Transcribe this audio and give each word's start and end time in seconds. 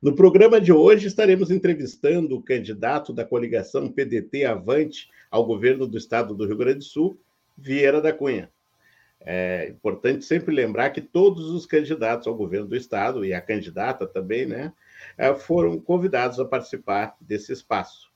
No 0.00 0.14
programa 0.14 0.60
de 0.60 0.72
hoje 0.72 1.08
estaremos 1.08 1.50
entrevistando 1.50 2.36
o 2.36 2.42
candidato 2.42 3.12
da 3.12 3.24
coligação 3.24 3.90
PDT 3.90 4.44
Avante 4.44 5.10
ao 5.28 5.44
governo 5.44 5.88
do 5.88 5.98
estado 5.98 6.36
do 6.36 6.46
Rio 6.46 6.56
Grande 6.56 6.78
do 6.78 6.84
Sul, 6.84 7.20
Vieira 7.56 8.00
da 8.00 8.12
Cunha. 8.12 8.48
É 9.20 9.68
importante 9.68 10.24
sempre 10.24 10.54
lembrar 10.54 10.90
que 10.90 11.00
todos 11.00 11.50
os 11.50 11.66
candidatos 11.66 12.28
ao 12.28 12.36
governo 12.36 12.68
do 12.68 12.76
estado 12.76 13.24
e 13.24 13.34
a 13.34 13.40
candidata 13.40 14.06
também, 14.06 14.46
né, 14.46 14.72
é, 15.16 15.34
foram 15.34 15.80
convidados 15.80 16.38
a 16.38 16.44
participar 16.44 17.16
desse 17.20 17.52
espaço. 17.52 18.12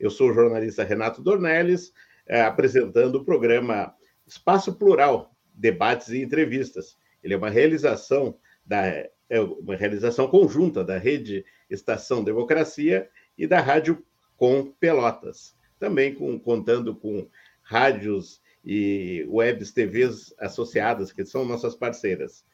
Eu 0.00 0.10
sou 0.10 0.30
o 0.30 0.34
jornalista 0.34 0.82
Renato 0.82 1.22
Dornelles, 1.22 1.92
é, 2.26 2.42
apresentando 2.42 3.14
o 3.14 3.24
programa 3.24 3.94
Espaço 4.26 4.74
Plural, 4.74 5.32
debates 5.54 6.08
e 6.08 6.22
entrevistas. 6.22 6.98
Ele 7.22 7.34
é 7.34 7.36
uma 7.36 7.50
realização 7.50 8.36
da 8.66 9.08
é 9.30 9.40
uma 9.40 9.76
realização 9.76 10.26
conjunta 10.26 10.84
da 10.84 10.98
Rede 10.98 11.44
Estação 11.70 12.22
Democracia 12.24 13.08
e 13.38 13.46
da 13.46 13.60
Rádio 13.60 14.04
Com 14.36 14.72
Pelotas, 14.72 15.56
também 15.78 16.12
com, 16.12 16.38
contando 16.38 16.94
com 16.96 17.28
rádios 17.62 18.42
e 18.64 19.24
webs 19.28 19.70
TVs 19.70 20.34
associadas, 20.38 21.12
que 21.12 21.24
são 21.24 21.44
nossas 21.44 21.76
parceiras. 21.76 22.44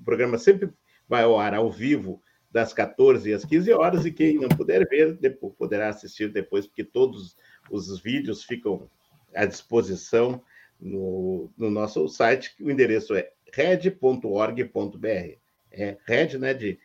O 0.00 0.04
programa 0.04 0.38
sempre 0.38 0.70
vai 1.06 1.24
ao 1.24 1.38
ar 1.38 1.54
ao 1.54 1.70
vivo 1.70 2.22
das 2.50 2.72
14 2.72 3.32
às 3.32 3.44
15 3.44 3.72
horas, 3.72 4.06
e 4.06 4.10
quem 4.10 4.38
não 4.38 4.48
puder 4.48 4.88
ver, 4.88 5.14
depois, 5.14 5.54
poderá 5.54 5.90
assistir 5.90 6.30
depois, 6.30 6.66
porque 6.66 6.84
todos 6.84 7.36
os 7.70 8.00
vídeos 8.00 8.44
ficam 8.44 8.90
à 9.34 9.44
disposição 9.44 10.42
no, 10.80 11.50
no 11.56 11.70
nosso 11.70 12.08
site, 12.08 12.54
o 12.60 12.70
endereço 12.70 13.14
é 13.14 13.30
red.org.br 13.52 15.41
é 15.72 15.96
RED, 16.06 16.38
né, 16.38 16.54
de, 16.54 16.78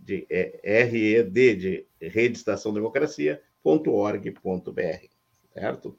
de 0.00 0.26
é, 0.30 0.82
RED, 0.82 1.56
de 1.56 1.86
Rede 2.00 2.38
Estação 2.38 2.72
Democracia.org.br, 2.72 5.06
certo? 5.52 5.98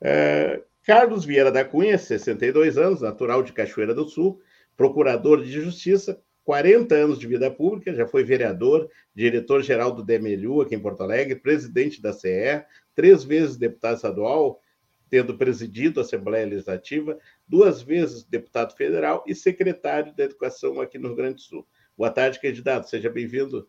É, 0.00 0.62
Carlos 0.84 1.24
Vieira 1.24 1.52
da 1.52 1.64
Cunha, 1.64 1.96
62 1.96 2.76
anos, 2.76 3.00
natural 3.00 3.42
de 3.42 3.52
Cachoeira 3.52 3.94
do 3.94 4.08
Sul, 4.08 4.40
procurador 4.76 5.44
de 5.44 5.52
justiça, 5.52 6.20
40 6.44 6.94
anos 6.94 7.18
de 7.18 7.26
vida 7.26 7.50
pública, 7.50 7.94
já 7.94 8.06
foi 8.06 8.24
vereador, 8.24 8.90
diretor-geral 9.14 9.92
do 9.92 10.04
DMLU 10.04 10.60
aqui 10.60 10.74
em 10.74 10.80
Porto 10.80 11.02
Alegre, 11.02 11.36
presidente 11.36 12.02
da 12.02 12.12
CE, 12.12 12.64
três 12.94 13.22
vezes 13.22 13.56
deputado 13.56 13.96
estadual, 13.96 14.60
tendo 15.08 15.38
presidido 15.38 16.00
a 16.00 16.02
Assembleia 16.02 16.46
Legislativa, 16.46 17.18
duas 17.52 17.82
vezes 17.82 18.24
deputado 18.24 18.74
federal 18.74 19.22
e 19.26 19.34
secretário 19.34 20.16
da 20.16 20.24
Educação 20.24 20.80
aqui 20.80 20.98
no 20.98 21.08
Rio 21.08 21.16
Grande 21.16 21.34
do 21.34 21.40
Sul. 21.42 21.68
Boa 21.94 22.10
tarde, 22.10 22.40
candidato, 22.40 22.88
seja 22.88 23.10
bem-vindo. 23.10 23.68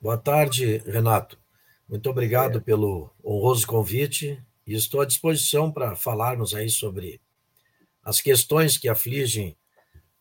Boa 0.00 0.16
tarde, 0.16 0.78
Renato. 0.86 1.38
Muito 1.86 2.08
obrigado 2.08 2.56
é. 2.56 2.60
pelo 2.62 3.10
honroso 3.22 3.66
convite 3.66 4.42
e 4.66 4.72
estou 4.72 5.02
à 5.02 5.04
disposição 5.04 5.70
para 5.70 5.94
falarmos 5.94 6.54
aí 6.54 6.70
sobre 6.70 7.20
as 8.02 8.18
questões 8.18 8.78
que 8.78 8.88
afligem 8.88 9.58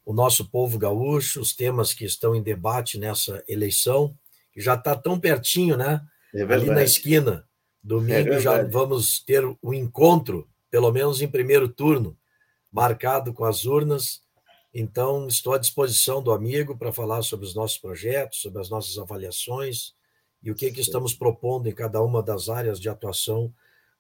o 0.04 0.12
nosso 0.12 0.52
povo 0.52 0.78
gaúcho, 0.78 1.40
os 1.40 1.56
temas 1.56 1.94
que 1.94 2.04
estão 2.04 2.36
em 2.36 2.44
debate 2.44 3.00
nessa 3.00 3.42
eleição, 3.48 4.14
que 4.52 4.60
já 4.60 4.74
está 4.74 4.98
tão 4.98 5.18
pertinho, 5.18 5.78
né? 5.78 6.02
É 6.36 6.42
Ali 6.42 6.66
na 6.66 6.84
esquina. 6.84 7.48
Domingo 7.82 8.34
é 8.34 8.42
já 8.42 8.62
vamos 8.64 9.24
ter 9.24 9.46
o 9.46 9.58
um 9.64 9.74
encontro, 9.74 10.50
pelo 10.70 10.92
menos 10.92 11.22
em 11.22 11.28
primeiro 11.30 11.70
turno, 11.70 12.18
marcado 12.72 13.34
com 13.34 13.44
as 13.44 13.66
urnas. 13.66 14.22
Então, 14.74 15.28
estou 15.28 15.54
à 15.54 15.58
disposição 15.58 16.24
do 16.24 16.32
amigo 16.32 16.78
para 16.78 16.94
falar 16.94 17.22
sobre 17.22 17.46
os 17.46 17.54
nossos 17.54 17.78
projetos, 17.78 18.42
sobre 18.42 18.62
as 18.62 18.70
nossas 18.70 18.98
avaliações 18.98 19.94
e 20.42 20.50
o 20.50 20.56
que, 20.56 20.72
que 20.72 20.82
estamos 20.82 21.14
propondo 21.14 21.68
em 21.68 21.74
cada 21.74 22.02
uma 22.02 22.24
das 22.24 22.50
áreas 22.50 22.80
de 22.80 22.90
atuação 22.90 23.54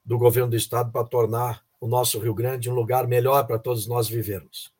do 0.04 0.18
governo 0.18 0.50
do 0.50 0.56
Estado 0.56 0.92
para 0.92 1.06
tornar 1.06 1.64
o 1.80 1.88
nosso 1.88 2.20
Rio 2.20 2.34
Grande 2.34 2.70
um 2.70 2.74
lugar 2.74 3.08
melhor 3.08 3.46
para 3.46 3.59
todos 3.59 3.88
nós 3.88 4.08
vivermos. 4.08 4.74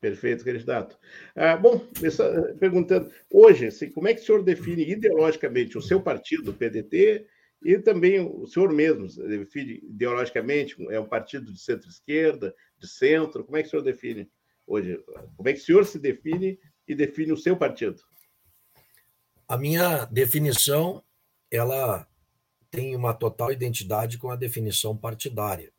Perfeito, 0.00 0.44
candidato. 0.44 0.96
Ah, 1.34 1.56
bom, 1.56 1.80
perguntando, 2.60 3.10
hoje, 3.30 3.66
assim, 3.66 3.90
como 3.90 4.08
é 4.08 4.14
que 4.14 4.20
o 4.20 4.24
senhor 4.24 4.42
define 4.42 4.88
ideologicamente 4.88 5.76
o 5.76 5.82
seu 5.82 6.00
partido, 6.00 6.50
o 6.50 6.54
PDT, 6.54 7.26
e 7.64 7.78
também 7.78 8.20
o 8.20 8.46
senhor 8.46 8.72
mesmo 8.72 9.06
define 9.26 9.80
ideologicamente, 9.82 10.76
é 10.90 11.00
um 11.00 11.08
partido 11.08 11.52
de 11.52 11.60
centro-esquerda, 11.60 12.54
de 12.78 12.88
centro, 12.88 13.44
como 13.44 13.56
é 13.56 13.62
que 13.62 13.68
o 13.68 13.70
senhor 13.70 13.82
define 13.82 14.30
hoje? 14.66 15.02
Como 15.36 15.48
é 15.48 15.52
que 15.52 15.60
o 15.60 15.64
senhor 15.64 15.86
se 15.86 15.98
define 15.98 16.58
e 16.86 16.94
define 16.94 17.32
o 17.32 17.36
seu 17.36 17.56
partido? 17.56 18.02
A 19.48 19.56
minha 19.56 20.04
definição, 20.06 21.02
ela 21.50 22.06
tem 22.70 22.96
uma 22.96 23.14
total 23.14 23.52
identidade 23.52 24.18
com 24.18 24.30
a 24.30 24.36
definição 24.36 24.96
partidária. 24.96 25.72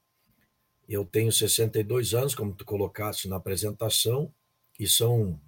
Eu 0.87 1.03
tenho 1.03 1.31
62 1.31 2.13
anos, 2.13 2.33
como 2.33 2.55
tu 2.55 2.63
colocaste 2.63 3.27
na 3.27 3.35
apresentação, 3.35 4.33
e 4.79 4.87
são 4.87 5.39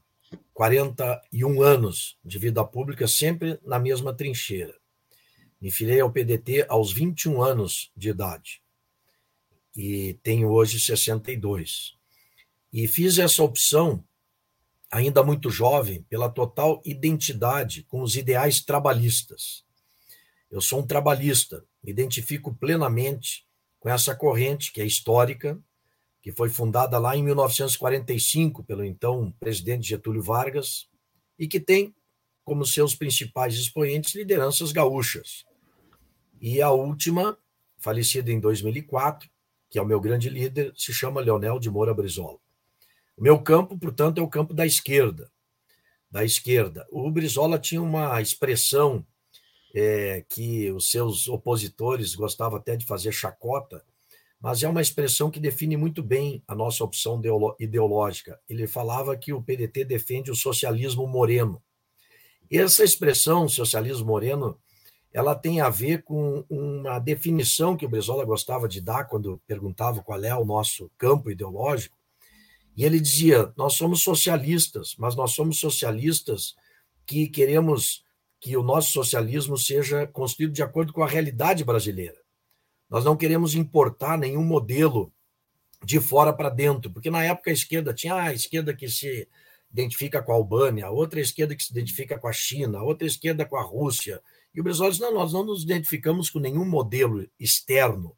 41 0.54 1.62
anos 1.62 2.18
de 2.24 2.38
vida 2.38 2.64
pública 2.66 3.08
sempre 3.08 3.58
na 3.64 3.80
mesma 3.80 4.14
trincheira. 4.14 4.76
Me 5.62 5.72
filiei 5.72 6.02
ao 6.02 6.12
PDT 6.12 6.66
aos 6.68 6.92
21 6.92 7.42
anos 7.42 7.92
de 7.96 8.10
idade 8.10 8.62
e 9.76 10.14
tenho 10.24 10.50
hoje 10.50 10.80
62. 10.80 11.94
E 12.72 12.88
fiz 12.88 13.18
essa 13.18 13.44
opção, 13.44 14.04
ainda 14.92 15.24
muito 15.24 15.50
jovem, 15.50 16.04
pela 16.04 16.30
total 16.30 16.82
identidade 16.86 17.84
com 17.84 18.02
os 18.02 18.16
ideais 18.16 18.62
trabalhistas. 18.62 19.64
Eu 20.52 20.62
sou 20.62 20.80
um 20.80 20.88
trabalhista, 20.88 21.64
me 21.84 21.92
identifico 21.92 22.54
plenamente 22.54 23.46
com 23.80 23.90
essa 23.90 24.16
corrente 24.16 24.72
que 24.72 24.82
é 24.82 24.86
histórica, 24.86 25.60
que 26.22 26.32
foi 26.32 26.50
fundada 26.50 26.98
lá 26.98 27.16
em 27.16 27.24
1945 27.24 28.64
pelo 28.64 28.84
então 28.84 29.32
presidente 29.40 29.88
Getúlio 29.88 30.22
Vargas 30.22 30.88
e 31.38 31.48
que 31.48 31.60
tem 31.60 31.96
como 32.44 32.66
seus 32.66 32.96
principais 32.96 33.56
expoentes 33.56 34.16
lideranças 34.16 34.72
gaúchas, 34.72 35.46
e 36.42 36.62
a 36.62 36.72
última, 36.72 37.38
falecida 37.78 38.32
em 38.32 38.40
2004, 38.40 39.30
que 39.70 39.78
é 39.78 39.82
o 39.82 39.86
meu 39.86 40.00
grande 40.00 40.30
líder, 40.30 40.74
se 40.76 40.94
chama 40.94 41.22
Leonel 41.22 41.60
de 41.60 41.70
Moura 41.70 41.94
Brizola. 41.94 42.40
O 43.16 43.22
meu 43.22 43.40
campo, 43.40 43.78
portanto, 43.78 44.20
é 44.20 44.22
o 44.22 44.28
campo 44.28 44.54
da 44.54 44.66
esquerda. 44.66 45.30
Da 46.10 46.24
esquerda. 46.24 46.88
O 46.90 47.12
Brizola 47.12 47.60
tinha 47.60 47.82
uma 47.82 48.20
expressão 48.22 49.06
é, 49.76 50.24
que 50.28 50.72
os 50.72 50.90
seus 50.90 51.28
opositores 51.28 52.16
gostavam 52.16 52.58
até 52.58 52.76
de 52.76 52.86
fazer 52.86 53.12
chacota, 53.12 53.84
mas 54.42 54.64
é 54.64 54.70
uma 54.70 54.82
expressão 54.82 55.30
que 55.30 55.40
define 55.40 55.76
muito 55.76 56.02
bem 56.02 56.42
a 56.48 56.56
nossa 56.56 56.84
opção 56.84 57.22
ideológica. 57.60 58.40
Ele 58.48 58.66
falava 58.66 59.16
que 59.18 59.34
o 59.34 59.42
PDT 59.42 59.84
defende 59.84 60.32
o 60.32 60.36
socialismo 60.36 61.06
moreno. 61.06 61.62
Essa 62.50 62.84
expressão, 62.84 63.48
socialismo 63.48 64.06
moreno, 64.06 64.58
ela 65.14 65.36
tem 65.36 65.60
a 65.60 65.70
ver 65.70 66.04
com 66.04 66.46
uma 66.50 67.00
definição 67.00 67.76
que 67.76 67.86
o 67.86 67.90
Brizola 67.90 68.24
gostava 68.24 68.68
de 68.68 68.80
dar 68.80 69.06
quando 69.06 69.42
perguntava 69.48 70.04
qual 70.04 70.24
é 70.24 70.36
o 70.36 70.46
nosso 70.46 70.90
campo 70.98 71.32
ideológico. 71.32 71.98
E 72.78 72.86
ele 72.86 73.00
dizia: 73.00 73.52
Nós 73.58 73.74
somos 73.74 74.02
socialistas, 74.02 74.96
mas 74.98 75.16
nós 75.16 75.32
somos 75.32 75.60
socialistas 75.60 76.56
que 77.06 77.28
queremos 77.28 78.04
que 78.40 78.56
o 78.56 78.64
nosso 78.64 78.92
socialismo 78.92 79.58
seja 79.58 80.08
construído 80.08 80.54
de 80.54 80.64
acordo 80.64 80.94
com 80.94 81.04
a 81.04 81.08
realidade 81.08 81.64
brasileira. 81.64 82.18
Nós 82.90 83.04
não 83.04 83.18
queremos 83.18 83.54
importar 83.54 84.18
nenhum 84.18 84.44
modelo 84.44 85.12
de 85.84 86.00
fora 86.00 86.32
para 86.32 86.50
dentro, 86.50 86.92
porque 86.92 87.10
na 87.10 87.24
época 87.24 87.50
a 87.50 87.54
esquerda 87.54 87.94
tinha 87.94 88.14
ah, 88.14 88.28
a 88.28 88.34
esquerda 88.34 88.74
que 88.74 88.88
se 88.88 89.28
identifica 89.72 90.22
com 90.22 90.32
a 90.32 90.36
Albânia, 90.36 90.90
outra 90.90 91.20
esquerda 91.20 91.56
que 91.56 91.64
se 91.64 91.72
identifica 91.72 92.18
com 92.18 92.28
a 92.28 92.34
China, 92.34 92.82
outra 92.82 93.08
esquerda 93.08 93.46
com 93.46 93.58
a 93.58 93.62
Rússia, 93.62 94.22
e 94.54 94.60
o 94.60 94.64
Brizola 94.64 94.94
não, 95.00 95.14
nós 95.14 95.34
não 95.34 95.44
nos 95.44 95.64
identificamos 95.64 96.30
com 96.30 96.40
nenhum 96.40 96.66
modelo 96.66 97.28
externo. 97.40 98.16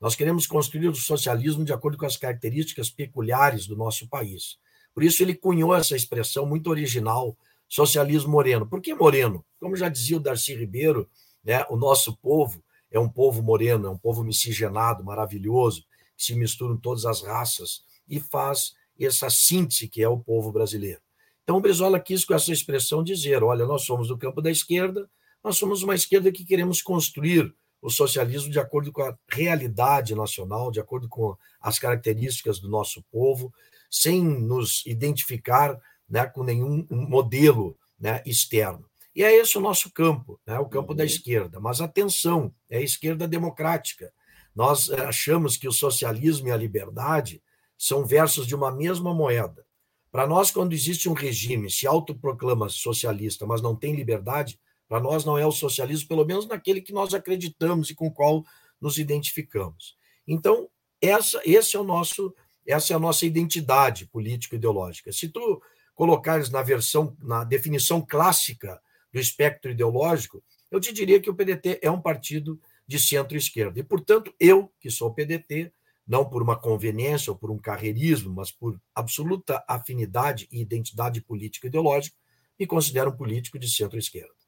Nós 0.00 0.14
queremos 0.14 0.46
construir 0.46 0.88
o 0.88 0.94
socialismo 0.94 1.64
de 1.64 1.72
acordo 1.72 1.96
com 1.96 2.06
as 2.06 2.16
características 2.16 2.90
peculiares 2.90 3.66
do 3.66 3.76
nosso 3.76 4.08
país. 4.08 4.58
Por 4.94 5.02
isso, 5.02 5.22
ele 5.22 5.34
cunhou 5.34 5.74
essa 5.74 5.96
expressão 5.96 6.44
muito 6.44 6.68
original, 6.68 7.36
socialismo 7.68 8.30
moreno. 8.30 8.66
Por 8.66 8.80
que 8.80 8.94
moreno? 8.94 9.44
Como 9.58 9.76
já 9.76 9.88
dizia 9.88 10.16
o 10.16 10.20
Darcy 10.20 10.54
Ribeiro, 10.54 11.08
né, 11.42 11.64
o 11.70 11.76
nosso 11.76 12.16
povo 12.16 12.62
é 12.90 12.98
um 12.98 13.08
povo 13.08 13.42
moreno, 13.42 13.86
é 13.86 13.90
um 13.90 13.98
povo 13.98 14.22
miscigenado, 14.22 15.02
maravilhoso, 15.02 15.84
que 16.16 16.24
se 16.24 16.34
misturam 16.34 16.76
todas 16.76 17.06
as 17.06 17.22
raças 17.22 17.82
e 18.06 18.20
faz 18.20 18.74
essa 19.00 19.30
síntese 19.30 19.88
que 19.88 20.02
é 20.02 20.08
o 20.08 20.18
povo 20.18 20.52
brasileiro. 20.52 21.00
Então, 21.42 21.56
o 21.56 21.60
Brizola 21.60 21.98
quis, 21.98 22.24
com 22.24 22.34
essa 22.34 22.52
expressão, 22.52 23.02
dizer: 23.02 23.42
olha, 23.42 23.66
nós 23.66 23.84
somos 23.84 24.08
do 24.08 24.18
campo 24.18 24.40
da 24.40 24.50
esquerda, 24.50 25.08
nós 25.42 25.56
somos 25.56 25.82
uma 25.82 25.94
esquerda 25.94 26.30
que 26.30 26.44
queremos 26.44 26.80
construir 26.80 27.52
o 27.80 27.90
socialismo 27.90 28.50
de 28.50 28.60
acordo 28.60 28.92
com 28.92 29.02
a 29.02 29.16
realidade 29.28 30.14
nacional, 30.14 30.70
de 30.70 30.80
acordo 30.80 31.08
com 31.08 31.36
as 31.60 31.78
características 31.78 32.60
do 32.60 32.68
nosso 32.68 33.02
povo, 33.10 33.52
sem 33.90 34.22
nos 34.22 34.86
identificar 34.86 35.76
né, 36.08 36.26
com 36.26 36.44
nenhum 36.44 36.86
modelo 36.90 37.76
né, 37.98 38.22
externo. 38.24 38.88
E 39.14 39.22
é 39.22 39.34
esse 39.34 39.58
o 39.58 39.60
nosso 39.60 39.90
campo, 39.90 40.40
né, 40.46 40.58
o 40.58 40.66
campo 40.66 40.92
uhum. 40.92 40.96
da 40.96 41.04
esquerda. 41.04 41.60
Mas 41.60 41.80
atenção, 41.80 42.54
é 42.70 42.78
a 42.78 42.82
esquerda 42.82 43.26
democrática. 43.28 44.12
Nós 44.54 44.88
eh, 44.88 45.04
achamos 45.04 45.56
que 45.56 45.68
o 45.68 45.72
socialismo 45.72 46.48
e 46.48 46.52
a 46.52 46.56
liberdade 46.56 47.42
são 47.76 48.06
versos 48.06 48.46
de 48.46 48.54
uma 48.54 48.70
mesma 48.70 49.12
moeda. 49.12 49.66
Para 50.10 50.26
nós, 50.26 50.50
quando 50.50 50.72
existe 50.72 51.08
um 51.08 51.14
regime, 51.14 51.70
se 51.70 51.86
autoproclama 51.86 52.68
socialista, 52.68 53.46
mas 53.46 53.60
não 53.60 53.74
tem 53.74 53.94
liberdade, 53.94 54.58
para 54.92 55.00
nós 55.00 55.24
não 55.24 55.38
é 55.38 55.46
o 55.46 55.50
socialismo, 55.50 56.06
pelo 56.06 56.22
menos 56.22 56.46
naquele 56.46 56.82
que 56.82 56.92
nós 56.92 57.14
acreditamos 57.14 57.88
e 57.88 57.94
com 57.94 58.08
o 58.08 58.12
qual 58.12 58.44
nos 58.78 58.98
identificamos. 58.98 59.96
Então, 60.28 60.68
essa, 61.00 61.40
esse 61.46 61.76
é 61.76 61.80
o 61.80 61.82
nosso, 61.82 62.34
essa 62.66 62.92
é 62.92 62.96
a 62.96 62.98
nossa 62.98 63.24
identidade 63.24 64.04
político-ideológica. 64.08 65.10
Se 65.10 65.30
tu 65.30 65.62
colocares 65.94 66.50
na 66.50 66.60
versão, 66.60 67.16
na 67.22 67.42
definição 67.42 68.04
clássica 68.06 68.78
do 69.10 69.18
espectro 69.18 69.70
ideológico, 69.70 70.44
eu 70.70 70.78
te 70.78 70.92
diria 70.92 71.18
que 71.18 71.30
o 71.30 71.34
PDT 71.34 71.78
é 71.80 71.90
um 71.90 71.98
partido 71.98 72.60
de 72.86 72.98
centro-esquerda. 72.98 73.80
E, 73.80 73.82
portanto, 73.82 74.30
eu, 74.38 74.70
que 74.78 74.90
sou 74.90 75.14
PDT, 75.14 75.72
não 76.06 76.28
por 76.28 76.42
uma 76.42 76.60
conveniência 76.60 77.32
ou 77.32 77.38
por 77.38 77.50
um 77.50 77.56
carreirismo, 77.56 78.34
mas 78.34 78.50
por 78.50 78.78
absoluta 78.94 79.64
afinidade 79.66 80.46
e 80.52 80.60
identidade 80.60 81.22
política 81.22 81.68
ideológica, 81.68 82.14
me 82.60 82.66
considero 82.66 83.08
um 83.08 83.16
político 83.16 83.58
de 83.58 83.70
centro-esquerda. 83.70 84.41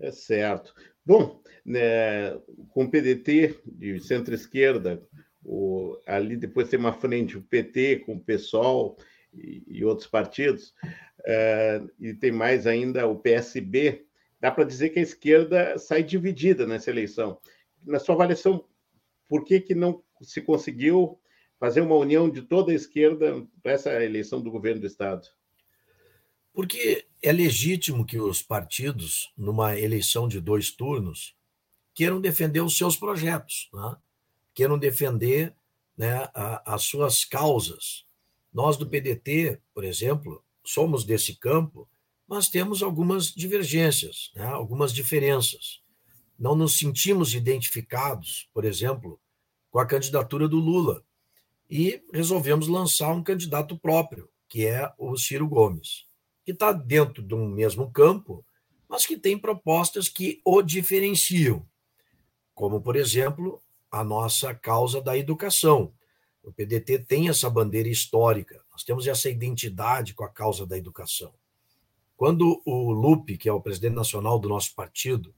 É 0.00 0.10
certo. 0.10 0.74
Bom, 1.04 1.42
né, 1.64 2.36
com 2.70 2.84
o 2.84 2.90
PDT 2.90 3.58
de 3.66 4.00
centro-esquerda, 4.00 5.02
ali 6.06 6.36
depois 6.36 6.68
tem 6.68 6.78
uma 6.78 6.92
frente 6.92 7.36
o 7.36 7.42
PT 7.42 8.00
com 8.00 8.14
o 8.14 8.20
PSOL 8.20 8.96
e, 9.32 9.62
e 9.66 9.84
outros 9.84 10.06
partidos, 10.06 10.74
é, 11.24 11.82
e 11.98 12.14
tem 12.14 12.30
mais 12.30 12.66
ainda 12.66 13.06
o 13.06 13.18
PSB. 13.18 14.06
Dá 14.40 14.50
para 14.50 14.64
dizer 14.64 14.90
que 14.90 14.98
a 14.98 15.02
esquerda 15.02 15.78
sai 15.78 16.02
dividida 16.02 16.66
nessa 16.66 16.90
eleição. 16.90 17.40
Na 17.84 17.98
sua 17.98 18.14
avaliação, 18.14 18.64
por 19.28 19.44
que, 19.44 19.60
que 19.60 19.74
não 19.74 20.02
se 20.22 20.40
conseguiu 20.40 21.18
fazer 21.58 21.80
uma 21.80 21.96
união 21.96 22.30
de 22.30 22.42
toda 22.42 22.70
a 22.70 22.74
esquerda 22.74 23.44
para 23.62 23.72
essa 23.72 24.04
eleição 24.04 24.40
do 24.40 24.50
governo 24.50 24.80
do 24.80 24.86
Estado? 24.86 25.26
Porque 26.58 27.06
é 27.22 27.30
legítimo 27.30 28.04
que 28.04 28.18
os 28.18 28.42
partidos, 28.42 29.32
numa 29.36 29.78
eleição 29.78 30.26
de 30.26 30.40
dois 30.40 30.72
turnos, 30.72 31.36
queiram 31.94 32.20
defender 32.20 32.60
os 32.62 32.76
seus 32.76 32.96
projetos, 32.96 33.68
né? 33.72 33.96
queiram 34.52 34.76
defender 34.76 35.54
né, 35.96 36.28
a, 36.34 36.74
as 36.74 36.82
suas 36.82 37.24
causas. 37.24 38.04
Nós 38.52 38.76
do 38.76 38.88
PDT, 38.88 39.62
por 39.72 39.84
exemplo, 39.84 40.42
somos 40.64 41.04
desse 41.04 41.36
campo, 41.36 41.88
mas 42.26 42.48
temos 42.48 42.82
algumas 42.82 43.32
divergências, 43.32 44.32
né, 44.34 44.44
algumas 44.44 44.92
diferenças. 44.92 45.80
Não 46.36 46.56
nos 46.56 46.76
sentimos 46.76 47.34
identificados, 47.34 48.50
por 48.52 48.64
exemplo, 48.64 49.20
com 49.70 49.78
a 49.78 49.86
candidatura 49.86 50.48
do 50.48 50.56
Lula. 50.56 51.04
E 51.70 52.02
resolvemos 52.12 52.66
lançar 52.66 53.12
um 53.12 53.22
candidato 53.22 53.78
próprio, 53.78 54.28
que 54.48 54.66
é 54.66 54.92
o 54.98 55.16
Ciro 55.16 55.46
Gomes, 55.46 56.07
que 56.48 56.52
está 56.52 56.72
dentro 56.72 57.22
de 57.22 57.34
um 57.34 57.46
mesmo 57.46 57.90
campo, 57.90 58.42
mas 58.88 59.04
que 59.04 59.18
tem 59.18 59.36
propostas 59.36 60.08
que 60.08 60.40
o 60.42 60.62
diferenciam, 60.62 61.62
como, 62.54 62.80
por 62.80 62.96
exemplo, 62.96 63.60
a 63.90 64.02
nossa 64.02 64.54
causa 64.54 64.98
da 65.02 65.14
educação. 65.14 65.92
O 66.42 66.50
PDT 66.50 67.00
tem 67.00 67.28
essa 67.28 67.50
bandeira 67.50 67.90
histórica, 67.90 68.64
nós 68.72 68.82
temos 68.82 69.06
essa 69.06 69.28
identidade 69.28 70.14
com 70.14 70.24
a 70.24 70.28
causa 70.30 70.66
da 70.66 70.78
educação. 70.78 71.34
Quando 72.16 72.62
o 72.64 72.92
Lupe, 72.92 73.36
que 73.36 73.46
é 73.46 73.52
o 73.52 73.60
presidente 73.60 73.96
nacional 73.96 74.38
do 74.38 74.48
nosso 74.48 74.74
partido, 74.74 75.34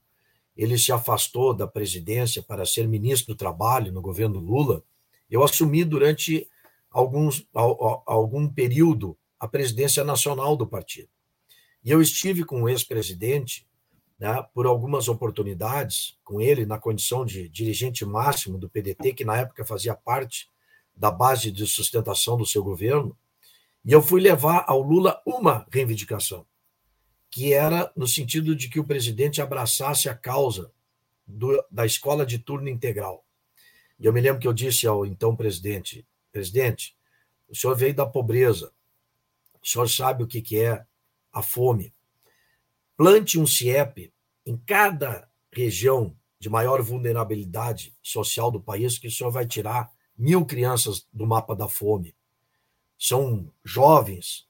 ele 0.55 0.77
se 0.77 0.93
afastou 0.93 1.53
da 1.53 1.67
presidência 1.67 2.41
para 2.41 2.65
ser 2.65 2.87
ministro 2.87 3.33
do 3.33 3.37
Trabalho 3.37 3.91
no 3.91 4.01
governo 4.01 4.39
Lula, 4.39 4.81
eu 5.29 5.43
assumi 5.43 5.83
durante 5.83 6.47
alguns, 6.89 7.45
algum 7.53 8.47
período 8.47 9.17
a 9.41 9.47
presidência 9.47 10.03
nacional 10.03 10.55
do 10.55 10.67
partido. 10.67 11.09
E 11.83 11.89
eu 11.89 11.99
estive 11.99 12.45
com 12.45 12.61
o 12.61 12.69
ex-presidente 12.69 13.67
né, 14.19 14.45
por 14.53 14.67
algumas 14.67 15.07
oportunidades, 15.09 16.15
com 16.23 16.39
ele 16.39 16.63
na 16.63 16.77
condição 16.77 17.25
de 17.25 17.49
dirigente 17.49 18.05
máximo 18.05 18.59
do 18.59 18.69
PDT, 18.69 19.13
que 19.13 19.25
na 19.25 19.37
época 19.37 19.65
fazia 19.65 19.95
parte 19.95 20.47
da 20.95 21.09
base 21.09 21.51
de 21.51 21.65
sustentação 21.65 22.37
do 22.37 22.45
seu 22.45 22.63
governo, 22.63 23.17
e 23.83 23.91
eu 23.91 24.01
fui 24.03 24.21
levar 24.21 24.63
ao 24.67 24.79
Lula 24.79 25.19
uma 25.25 25.65
reivindicação 25.71 26.45
que 27.31 27.53
era 27.53 27.89
no 27.95 28.05
sentido 28.05 28.53
de 28.53 28.67
que 28.67 28.79
o 28.79 28.83
presidente 28.83 29.41
abraçasse 29.41 30.09
a 30.09 30.13
causa 30.13 30.69
do, 31.25 31.63
da 31.71 31.85
escola 31.85 32.25
de 32.25 32.37
turno 32.37 32.67
integral. 32.67 33.25
E 33.97 34.05
eu 34.05 34.11
me 34.11 34.19
lembro 34.19 34.41
que 34.41 34.47
eu 34.47 34.53
disse 34.53 34.85
ao 34.85 35.05
então 35.05 35.33
presidente: 35.33 36.05
presidente, 36.29 36.93
o 37.47 37.55
senhor 37.55 37.75
veio 37.75 37.95
da 37.95 38.05
pobreza, 38.05 38.73
o 39.63 39.67
senhor 39.67 39.89
sabe 39.89 40.23
o 40.23 40.27
que, 40.27 40.57
é 40.57 40.85
a 41.31 41.41
fome. 41.41 41.93
Plante 42.97 43.39
um 43.39 43.47
CIEP 43.47 44.13
em 44.45 44.57
cada 44.57 45.29
região 45.51 46.15
de 46.39 46.49
maior 46.49 46.81
vulnerabilidade 46.81 47.95
social 48.01 48.51
do 48.51 48.59
país, 48.59 48.97
que 48.97 49.07
o 49.07 49.11
senhor 49.11 49.31
vai 49.31 49.45
tirar 49.45 49.91
mil 50.17 50.45
crianças 50.45 51.05
do 51.13 51.25
mapa 51.27 51.55
da 51.55 51.67
fome. 51.67 52.15
São 52.97 53.51
jovens 53.63 54.49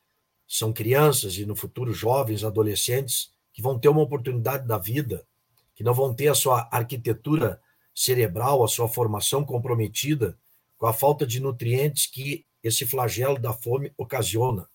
são 0.51 0.73
crianças 0.73 1.37
e 1.37 1.45
no 1.45 1.55
futuro 1.55 1.93
jovens, 1.93 2.43
adolescentes, 2.43 3.31
que 3.53 3.61
vão 3.61 3.79
ter 3.79 3.87
uma 3.87 4.01
oportunidade 4.01 4.67
da 4.67 4.77
vida, 4.77 5.25
que 5.73 5.81
não 5.81 5.93
vão 5.93 6.13
ter 6.13 6.27
a 6.27 6.35
sua 6.35 6.67
arquitetura 6.69 7.61
cerebral, 7.95 8.61
a 8.61 8.67
sua 8.67 8.89
formação 8.89 9.45
comprometida 9.45 10.37
com 10.77 10.87
a 10.87 10.91
falta 10.91 11.25
de 11.25 11.39
nutrientes 11.39 12.05
que 12.05 12.45
esse 12.61 12.85
flagelo 12.85 13.39
da 13.39 13.53
fome 13.53 13.93
ocasiona. 13.95 14.67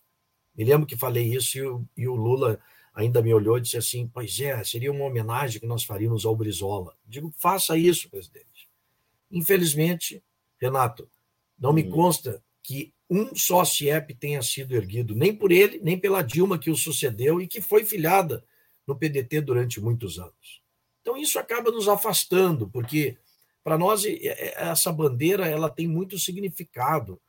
Me 0.57 0.65
lembro 0.65 0.87
que 0.87 0.97
falei 0.97 1.35
isso 1.35 1.59
e 1.59 1.63
o, 1.63 1.89
e 1.97 2.09
o 2.09 2.15
Lula 2.15 2.59
ainda 2.95 3.21
me 3.21 3.33
olhou 3.33 3.59
e 3.59 3.61
disse 3.61 3.77
assim: 3.77 4.11
Pois 4.13 4.41
é, 4.41 4.63
seria 4.65 4.91
uma 4.91 5.05
homenagem 5.05 5.61
que 5.61 5.67
nós 5.67 5.85
faríamos 5.85 6.25
ao 6.25 6.35
Brizola. 6.35 6.97
Digo, 7.07 7.33
faça 7.37 7.77
isso, 7.77 8.09
presidente. 8.09 8.69
Infelizmente, 9.31 10.23
Renato, 10.59 11.09
não 11.59 11.73
me 11.73 11.83
hum. 11.85 11.91
consta 11.91 12.43
que 12.63 12.95
um 13.09 13.37
só 13.37 13.65
CIEP 13.65 14.15
tenha 14.15 14.43
sido 14.43 14.75
erguido, 14.75 15.15
nem 15.15 15.33
por 15.33 15.53
ele, 15.53 15.79
nem 15.83 15.99
pela 15.99 16.23
Dilma 16.23 16.59
que 16.59 16.71
o 16.71 16.77
sucedeu 16.77 17.41
e 17.41 17.47
que 17.47 17.61
foi 17.61 17.85
filiada 17.85 18.45
no 18.87 18.97
PDT 18.97 19.41
durante 19.43 19.81
muitos 19.81 20.19
anos. 20.19 20.63
Então 21.03 21.17
isso 21.17 21.39
acaba 21.39 21.71
nos 21.71 21.87
afastando, 21.87 22.69
porque 22.69 23.17
para 23.63 23.79
nós 23.79 24.03
essa 24.57 24.93
bandeira 24.93 25.47
ela 25.47 25.71
tem 25.71 25.87
muito 25.87 26.19
significado, 26.19 27.21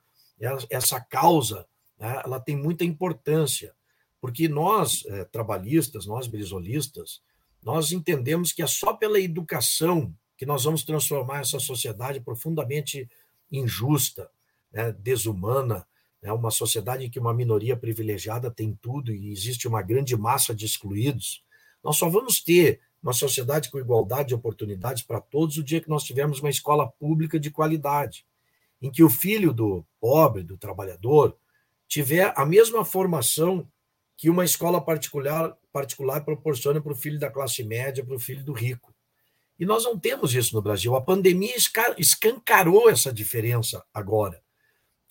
essa 0.69 0.99
causa 0.99 1.67
né, 1.99 2.21
ela 2.23 2.39
tem 2.39 2.55
muita 2.55 2.83
importância, 2.83 3.73
porque 4.19 4.47
nós 4.47 5.03
é, 5.05 5.23
trabalhistas, 5.25 6.05
nós 6.05 6.27
brisolistas, 6.27 7.21
nós 7.61 7.91
entendemos 7.91 8.51
que 8.51 8.61
é 8.61 8.67
só 8.67 8.93
pela 8.93 9.19
educação 9.19 10.13
que 10.37 10.45
nós 10.45 10.63
vamos 10.63 10.83
transformar 10.83 11.41
essa 11.41 11.59
sociedade 11.59 12.19
profundamente 12.19 13.09
injusta, 13.51 14.29
né, 14.71 14.91
desumana, 14.91 15.85
né, 16.21 16.31
uma 16.31 16.51
sociedade 16.51 17.05
em 17.05 17.09
que 17.09 17.19
uma 17.19 17.33
minoria 17.33 17.75
privilegiada 17.75 18.51
tem 18.51 18.77
tudo 18.81 19.11
e 19.11 19.31
existe 19.31 19.67
uma 19.67 19.81
grande 19.81 20.15
massa 20.15 20.53
de 20.53 20.65
excluídos. 20.65 21.43
Nós 21.83 21.97
só 21.97 22.09
vamos 22.09 22.41
ter 22.41 22.81
uma 23.01 23.13
sociedade 23.13 23.69
com 23.69 23.79
igualdade 23.79 24.29
de 24.29 24.35
oportunidades 24.35 25.03
para 25.03 25.21
todos 25.21 25.57
o 25.57 25.63
dia 25.63 25.81
que 25.81 25.89
nós 25.89 26.03
tivermos 26.03 26.39
uma 26.39 26.49
escola 26.49 26.87
pública 26.87 27.39
de 27.39 27.51
qualidade, 27.51 28.25
em 28.81 28.91
que 28.91 29.03
o 29.03 29.09
filho 29.09 29.53
do 29.53 29.85
pobre, 29.99 30.43
do 30.43 30.57
trabalhador, 30.57 31.37
tiver 31.87 32.33
a 32.35 32.45
mesma 32.45 32.83
formação 32.83 33.67
que 34.17 34.29
uma 34.29 34.43
escola 34.43 34.81
particular, 34.81 35.55
particular 35.71 36.25
proporciona 36.25 36.81
para 36.81 36.91
o 36.91 36.95
filho 36.95 37.19
da 37.19 37.29
classe 37.29 37.63
média, 37.63 38.03
para 38.03 38.15
o 38.15 38.19
filho 38.19 38.43
do 38.43 38.51
rico. 38.51 38.93
E 39.59 39.65
nós 39.65 39.83
não 39.83 39.97
temos 39.97 40.35
isso 40.35 40.55
no 40.55 40.61
Brasil. 40.61 40.95
A 40.95 41.01
pandemia 41.01 41.55
escancarou 41.97 42.89
essa 42.89 43.11
diferença 43.13 43.83
agora. 43.93 44.41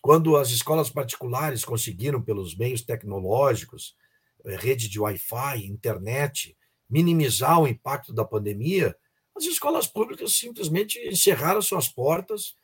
Quando 0.00 0.37
as 0.37 0.50
escolas 0.50 0.90
particulares 0.90 1.64
conseguiram, 1.64 2.23
pelos 2.23 2.56
meios 2.56 2.83
tecnológicos, 2.83 3.97
eh, 4.45 4.56
rede 4.56 4.88
de 4.88 5.00
Wi-Fi, 5.00 5.66
internet, 5.66 6.56
minimizar 6.88 7.61
o 7.61 7.66
impacto 7.66 8.12
da 8.12 8.25
pandemia, 8.25 8.97
as 9.37 9.45
escolas 9.45 9.87
públicas 9.87 10.37
simplesmente 10.37 10.99
encerraram 11.09 11.61
suas 11.61 11.88
portas 11.88 12.54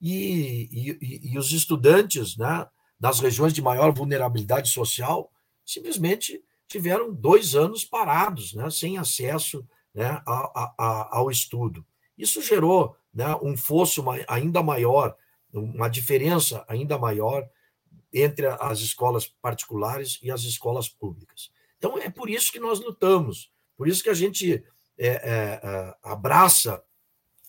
e, 0.00 0.98
e, 1.00 1.32
e 1.32 1.38
os 1.38 1.52
estudantes 1.52 2.36
né, 2.36 2.66
das 3.00 3.18
regiões 3.18 3.54
de 3.54 3.62
maior 3.62 3.92
vulnerabilidade 3.92 4.68
social 4.68 5.32
simplesmente 5.64 6.44
tiveram 6.68 7.12
dois 7.12 7.56
anos 7.56 7.84
parados, 7.84 8.52
né, 8.54 8.68
sem 8.70 8.98
acesso 8.98 9.66
né, 9.94 10.22
a, 10.26 10.74
a, 10.78 11.18
ao 11.18 11.30
estudo. 11.30 11.84
Isso 12.16 12.42
gerou 12.42 12.94
né, 13.12 13.34
um 13.42 13.56
fosso 13.56 14.04
ainda 14.28 14.62
maior, 14.62 15.16
uma 15.52 15.88
diferença 15.88 16.64
ainda 16.68 16.98
maior 16.98 17.48
entre 18.12 18.46
as 18.46 18.80
escolas 18.80 19.26
particulares 19.26 20.18
e 20.22 20.30
as 20.30 20.42
escolas 20.42 20.88
públicas. 20.88 21.50
Então, 21.78 21.98
é 21.98 22.10
por 22.10 22.28
isso 22.28 22.52
que 22.52 22.60
nós 22.60 22.78
lutamos, 22.78 23.50
por 23.76 23.88
isso 23.88 24.02
que 24.02 24.10
a 24.10 24.14
gente 24.14 24.62
é, 24.98 25.08
é, 25.08 25.60
é 25.62 25.94
abraça 26.02 26.82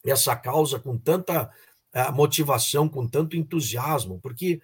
essa 0.06 0.36
causa 0.36 0.80
com 0.80 0.98
tanta 0.98 1.52
é, 1.94 2.10
motivação, 2.12 2.88
com 2.88 3.08
tanto 3.08 3.36
entusiasmo, 3.36 4.20
porque 4.22 4.62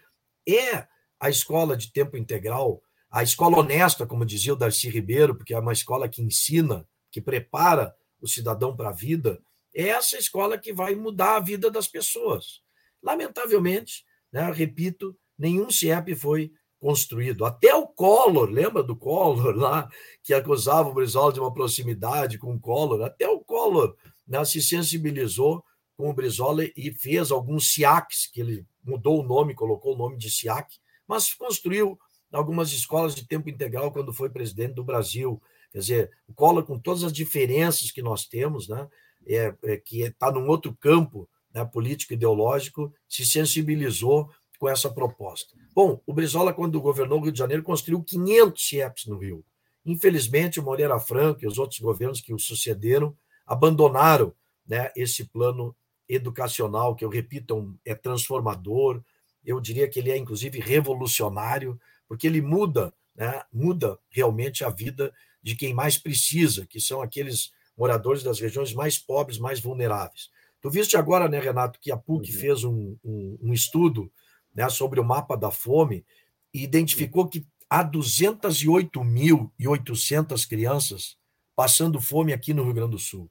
é 0.48 0.88
a 1.20 1.30
escola 1.30 1.76
de 1.76 1.92
tempo 1.92 2.16
integral, 2.16 2.82
a 3.10 3.24
escola 3.24 3.60
honesta, 3.60 4.06
como 4.06 4.26
dizia 4.26 4.54
o 4.54 4.58
Darcy 4.58 4.90
Ribeiro, 4.90 5.36
porque 5.36 5.54
é 5.54 5.60
uma 5.60 5.74
escola 5.74 6.10
que 6.10 6.22
ensina, 6.22 6.88
que 7.12 7.22
prepara 7.22 7.96
o 8.22 8.28
cidadão 8.28 8.76
para 8.76 8.90
a 8.90 8.94
vida, 8.94 9.42
é 9.74 9.90
essa 9.90 10.18
escola 10.18 10.58
que 10.58 10.74
vai 10.74 10.96
mudar 10.96 11.38
a 11.38 11.40
vida 11.40 11.70
das 11.70 11.88
pessoas. 11.88 12.62
Lamentavelmente, 13.02 14.04
né, 14.32 14.52
repito, 14.52 15.16
nenhum 15.38 15.70
CIEP 15.70 16.16
foi 16.16 16.52
construído. 16.80 17.46
Até 17.46 17.74
o 17.76 17.88
Collor, 17.88 18.50
lembra 18.50 18.84
do 18.84 18.96
Collor 18.96 19.56
lá, 19.56 19.90
que 20.24 20.34
acusava 20.34 20.90
o 20.90 20.94
Brizola 20.94 21.34
de 21.34 21.40
uma 21.40 21.54
proximidade 21.54 22.38
com 22.38 22.54
o 22.54 22.60
Collor? 22.60 23.04
Até 23.04 23.28
o 23.28 23.40
Collor 23.40 23.96
né, 24.28 24.44
se 24.46 24.62
sensibilizou 24.62 25.64
com 25.98 26.10
o 26.10 26.14
Brizola 26.14 26.64
e 26.64 26.94
fez 26.94 27.32
alguns 27.32 27.74
SIACs, 27.74 28.30
que 28.32 28.40
ele 28.40 28.66
mudou 28.86 29.20
o 29.20 29.24
nome, 29.24 29.56
colocou 29.56 29.96
o 29.96 29.98
nome 29.98 30.16
de 30.16 30.30
SIAC, 30.30 30.78
mas 31.08 31.34
construiu 31.34 32.00
algumas 32.32 32.72
escolas 32.72 33.16
de 33.16 33.28
tempo 33.28 33.50
integral 33.50 33.92
quando 33.92 34.14
foi 34.14 34.30
presidente 34.30 34.76
do 34.76 34.84
Brasil. 34.84 35.42
Quer 35.72 35.80
dizer, 35.80 36.12
o 36.28 36.34
Collor, 36.34 36.64
com 36.64 36.78
todas 36.78 37.04
as 37.04 37.12
diferenças 37.12 37.90
que 37.90 38.02
nós 38.02 38.26
temos, 38.26 38.70
né, 38.70 38.88
é, 39.26 39.54
é 39.64 39.78
que 39.78 40.04
está 40.04 40.32
num 40.32 40.48
outro 40.48 40.76
campo 40.80 41.28
né, 41.54 41.66
político-ideológico, 41.66 42.94
se 43.10 43.26
sensibilizou 43.26 44.30
com 44.60 44.70
essa 44.70 44.90
proposta. 44.90 45.56
Bom, 45.74 46.02
o 46.06 46.14
Brizola, 46.14 46.54
quando 46.54 46.82
governou 46.82 47.20
o 47.20 47.24
Rio 47.24 47.32
de 47.32 47.40
Janeiro, 47.40 47.64
construiu 47.64 48.04
500 48.04 48.68
CIEPs 48.68 49.06
no 49.06 49.18
Rio. 49.18 49.44
Infelizmente, 49.86 50.60
o 50.60 50.64
Moreira 50.64 51.00
Franco 51.00 51.44
e 51.44 51.48
os 51.48 51.58
outros 51.58 51.80
governos 51.80 52.22
que 52.22 52.34
o 52.34 52.40
sucederam 52.40 53.16
abandonaram 53.46 54.34
né, 54.68 54.92
esse 54.96 55.26
plano 55.26 55.76
educacional, 56.08 56.96
que 56.96 57.04
eu 57.04 57.10
repito, 57.10 57.78
é, 57.86 57.92
é 57.92 57.96
transformador, 57.96 59.02
eu 59.44 59.60
diria 59.62 59.88
que 59.88 60.00
ele 60.00 60.12
é, 60.12 60.18
inclusive, 60.18 60.60
revolucionário, 60.60 61.80
porque 62.08 62.28
ele 62.28 62.42
muda, 62.42 62.94
né, 63.16 63.42
muda 63.52 63.98
realmente 64.10 64.64
a 64.64 64.70
vida 64.70 65.14
de 65.42 65.56
quem 65.56 65.74
mais 65.74 65.98
precisa, 65.98 66.66
que 66.66 66.80
são 66.80 67.02
aqueles 67.02 67.52
moradores 67.78 68.24
das 68.24 68.40
regiões 68.40 68.74
mais 68.74 68.98
pobres, 68.98 69.38
mais 69.38 69.60
vulneráveis. 69.60 70.30
Tu 70.62 70.70
viste 70.70 70.96
agora, 70.98 71.30
né, 71.30 71.40
Renato, 71.40 71.80
que 71.80 71.92
a 71.92 71.98
PUC 71.98 72.32
uhum. 72.32 72.40
fez 72.40 72.64
um, 72.64 72.98
um, 73.04 73.38
um 73.42 73.54
estudo 73.54 74.12
né, 74.54 74.70
sobre 74.70 75.00
o 75.00 75.04
mapa 75.04 75.38
da 75.38 75.52
fome 75.52 76.06
e 76.54 76.64
identificou 76.64 77.28
que 77.28 77.46
há 77.70 77.84
208.800 77.84 80.48
crianças 80.48 81.18
passando 81.56 82.02
fome 82.02 82.34
aqui 82.34 82.54
no 82.54 82.64
Rio 82.64 82.74
Grande 82.74 82.92
do 82.92 83.00
Sul. 83.00 83.30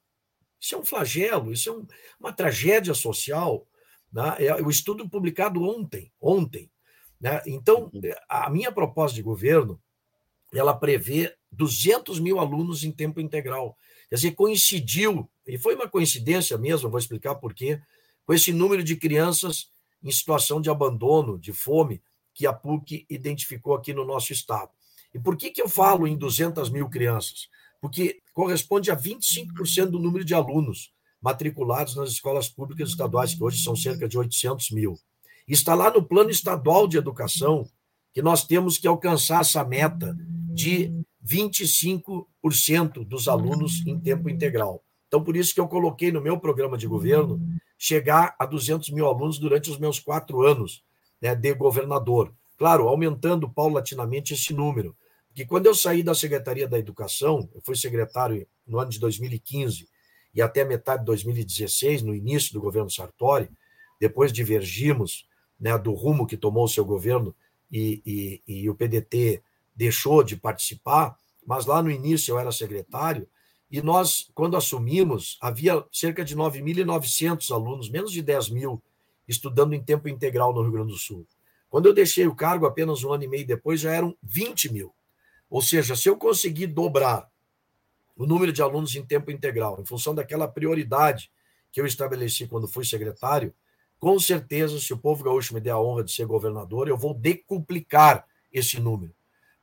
Isso 0.66 0.74
é 0.74 0.78
um 0.78 0.84
flagelo, 0.84 1.52
isso 1.52 1.70
é 1.70 1.72
um, 1.72 1.86
uma 2.18 2.32
tragédia 2.32 2.92
social. 2.92 3.64
Né? 4.12 4.34
É 4.40 4.54
o 4.60 4.68
estudo 4.68 5.08
publicado 5.08 5.62
ontem, 5.62 6.10
ontem. 6.20 6.68
Né? 7.20 7.40
Então, 7.46 7.88
uhum. 7.94 8.00
a 8.28 8.50
minha 8.50 8.72
proposta 8.72 9.14
de 9.14 9.22
governo, 9.22 9.80
ela 10.52 10.74
prevê 10.74 11.32
200 11.52 12.18
mil 12.18 12.40
alunos 12.40 12.82
em 12.82 12.90
tempo 12.90 13.20
integral. 13.20 13.78
Quer 14.08 14.16
dizer, 14.16 14.32
coincidiu, 14.32 15.30
e 15.46 15.56
foi 15.56 15.76
uma 15.76 15.88
coincidência 15.88 16.58
mesmo, 16.58 16.90
vou 16.90 16.98
explicar 16.98 17.36
por 17.36 17.54
quê, 17.54 17.80
com 18.24 18.34
esse 18.34 18.52
número 18.52 18.82
de 18.82 18.96
crianças 18.96 19.70
em 20.02 20.10
situação 20.10 20.60
de 20.60 20.68
abandono, 20.68 21.38
de 21.38 21.52
fome, 21.52 22.02
que 22.34 22.44
a 22.44 22.52
PUC 22.52 23.06
identificou 23.08 23.72
aqui 23.72 23.94
no 23.94 24.04
nosso 24.04 24.32
estado. 24.32 24.70
E 25.14 25.18
por 25.18 25.36
que, 25.36 25.50
que 25.50 25.62
eu 25.62 25.68
falo 25.68 26.08
em 26.08 26.16
200 26.16 26.70
mil 26.70 26.88
crianças? 26.90 27.48
Porque 27.86 28.18
corresponde 28.34 28.90
a 28.90 28.96
25% 28.96 29.86
do 29.86 30.00
número 30.00 30.24
de 30.24 30.34
alunos 30.34 30.90
matriculados 31.22 31.94
nas 31.94 32.10
escolas 32.10 32.48
públicas 32.48 32.88
estaduais, 32.88 33.32
que 33.32 33.42
hoje 33.42 33.62
são 33.62 33.76
cerca 33.76 34.08
de 34.08 34.18
800 34.18 34.72
mil. 34.72 34.98
Está 35.46 35.72
lá 35.72 35.88
no 35.88 36.02
Plano 36.02 36.30
Estadual 36.30 36.88
de 36.88 36.98
Educação 36.98 37.64
que 38.12 38.20
nós 38.20 38.44
temos 38.44 38.76
que 38.76 38.88
alcançar 38.88 39.42
essa 39.42 39.62
meta 39.64 40.16
de 40.52 40.92
25% 41.24 43.04
dos 43.04 43.28
alunos 43.28 43.86
em 43.86 44.00
tempo 44.00 44.28
integral. 44.28 44.82
Então, 45.06 45.22
por 45.22 45.36
isso 45.36 45.54
que 45.54 45.60
eu 45.60 45.68
coloquei 45.68 46.10
no 46.10 46.20
meu 46.20 46.40
programa 46.40 46.76
de 46.76 46.88
governo 46.88 47.40
chegar 47.78 48.34
a 48.36 48.44
200 48.44 48.90
mil 48.90 49.06
alunos 49.06 49.38
durante 49.38 49.70
os 49.70 49.78
meus 49.78 50.00
quatro 50.00 50.42
anos 50.42 50.82
né, 51.22 51.36
de 51.36 51.54
governador. 51.54 52.34
Claro, 52.58 52.88
aumentando 52.88 53.48
paulatinamente 53.48 54.34
esse 54.34 54.52
número. 54.52 54.96
Porque 55.36 55.44
quando 55.44 55.66
eu 55.66 55.74
saí 55.74 56.02
da 56.02 56.14
Secretaria 56.14 56.66
da 56.66 56.78
Educação, 56.78 57.46
eu 57.54 57.60
fui 57.60 57.76
secretário 57.76 58.46
no 58.66 58.78
ano 58.78 58.90
de 58.90 58.98
2015 58.98 59.86
e 60.34 60.40
até 60.40 60.64
metade 60.64 61.00
de 61.00 61.04
2016, 61.08 62.00
no 62.00 62.14
início 62.14 62.54
do 62.54 62.60
governo 62.60 62.90
Sartori, 62.90 63.50
depois 64.00 64.32
divergimos 64.32 65.28
né, 65.60 65.76
do 65.76 65.92
rumo 65.92 66.26
que 66.26 66.38
tomou 66.38 66.64
o 66.64 66.68
seu 66.68 66.86
governo 66.86 67.36
e, 67.70 68.00
e, 68.46 68.62
e 68.62 68.70
o 68.70 68.74
PDT 68.74 69.42
deixou 69.74 70.22
de 70.22 70.38
participar, 70.38 71.14
mas 71.46 71.66
lá 71.66 71.82
no 71.82 71.90
início 71.90 72.32
eu 72.32 72.38
era 72.38 72.50
secretário, 72.50 73.28
e 73.70 73.82
nós, 73.82 74.30
quando 74.34 74.56
assumimos, 74.56 75.36
havia 75.38 75.84
cerca 75.92 76.24
de 76.24 76.34
9.900 76.34 77.54
alunos, 77.54 77.90
menos 77.90 78.10
de 78.10 78.22
10 78.22 78.48
mil, 78.48 78.82
estudando 79.28 79.74
em 79.74 79.84
tempo 79.84 80.08
integral 80.08 80.54
no 80.54 80.62
Rio 80.62 80.72
Grande 80.72 80.92
do 80.92 80.98
Sul. 80.98 81.26
Quando 81.68 81.84
eu 81.84 81.92
deixei 81.92 82.26
o 82.26 82.34
cargo, 82.34 82.64
apenas 82.64 83.04
um 83.04 83.12
ano 83.12 83.24
e 83.24 83.28
meio 83.28 83.46
depois, 83.46 83.78
já 83.78 83.92
eram 83.92 84.16
20 84.22 84.72
mil. 84.72 84.95
Ou 85.48 85.62
seja, 85.62 85.94
se 85.94 86.08
eu 86.08 86.16
conseguir 86.16 86.66
dobrar 86.66 87.30
o 88.16 88.26
número 88.26 88.52
de 88.52 88.62
alunos 88.62 88.94
em 88.96 89.04
tempo 89.04 89.30
integral, 89.30 89.80
em 89.80 89.84
função 89.84 90.14
daquela 90.14 90.48
prioridade 90.48 91.30
que 91.70 91.80
eu 91.80 91.86
estabeleci 91.86 92.46
quando 92.46 92.66
fui 92.66 92.84
secretário, 92.84 93.54
com 93.98 94.18
certeza, 94.18 94.78
se 94.78 94.92
o 94.92 94.98
povo 94.98 95.24
gaúcho 95.24 95.54
me 95.54 95.60
der 95.60 95.70
a 95.70 95.80
honra 95.80 96.04
de 96.04 96.12
ser 96.12 96.26
governador, 96.26 96.88
eu 96.88 96.96
vou 96.96 97.14
decuplicar 97.14 98.26
esse 98.52 98.80
número. 98.80 99.14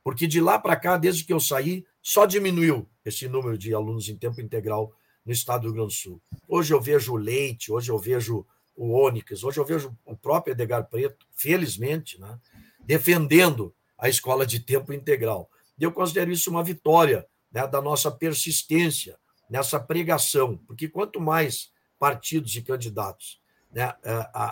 Porque 0.02 0.26
de 0.26 0.40
lá 0.40 0.58
para 0.58 0.76
cá, 0.76 0.96
desde 0.96 1.24
que 1.24 1.32
eu 1.32 1.40
saí, 1.40 1.84
só 2.02 2.26
diminuiu 2.26 2.88
esse 3.04 3.28
número 3.28 3.56
de 3.56 3.74
alunos 3.74 4.08
em 4.08 4.16
tempo 4.16 4.40
integral 4.40 4.92
no 5.24 5.32
estado 5.32 5.62
do 5.62 5.68
Rio 5.68 5.74
Grande 5.74 5.94
do 5.94 5.98
Sul. 5.98 6.20
Hoje 6.48 6.74
eu 6.74 6.80
vejo 6.80 7.14
o 7.14 7.16
Leite, 7.16 7.72
hoje 7.72 7.90
eu 7.90 7.98
vejo 7.98 8.46
o 8.76 8.92
Onyx, 8.92 9.42
hoje 9.42 9.58
eu 9.58 9.64
vejo 9.64 9.96
o 10.04 10.16
próprio 10.16 10.52
Edgar 10.52 10.88
Preto, 10.88 11.26
felizmente, 11.32 12.20
né, 12.20 12.38
defendendo 12.80 13.74
a 13.96 14.08
escola 14.08 14.44
de 14.44 14.60
tempo 14.60 14.92
integral. 14.92 15.48
Eu 15.78 15.92
considero 15.92 16.30
isso 16.30 16.50
uma 16.50 16.62
vitória 16.62 17.26
né, 17.52 17.66
da 17.66 17.80
nossa 17.80 18.10
persistência 18.10 19.18
nessa 19.48 19.78
pregação, 19.78 20.56
porque 20.66 20.88
quanto 20.88 21.20
mais 21.20 21.70
partidos 21.98 22.54
e 22.56 22.62
candidatos 22.62 23.40
né, 23.72 23.92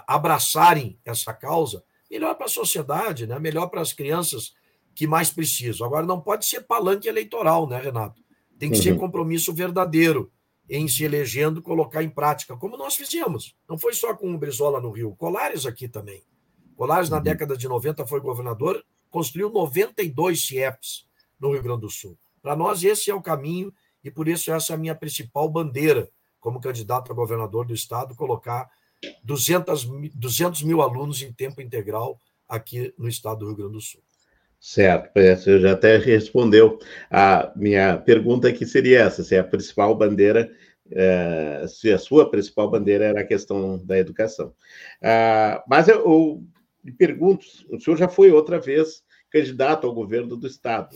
abraçarem 0.07 0.99
essa 1.05 1.33
causa, 1.33 1.85
melhor 2.11 2.35
para 2.35 2.47
a 2.47 2.49
sociedade, 2.49 3.26
né, 3.26 3.38
melhor 3.38 3.69
para 3.69 3.81
as 3.81 3.93
crianças 3.93 4.52
que 4.95 5.07
mais 5.07 5.31
precisam. 5.31 5.87
Agora, 5.87 6.05
não 6.05 6.21
pode 6.21 6.45
ser 6.45 6.62
palanque 6.62 7.09
eleitoral, 7.09 7.69
né, 7.69 7.81
Renato? 7.81 8.23
Tem 8.59 8.71
que 8.71 8.76
uhum. 8.76 8.83
ser 8.83 8.99
compromisso 8.99 9.52
verdadeiro 9.52 10.31
em 10.69 10.87
se 10.87 11.05
elegendo, 11.05 11.62
colocar 11.62 12.02
em 12.02 12.11
prática, 12.11 12.57
como 12.57 12.76
nós 12.76 12.95
fizemos. 12.95 13.57
Não 13.69 13.79
foi 13.79 13.95
só 13.95 14.14
com 14.14 14.33
o 14.33 14.38
Brizola 14.38 14.81
no 14.81 14.91
Rio, 14.91 15.14
Colares 15.17 15.67
aqui 15.67 15.88
também. 15.88 16.23
Colares, 16.76 17.09
na 17.09 17.17
uhum. 17.17 17.23
década 17.23 17.57
de 17.57 17.67
90, 17.67 18.07
foi 18.07 18.21
governador, 18.21 18.85
construiu 19.11 19.50
92 19.50 20.47
CIEPs 20.47 21.07
no 21.43 21.53
Rio 21.53 21.63
Grande 21.63 21.81
do 21.81 21.91
Sul. 21.91 22.17
Para 22.41 22.55
nós, 22.55 22.85
esse 22.85 23.11
é 23.11 23.15
o 23.15 23.21
caminho 23.21 23.75
e 24.03 24.11
por 24.11 24.29
isso 24.29 24.53
essa 24.53 24.73
é 24.73 24.77
a 24.77 24.79
minha 24.79 24.95
principal 24.95 25.49
bandeira 25.49 26.09
como 26.41 26.61
candidato 26.61 27.11
a 27.11 27.15
governador 27.15 27.67
do 27.67 27.75
estado, 27.75 28.15
colocar 28.15 28.69
200, 29.25 29.85
200 30.15 30.63
mil 30.63 30.81
alunos 30.81 31.23
em 31.23 31.33
tempo 31.33 31.61
integral 31.61 32.19
aqui 32.49 32.95
no 32.97 33.09
estado 33.09 33.41
do 33.41 33.47
Rio 33.47 33.57
Grande 33.57 33.73
do 33.73 33.81
Sul. 33.81 34.01
Certo, 34.61 35.11
você 35.15 35.61
já 35.61 35.73
até 35.73 35.97
respondeu 35.99 36.79
a 37.11 37.53
minha 37.57 37.99
pergunta 37.99 38.53
que 38.53 38.65
seria 38.65 39.01
essa, 39.01 39.25
se 39.25 39.37
a 39.37 39.43
principal 39.43 39.93
bandeira, 39.97 40.49
é, 40.89 41.65
se 41.67 41.93
a 41.93 41.99
sua 41.99 42.31
principal 42.31 42.71
bandeira 42.71 43.07
era 43.07 43.21
a 43.23 43.27
questão 43.27 43.85
da 43.85 43.99
educação. 43.99 44.55
Ah, 45.03 45.65
mas 45.67 45.89
eu 45.89 46.45
me 46.83 46.93
pergunto, 46.93 47.45
o 47.71 47.81
senhor 47.81 47.97
já 47.97 48.09
foi 48.09 48.31
outra 48.31 48.61
vez 48.61 49.03
candidato 49.33 49.87
ao 49.87 49.95
governo 49.95 50.37
do 50.37 50.47
Estado. 50.47 50.95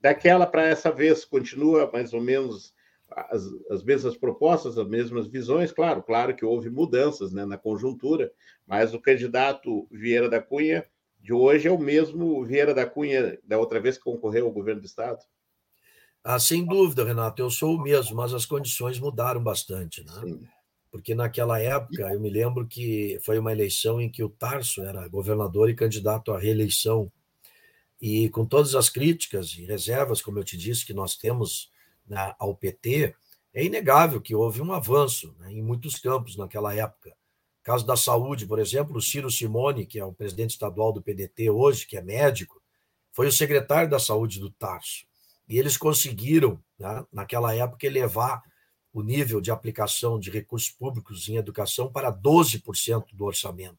Daquela 0.00 0.46
para 0.46 0.66
essa 0.66 0.90
vez, 0.90 1.24
continua 1.24 1.90
mais 1.92 2.12
ou 2.12 2.20
menos 2.20 2.74
as, 3.10 3.44
as 3.70 3.82
mesmas 3.82 4.16
propostas, 4.16 4.78
as 4.78 4.86
mesmas 4.86 5.26
visões, 5.26 5.72
claro, 5.72 6.02
claro 6.02 6.36
que 6.36 6.44
houve 6.44 6.70
mudanças 6.70 7.32
né, 7.32 7.44
na 7.44 7.56
conjuntura, 7.56 8.30
mas 8.66 8.94
o 8.94 9.00
candidato 9.00 9.88
Vieira 9.90 10.28
da 10.28 10.40
Cunha 10.40 10.86
de 11.20 11.32
hoje 11.32 11.66
é 11.66 11.72
o 11.72 11.78
mesmo 11.78 12.44
Vieira 12.44 12.74
da 12.74 12.86
Cunha 12.86 13.38
da 13.42 13.58
outra 13.58 13.80
vez 13.80 13.96
que 13.96 14.04
concorreu 14.04 14.46
ao 14.46 14.52
governo 14.52 14.80
do 14.80 14.86
Estado? 14.86 15.18
Ah, 16.22 16.38
sem 16.38 16.64
dúvida, 16.64 17.04
Renato, 17.04 17.40
eu 17.40 17.50
sou 17.50 17.74
o 17.74 17.82
mesmo, 17.82 18.16
mas 18.16 18.34
as 18.34 18.44
condições 18.44 19.00
mudaram 19.00 19.42
bastante, 19.42 20.04
né? 20.04 20.12
Sim. 20.20 20.46
Porque 20.90 21.14
naquela 21.14 21.60
época, 21.60 22.12
eu 22.12 22.20
me 22.20 22.30
lembro 22.30 22.66
que 22.66 23.18
foi 23.22 23.38
uma 23.38 23.52
eleição 23.52 24.00
em 24.00 24.10
que 24.10 24.22
o 24.22 24.28
Tarso 24.28 24.82
era 24.82 25.06
governador 25.08 25.68
e 25.68 25.74
candidato 25.74 26.32
à 26.32 26.38
reeleição. 26.38 27.10
E 28.00 28.28
com 28.28 28.46
todas 28.46 28.74
as 28.74 28.88
críticas 28.88 29.50
e 29.58 29.64
reservas, 29.64 30.22
como 30.22 30.38
eu 30.38 30.44
te 30.44 30.56
disse, 30.56 30.86
que 30.86 30.94
nós 30.94 31.16
temos 31.16 31.70
né, 32.06 32.34
ao 32.38 32.54
PT, 32.54 33.14
é 33.52 33.64
inegável 33.64 34.20
que 34.20 34.34
houve 34.34 34.62
um 34.62 34.72
avanço 34.72 35.34
né, 35.38 35.52
em 35.52 35.62
muitos 35.62 35.96
campos 35.98 36.36
naquela 36.36 36.74
época. 36.74 37.16
Caso 37.62 37.84
da 37.84 37.96
saúde, 37.96 38.46
por 38.46 38.58
exemplo, 38.58 38.96
o 38.96 39.02
Ciro 39.02 39.30
Simone, 39.30 39.84
que 39.84 39.98
é 39.98 40.04
o 40.04 40.12
presidente 40.12 40.50
estadual 40.50 40.92
do 40.92 41.02
PDT 41.02 41.50
hoje, 41.50 41.86
que 41.86 41.96
é 41.96 42.02
médico, 42.02 42.62
foi 43.12 43.26
o 43.26 43.32
secretário 43.32 43.90
da 43.90 43.98
saúde 43.98 44.38
do 44.38 44.50
Tarso. 44.50 45.04
E 45.48 45.58
eles 45.58 45.76
conseguiram, 45.76 46.62
né, 46.78 47.04
naquela 47.12 47.54
época, 47.54 47.86
elevar 47.86 48.42
o 48.92 49.02
nível 49.02 49.40
de 49.40 49.50
aplicação 49.50 50.18
de 50.18 50.30
recursos 50.30 50.70
públicos 50.70 51.28
em 51.28 51.36
educação 51.36 51.90
para 51.90 52.12
12% 52.12 53.06
do 53.12 53.24
orçamento. 53.24 53.78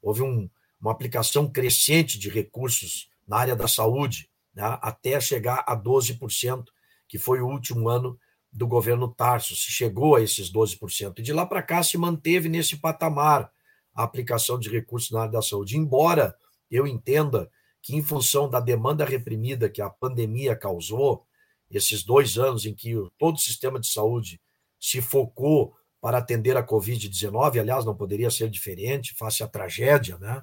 Houve 0.00 0.22
um, 0.22 0.48
uma 0.80 0.92
aplicação 0.92 1.50
crescente 1.50 2.18
de 2.18 2.30
recursos 2.30 3.10
na 3.28 3.36
área 3.36 3.54
da 3.54 3.68
saúde, 3.68 4.30
né, 4.54 4.78
até 4.80 5.20
chegar 5.20 5.62
a 5.66 5.76
12%, 5.76 6.64
que 7.06 7.18
foi 7.18 7.40
o 7.40 7.46
último 7.46 7.88
ano 7.88 8.18
do 8.50 8.66
governo 8.66 9.06
Tarso, 9.06 9.54
se 9.54 9.70
chegou 9.70 10.16
a 10.16 10.22
esses 10.22 10.50
12%. 10.50 11.18
E 11.18 11.22
de 11.22 11.32
lá 11.32 11.44
para 11.44 11.62
cá 11.62 11.82
se 11.82 11.98
manteve 11.98 12.48
nesse 12.48 12.78
patamar 12.78 13.52
a 13.94 14.02
aplicação 14.02 14.58
de 14.58 14.70
recursos 14.70 15.10
na 15.10 15.20
área 15.20 15.32
da 15.32 15.42
saúde. 15.42 15.76
Embora 15.76 16.34
eu 16.70 16.86
entenda 16.86 17.50
que, 17.82 17.94
em 17.94 18.02
função 18.02 18.48
da 18.48 18.60
demanda 18.60 19.04
reprimida 19.04 19.68
que 19.68 19.82
a 19.82 19.90
pandemia 19.90 20.56
causou, 20.56 21.26
esses 21.70 22.02
dois 22.02 22.38
anos 22.38 22.64
em 22.64 22.74
que 22.74 22.94
todo 23.18 23.36
o 23.36 23.40
sistema 23.40 23.78
de 23.78 23.86
saúde 23.86 24.40
se 24.80 25.02
focou 25.02 25.74
para 26.00 26.18
atender 26.18 26.56
a 26.56 26.66
Covid-19, 26.66 27.60
aliás, 27.60 27.84
não 27.84 27.94
poderia 27.94 28.30
ser 28.30 28.48
diferente, 28.48 29.14
face 29.14 29.42
à 29.42 29.48
tragédia, 29.48 30.16
né, 30.18 30.42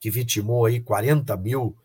que 0.00 0.10
vitimou 0.10 0.64
aí 0.64 0.80
40 0.80 1.36
mil 1.36 1.76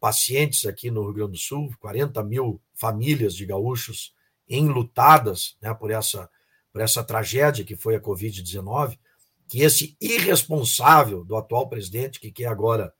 pacientes 0.00 0.64
aqui 0.64 0.90
no 0.90 1.02
Rio 1.04 1.12
Grande 1.12 1.32
do 1.32 1.38
Sul, 1.38 1.74
40 1.78 2.22
mil 2.22 2.60
famílias 2.74 3.34
de 3.34 3.44
gaúchos 3.44 4.14
enlutadas 4.48 5.56
né, 5.60 5.74
por, 5.74 5.90
essa, 5.90 6.28
por 6.72 6.80
essa 6.80 7.04
tragédia 7.04 7.64
que 7.64 7.76
foi 7.76 7.94
a 7.94 8.00
Covid-19, 8.00 8.98
que 9.46 9.62
esse 9.62 9.96
irresponsável 10.00 11.24
do 11.24 11.36
atual 11.36 11.68
presidente, 11.68 12.20
que 12.20 12.30
quer 12.30 12.46
agora 12.46 12.92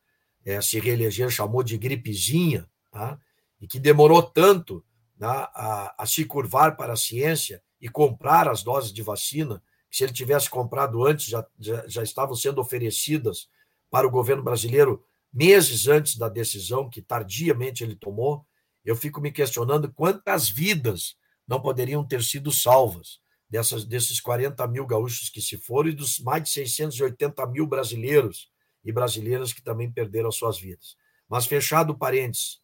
é, 0.45 0.61
se 0.61 0.79
reeleger, 0.79 1.31
chamou 1.31 1.63
de 1.63 1.79
gripezinha, 1.79 2.69
tá? 2.91 3.19
e 3.61 3.67
que 3.67 3.79
demorou 3.79 4.23
tanto 4.23 4.85
né, 5.19 5.27
a, 5.27 5.95
a 5.99 6.07
se 6.07 6.25
curvar 6.25 6.77
para 6.77 6.93
a 6.93 6.97
ciência 6.97 7.63
e 7.81 7.89
comprar 7.89 8.49
as 8.49 8.63
doses 8.63 8.93
de 8.93 9.03
vacina, 9.03 9.63
que 9.91 9.97
se 9.97 10.05
ele 10.05 10.13
tivesse 10.13 10.51
comprado 10.51 11.05
antes, 11.05 11.27
já, 11.27 11.47
já, 11.59 11.87
já 11.87 12.03
estavam 12.03 12.35
sendo 12.35 12.61
oferecidas 12.61 13.49
para 13.91 14.07
o 14.07 14.11
governo 14.11 14.43
brasileiro 14.43 15.05
meses 15.33 15.87
antes 15.87 16.17
da 16.17 16.29
decisão 16.29 16.89
que 16.89 17.03
tardiamente 17.03 17.85
ele 17.85 17.95
tomou, 17.95 18.47
eu 18.85 18.97
fico 18.97 19.21
me 19.21 19.31
questionando 19.31 19.93
quantas 19.93 20.49
vidas 20.49 21.17
não 21.47 21.61
poderiam 21.61 22.05
ter 22.07 22.23
sido 22.23 22.53
salvas 22.53 23.21
dessas, 23.49 23.85
desses 23.85 24.21
40 24.21 24.67
mil 24.69 24.87
gaúchos 24.87 25.29
que 25.29 25.41
se 25.41 25.57
foram 25.57 25.91
e 25.91 25.95
dos 25.95 26.19
mais 26.19 26.43
de 26.43 26.51
680 26.51 27.47
mil 27.47 27.67
brasileiros 27.67 28.51
e 28.85 28.93
brasileiras 28.93 29.53
que 29.53 29.63
também 29.63 29.91
perderam 29.91 30.29
as 30.29 30.37
suas 30.37 30.59
vidas. 30.59 30.97
Mas 31.29 31.47
fechado 31.47 31.97
parênteses, 31.97 32.61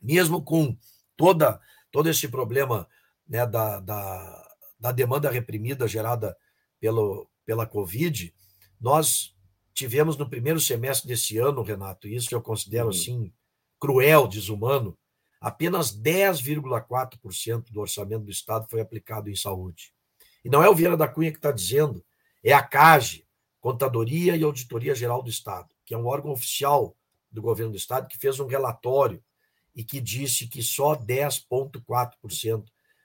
mesmo 0.00 0.42
com 0.42 0.76
toda, 1.16 1.60
todo 1.90 2.08
esse 2.08 2.28
problema 2.28 2.88
né, 3.26 3.46
da, 3.46 3.80
da, 3.80 4.56
da 4.78 4.92
demanda 4.92 5.30
reprimida 5.30 5.88
gerada 5.88 6.36
pelo, 6.80 7.28
pela 7.44 7.66
Covid, 7.66 8.34
nós 8.80 9.34
tivemos 9.76 10.16
no 10.16 10.28
primeiro 10.28 10.58
semestre 10.58 11.06
desse 11.06 11.36
ano, 11.36 11.62
Renato, 11.62 12.08
isso 12.08 12.34
eu 12.34 12.40
considero 12.40 12.86
uhum. 12.86 12.90
assim 12.90 13.32
cruel, 13.78 14.26
desumano, 14.26 14.98
apenas 15.38 15.94
10,4% 15.94 17.70
do 17.70 17.80
orçamento 17.80 18.24
do 18.24 18.30
Estado 18.30 18.66
foi 18.70 18.80
aplicado 18.80 19.28
em 19.28 19.36
saúde. 19.36 19.92
E 20.42 20.48
não 20.48 20.62
é 20.62 20.70
o 20.70 20.74
Vieira 20.74 20.96
da 20.96 21.06
Cunha 21.06 21.30
que 21.30 21.36
está 21.36 21.52
dizendo, 21.52 22.02
é 22.42 22.54
a 22.54 22.62
CAGE, 22.62 23.26
Contadoria 23.60 24.34
e 24.34 24.42
Auditoria 24.42 24.94
Geral 24.94 25.22
do 25.22 25.28
Estado, 25.28 25.68
que 25.84 25.92
é 25.92 25.98
um 25.98 26.06
órgão 26.06 26.32
oficial 26.32 26.96
do 27.30 27.42
governo 27.42 27.72
do 27.72 27.76
Estado, 27.76 28.08
que 28.08 28.16
fez 28.16 28.40
um 28.40 28.46
relatório 28.46 29.22
e 29.74 29.84
que 29.84 30.00
disse 30.00 30.48
que 30.48 30.62
só 30.62 30.96
10,4% 30.96 32.64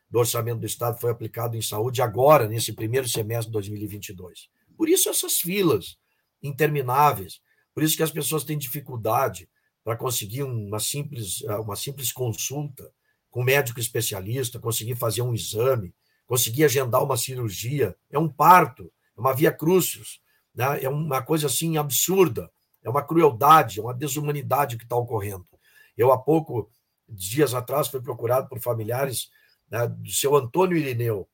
do 0.10 0.19
orçamento 0.19 0.60
do 0.60 0.65
Estado 0.65 1.01
foi 1.01 1.12
aplicado 1.12 1.57
em 1.57 1.62
saúde 1.62 2.01
agora, 2.01 2.47
nesse 2.47 2.71
primeiro 2.71 3.10
semestre 3.10 3.47
de 3.47 3.53
2022. 3.53 4.49
Por 4.77 4.88
isso, 4.88 5.10
essas 5.10 5.39
filas 5.39 5.97
intermináveis, 6.41 7.41
por 7.73 7.84
isso 7.84 7.95
que 7.95 8.04
as 8.04 8.12
pessoas 8.12 8.43
têm 8.43 8.58
dificuldade 8.58 9.49
para 9.84 9.95
conseguir 9.95 10.43
uma 10.43 10.80
simples, 10.80 11.41
eh, 11.43 11.56
uma 11.58 11.75
simples 11.75 12.12
consulta 12.12 12.91
com 13.30 13.41
um 13.41 13.45
médico 13.45 13.80
especialista, 13.80 14.60
conseguir 14.60 14.95
fazer 14.95 15.21
um 15.21 15.34
exame, 15.34 15.93
conseguir 16.27 16.65
agendar 16.65 17.04
uma 17.04 17.17
cirurgia. 17.17 17.95
É 18.10 18.19
um 18.19 18.27
parto, 18.27 18.91
é 19.17 19.19
uma 19.19 19.34
via 19.34 19.51
crucius, 19.51 20.21
né? 20.54 20.84
é 20.84 20.89
uma 20.89 21.21
coisa 21.21 21.47
assim 21.47 21.77
absurda, 21.77 22.51
é 22.84 22.89
uma 22.89 23.04
crueldade, 23.04 23.80
é 23.80 23.84
uma 23.84 23.93
desumanidade 23.93 24.77
que 24.77 24.84
está 24.84 24.95
ocorrendo. 24.95 25.47
Eu, 25.97 26.12
há 26.12 26.17
pouco, 26.17 26.69
dias 27.08 27.54
atrás, 27.54 27.88
fui 27.88 28.01
procurado 28.01 28.49
por 28.49 28.60
familiares 28.60 29.30
né, 29.69 29.88
do 29.88 30.12
seu 30.12 30.36
Antônio 30.36 30.77
Irineu. 30.77 31.27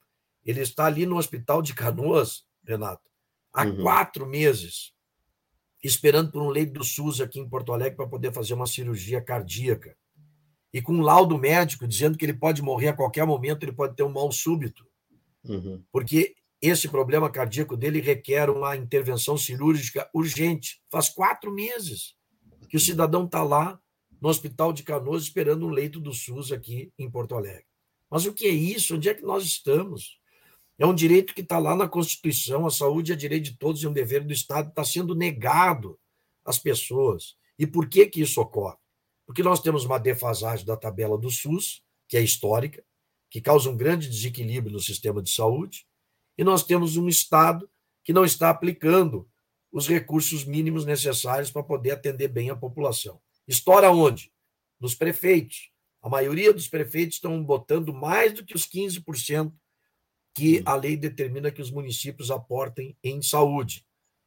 Ele 0.45 0.61
está 0.61 0.85
ali 0.85 1.05
no 1.05 1.17
hospital 1.17 1.61
de 1.61 1.73
Canoas, 1.73 2.45
Renato, 2.63 3.09
há 3.53 3.65
uhum. 3.65 3.81
quatro 3.81 4.25
meses 4.25 4.93
esperando 5.83 6.31
por 6.31 6.41
um 6.41 6.49
leito 6.49 6.73
do 6.73 6.83
SUS 6.83 7.21
aqui 7.21 7.39
em 7.39 7.47
Porto 7.47 7.73
Alegre 7.73 7.95
para 7.95 8.07
poder 8.07 8.33
fazer 8.33 8.53
uma 8.53 8.67
cirurgia 8.67 9.21
cardíaca. 9.21 9.95
E 10.73 10.81
com 10.81 10.93
um 10.93 11.01
laudo 11.01 11.37
médico 11.37 11.87
dizendo 11.87 12.17
que 12.17 12.25
ele 12.25 12.33
pode 12.33 12.61
morrer 12.61 12.89
a 12.89 12.93
qualquer 12.93 13.25
momento, 13.25 13.63
ele 13.63 13.71
pode 13.71 13.95
ter 13.95 14.03
um 14.03 14.11
mal 14.11 14.31
súbito. 14.31 14.85
Uhum. 15.43 15.83
Porque 15.91 16.35
esse 16.61 16.89
problema 16.89 17.29
cardíaco 17.29 17.77
dele 17.77 18.01
requer 18.01 18.49
uma 18.49 18.75
intervenção 18.75 19.37
cirúrgica 19.37 20.09
urgente. 20.13 20.81
Faz 20.89 21.09
quatro 21.09 21.51
meses 21.51 22.15
que 22.69 22.77
o 22.77 22.79
cidadão 22.79 23.25
está 23.25 23.43
lá 23.43 23.79
no 24.19 24.29
hospital 24.29 24.73
de 24.73 24.83
Canoas 24.83 25.23
esperando 25.23 25.65
um 25.65 25.69
leito 25.69 25.99
do 25.99 26.13
SUS 26.13 26.51
aqui 26.51 26.91
em 26.97 27.09
Porto 27.09 27.35
Alegre. 27.35 27.65
Mas 28.09 28.25
o 28.25 28.33
que 28.33 28.45
é 28.45 28.51
isso? 28.51 28.95
Onde 28.95 29.09
é 29.09 29.13
que 29.13 29.23
nós 29.23 29.43
estamos? 29.43 30.19
É 30.79 30.85
um 30.85 30.93
direito 30.93 31.33
que 31.33 31.41
está 31.41 31.57
lá 31.57 31.75
na 31.75 31.87
Constituição, 31.87 32.65
a 32.67 32.71
saúde 32.71 33.11
é 33.11 33.15
direito 33.15 33.45
de 33.45 33.57
todos 33.57 33.81
e 33.81 33.87
um 33.87 33.93
dever 33.93 34.23
do 34.23 34.31
Estado, 34.31 34.69
está 34.69 34.83
sendo 34.83 35.15
negado 35.15 35.99
às 36.45 36.59
pessoas. 36.59 37.35
E 37.57 37.65
por 37.65 37.89
que, 37.89 38.05
que 38.05 38.21
isso 38.21 38.39
ocorre? 38.39 38.77
Porque 39.25 39.41
nós 39.41 39.59
temos 39.59 39.85
uma 39.85 39.97
defasagem 39.97 40.65
da 40.65 40.77
tabela 40.77 41.17
do 41.17 41.31
SUS, 41.31 41.83
que 42.07 42.15
é 42.15 42.21
histórica, 42.21 42.83
que 43.29 43.41
causa 43.41 43.69
um 43.69 43.75
grande 43.75 44.07
desequilíbrio 44.07 44.73
no 44.73 44.79
sistema 44.79 45.21
de 45.21 45.31
saúde, 45.31 45.85
e 46.37 46.43
nós 46.43 46.63
temos 46.63 46.95
um 46.95 47.09
Estado 47.09 47.69
que 48.03 48.13
não 48.13 48.23
está 48.23 48.49
aplicando 48.49 49.27
os 49.71 49.87
recursos 49.87 50.45
mínimos 50.45 50.85
necessários 50.85 51.51
para 51.51 51.63
poder 51.63 51.91
atender 51.91 52.27
bem 52.27 52.49
a 52.49 52.55
população. 52.55 53.19
Estoura 53.47 53.91
onde? 53.91 54.31
Nos 54.79 54.95
prefeitos. 54.95 55.71
A 56.01 56.07
maioria 56.07 56.53
dos 56.53 56.67
prefeitos 56.67 57.15
estão 57.17 57.43
botando 57.43 57.93
mais 57.93 58.33
do 58.33 58.45
que 58.45 58.55
os 58.55 58.65
15% 58.65 59.51
que 60.37 60.61
a 60.67 60.75
lei 60.75 60.95
determina 60.95 61.49
que 61.49 61.63
os 61.63 61.71
municípios 61.71 62.29
aportem 62.29 62.95
em 63.03 63.23
saúde. 63.23 63.83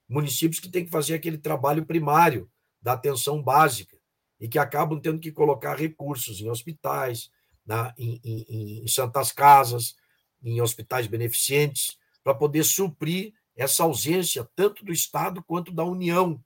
Municípios 0.08 0.58
que 0.58 0.68
têm 0.68 0.84
que 0.84 0.90
fazer 0.90 1.14
aquele 1.14 1.38
trabalho 1.38 1.86
primário 1.86 2.50
da 2.82 2.94
atenção 2.94 3.40
básica 3.40 3.96
e 4.40 4.48
que 4.48 4.58
acabam 4.58 5.00
tendo 5.00 5.20
que 5.20 5.30
colocar 5.30 5.76
recursos 5.76 6.40
em 6.40 6.50
hospitais, 6.50 7.30
na, 7.64 7.94
em, 7.96 8.20
em, 8.24 8.82
em 8.82 8.88
santas 8.88 9.30
casas, 9.30 9.94
em 10.42 10.60
hospitais 10.60 11.06
beneficentes, 11.06 11.96
para 12.24 12.34
poder 12.34 12.64
suprir 12.64 13.32
essa 13.54 13.84
ausência 13.84 14.50
tanto 14.56 14.84
do 14.84 14.92
Estado 14.92 15.40
quanto 15.44 15.70
da 15.70 15.84
União, 15.84 16.42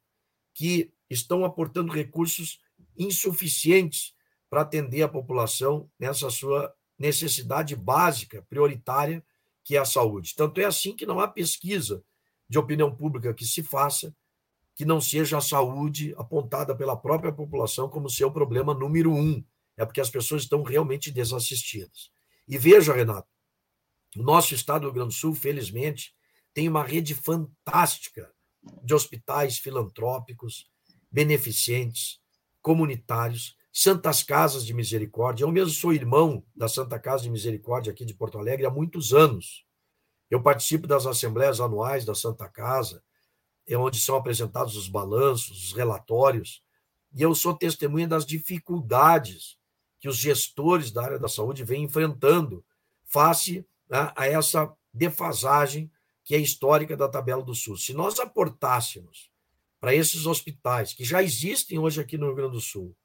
que 0.53 0.93
estão 1.09 1.43
aportando 1.43 1.91
recursos 1.91 2.61
insuficientes 2.99 4.13
para 4.51 4.61
atender 4.61 5.01
a 5.01 5.09
população 5.09 5.91
nessa 5.99 6.29
sua 6.29 6.71
necessidade 6.99 7.75
básica, 7.75 8.45
prioritária, 8.47 9.25
que 9.65 9.77
é 9.77 9.81
a 9.81 9.85
saúde. 9.85 10.35
Tanto 10.37 10.61
é 10.61 10.65
assim 10.65 10.95
que 10.95 11.07
não 11.07 11.19
há 11.19 11.27
pesquisa 11.27 12.05
de 12.49 12.59
opinião 12.59 12.95
pública 12.95 13.33
que 13.33 13.47
se 13.47 13.63
faça 13.63 14.15
que 14.75 14.85
não 14.85 15.01
seja 15.01 15.39
a 15.39 15.41
saúde 15.41 16.15
apontada 16.17 16.75
pela 16.77 16.97
própria 16.97 17.33
população 17.33 17.89
como 17.89 18.11
seu 18.11 18.31
problema 18.31 18.75
número 18.75 19.13
um. 19.13 19.43
É 19.77 19.85
porque 19.85 20.01
as 20.01 20.11
pessoas 20.11 20.43
estão 20.43 20.63
realmente 20.63 21.11
desassistidas. 21.11 22.11
E 22.47 22.59
veja, 22.59 22.93
Renato, 22.93 23.29
O 24.17 24.23
nosso 24.23 24.55
estado 24.55 24.83
do 24.83 24.87
Rio 24.87 24.95
Grande 24.95 25.15
do 25.15 25.19
Sul, 25.19 25.35
felizmente, 25.35 26.15
tem 26.53 26.69
uma 26.69 26.85
rede 26.85 27.15
fantástica 27.15 28.33
de 28.83 28.95
hospitais 28.95 29.59
filantrópicos, 29.59 30.71
beneficentes, 31.11 32.21
comunitários, 32.63 33.57
santas 33.77 34.23
casas 34.23 34.65
de 34.65 34.73
misericórdia. 34.73 35.43
Eu 35.43 35.51
mesmo 35.51 35.75
sou 35.75 35.93
irmão 35.93 36.45
da 36.55 36.69
Santa 36.69 36.97
Casa 36.97 37.25
de 37.25 37.31
Misericórdia 37.31 37.93
aqui 37.93 38.05
de 38.05 38.15
Porto 38.15 38.39
Alegre 38.39 38.65
há 38.65 38.71
muitos 38.71 39.13
anos. 39.13 39.67
Eu 40.31 40.41
participo 40.41 40.87
das 40.87 41.07
assembleias 41.07 41.61
anuais 41.61 42.05
da 42.05 42.15
Santa 42.15 42.49
Casa, 42.49 43.03
é 43.67 43.77
onde 43.77 44.01
são 44.01 44.15
apresentados 44.15 44.77
os 44.77 44.89
balanços, 44.89 45.65
os 45.65 45.73
relatórios, 45.73 46.63
e 47.13 47.21
eu 47.21 47.35
sou 47.35 47.53
testemunha 47.53 48.07
das 48.07 48.25
dificuldades 48.25 49.59
que 49.99 50.09
os 50.09 50.19
gestores 50.19 50.93
da 50.93 51.03
área 51.03 51.19
da 51.19 51.29
saúde 51.29 51.65
vêm 51.65 51.83
enfrentando 51.83 52.65
face 53.05 53.67
né, 53.91 54.13
a 54.15 54.27
essa 54.27 54.73
defasagem 54.93 55.91
que 56.23 56.35
é 56.37 56.39
histórica 56.39 56.97
da 56.97 57.09
tabela 57.09 57.43
do 57.43 57.55
SUS. 57.55 57.87
Se 57.87 57.93
nós 57.93 58.21
aportássemos 58.21 59.31
para 59.81 59.95
esses 59.95 60.27
hospitais 60.27 60.93
que 60.93 61.05
já 61.05 61.23
existem 61.23 61.79
hoje 61.79 62.01
aqui 62.01 62.17
no 62.17 62.27
Rio 62.27 62.37
Grande 62.37 62.53
do 62.53 62.61
Sul, 62.61 62.97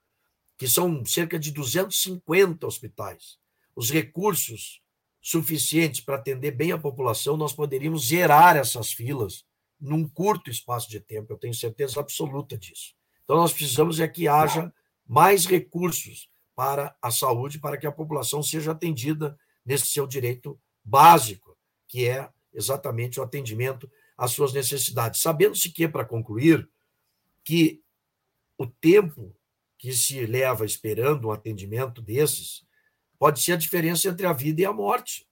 que 0.60 0.68
são 0.68 1.06
cerca 1.06 1.40
de 1.40 1.52
250 1.52 2.68
hospitais, 2.68 3.40
os 3.74 3.90
recursos 3.90 4.82
suficientes 5.22 6.02
para 6.02 6.18
atender 6.18 6.52
bem 6.52 6.74
a 6.74 6.78
população, 6.78 7.38
nós 7.38 7.54
poderíamos 7.54 8.10
zerar 8.10 8.58
essas 8.58 8.92
filas 8.92 9.46
num 9.80 10.06
curto 10.06 10.52
espaço 10.52 10.90
de 10.90 11.00
tempo, 11.00 11.32
eu 11.32 11.38
tenho 11.38 11.54
certeza 11.54 12.02
absoluta 12.02 12.58
disso. 12.58 12.94
Então, 13.24 13.38
nós 13.38 13.54
precisamos 13.54 14.02
é 14.02 14.08
que 14.08 14.28
haja 14.28 14.74
mais 15.08 15.46
recursos 15.46 16.30
para 16.54 16.94
a 17.02 17.10
saúde, 17.10 17.58
para 17.58 17.78
que 17.78 17.88
a 17.88 17.92
população 17.92 18.44
seja 18.44 18.74
atendida 18.74 19.40
nesse 19.66 19.88
seu 19.88 20.06
direito 20.06 20.60
básico, 20.84 21.58
que 21.88 22.06
é 22.06 22.30
exatamente 22.54 23.18
o 23.18 23.24
atendimento 23.24 23.90
às 24.18 24.32
suas 24.32 24.52
necessidades. 24.52 25.22
Sabendo-se 25.22 25.72
que, 25.72 25.88
para 25.88 26.04
concluir, 26.04 26.70
que 27.46 27.82
o 28.58 28.68
tempo 28.68 29.34
que 29.80 29.94
se 29.94 30.26
leva 30.26 30.66
esperando 30.66 31.30
um 31.30 31.32
atendimento 31.32 32.02
desses 32.02 32.68
pode 33.18 33.42
ser 33.42 33.54
a 33.54 33.58
diferença 33.58 34.10
entre 34.10 34.28
a 34.28 34.34
vida 34.34 34.62
e 34.62 34.66
a 34.66 34.74
morte. 34.74 35.26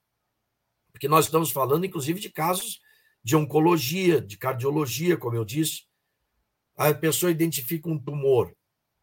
Porque 0.92 1.08
nós 1.08 1.26
estamos 1.26 1.52
falando, 1.52 1.86
inclusive, 1.86 2.20
de 2.20 2.30
casos 2.30 2.80
de 3.24 3.36
oncologia, 3.36 4.22
de 4.22 4.38
cardiologia, 4.38 5.18
como 5.18 5.36
eu 5.36 5.44
disse. 5.44 5.84
A 6.78 6.94
pessoa 6.94 7.30
identifica 7.30 7.90
um 7.90 8.00
tumor. 8.00 8.56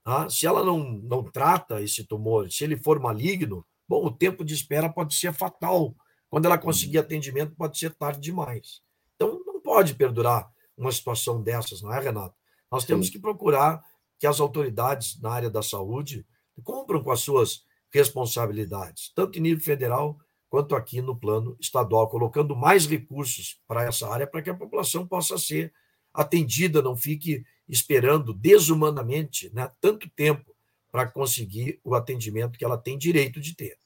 Tá? 0.02 0.28
Se 0.30 0.46
ela 0.46 0.64
não, 0.64 0.78
não 1.02 1.22
trata 1.22 1.82
esse 1.82 2.04
tumor, 2.04 2.50
se 2.50 2.64
ele 2.64 2.76
for 2.76 2.98
maligno, 2.98 3.66
bom, 3.86 4.04
o 4.06 4.10
tempo 4.10 4.44
de 4.44 4.54
espera 4.54 4.88
pode 4.88 5.14
ser 5.14 5.32
fatal 5.32 5.94
quando 6.30 6.46
ela 6.46 6.58
conseguir 6.58 6.98
atendimento, 6.98 7.54
pode 7.54 7.78
ser 7.78 7.94
tarde 7.94 8.20
demais. 8.20 8.82
Então, 9.14 9.42
não 9.46 9.60
pode 9.60 9.94
perdurar 9.94 10.50
uma 10.76 10.90
situação 10.90 11.42
dessas, 11.42 11.82
não 11.82 11.92
é, 11.92 12.00
Renato? 12.00 12.34
Nós 12.72 12.84
temos 12.84 13.08
que 13.08 13.18
procurar 13.18 13.84
que 14.24 14.26
as 14.26 14.40
autoridades 14.40 15.20
na 15.20 15.30
área 15.30 15.50
da 15.50 15.62
saúde 15.62 16.24
cumpram 16.62 17.02
com 17.02 17.10
as 17.10 17.20
suas 17.20 17.62
responsabilidades, 17.92 19.12
tanto 19.14 19.38
em 19.38 19.42
nível 19.42 19.62
federal 19.62 20.18
quanto 20.48 20.74
aqui 20.74 21.02
no 21.02 21.14
plano 21.14 21.54
estadual, 21.60 22.08
colocando 22.08 22.56
mais 22.56 22.86
recursos 22.86 23.60
para 23.68 23.84
essa 23.84 24.08
área 24.08 24.26
para 24.26 24.40
que 24.40 24.48
a 24.48 24.54
população 24.54 25.06
possa 25.06 25.36
ser 25.36 25.74
atendida, 26.10 26.80
não 26.80 26.96
fique 26.96 27.44
esperando 27.68 28.32
desumanamente 28.32 29.52
né, 29.52 29.70
tanto 29.78 30.08
tempo 30.08 30.56
para 30.90 31.06
conseguir 31.06 31.78
o 31.84 31.94
atendimento 31.94 32.58
que 32.58 32.64
ela 32.64 32.78
tem 32.78 32.96
direito 32.96 33.38
de 33.38 33.54
ter. 33.54 33.76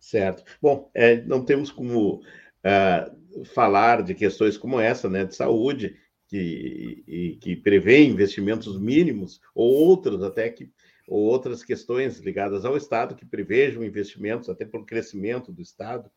Certo. 0.00 0.42
Bom, 0.60 0.90
é, 0.92 1.22
não 1.22 1.44
temos 1.44 1.70
como 1.70 2.14
uh, 2.16 3.44
falar 3.54 4.02
de 4.02 4.16
questões 4.16 4.58
como 4.58 4.80
essa, 4.80 5.08
né, 5.08 5.24
de 5.24 5.36
saúde, 5.36 5.96
que, 6.28 7.04
e, 7.06 7.36
que 7.36 7.56
prevê 7.56 8.04
investimentos 8.04 8.78
mínimos, 8.78 9.40
ou 9.54 9.72
outros 9.72 10.22
até 10.22 10.50
que 10.50 10.70
ou 11.08 11.22
outras 11.22 11.62
questões 11.62 12.18
ligadas 12.18 12.64
ao 12.64 12.76
Estado 12.76 13.14
que 13.14 13.24
prevejam 13.24 13.84
investimentos 13.84 14.48
até 14.48 14.68
o 14.72 14.84
crescimento 14.84 15.52
do 15.52 15.62
Estado, 15.62 16.10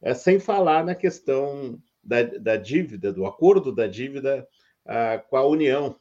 é, 0.00 0.14
sem 0.14 0.38
falar 0.38 0.82
na 0.82 0.94
questão 0.94 1.78
da, 2.02 2.22
da 2.22 2.56
dívida, 2.56 3.12
do 3.12 3.26
acordo 3.26 3.70
da 3.70 3.86
dívida 3.86 4.48
uh, 4.86 5.28
com 5.28 5.36
a 5.36 5.46
União. 5.46 5.94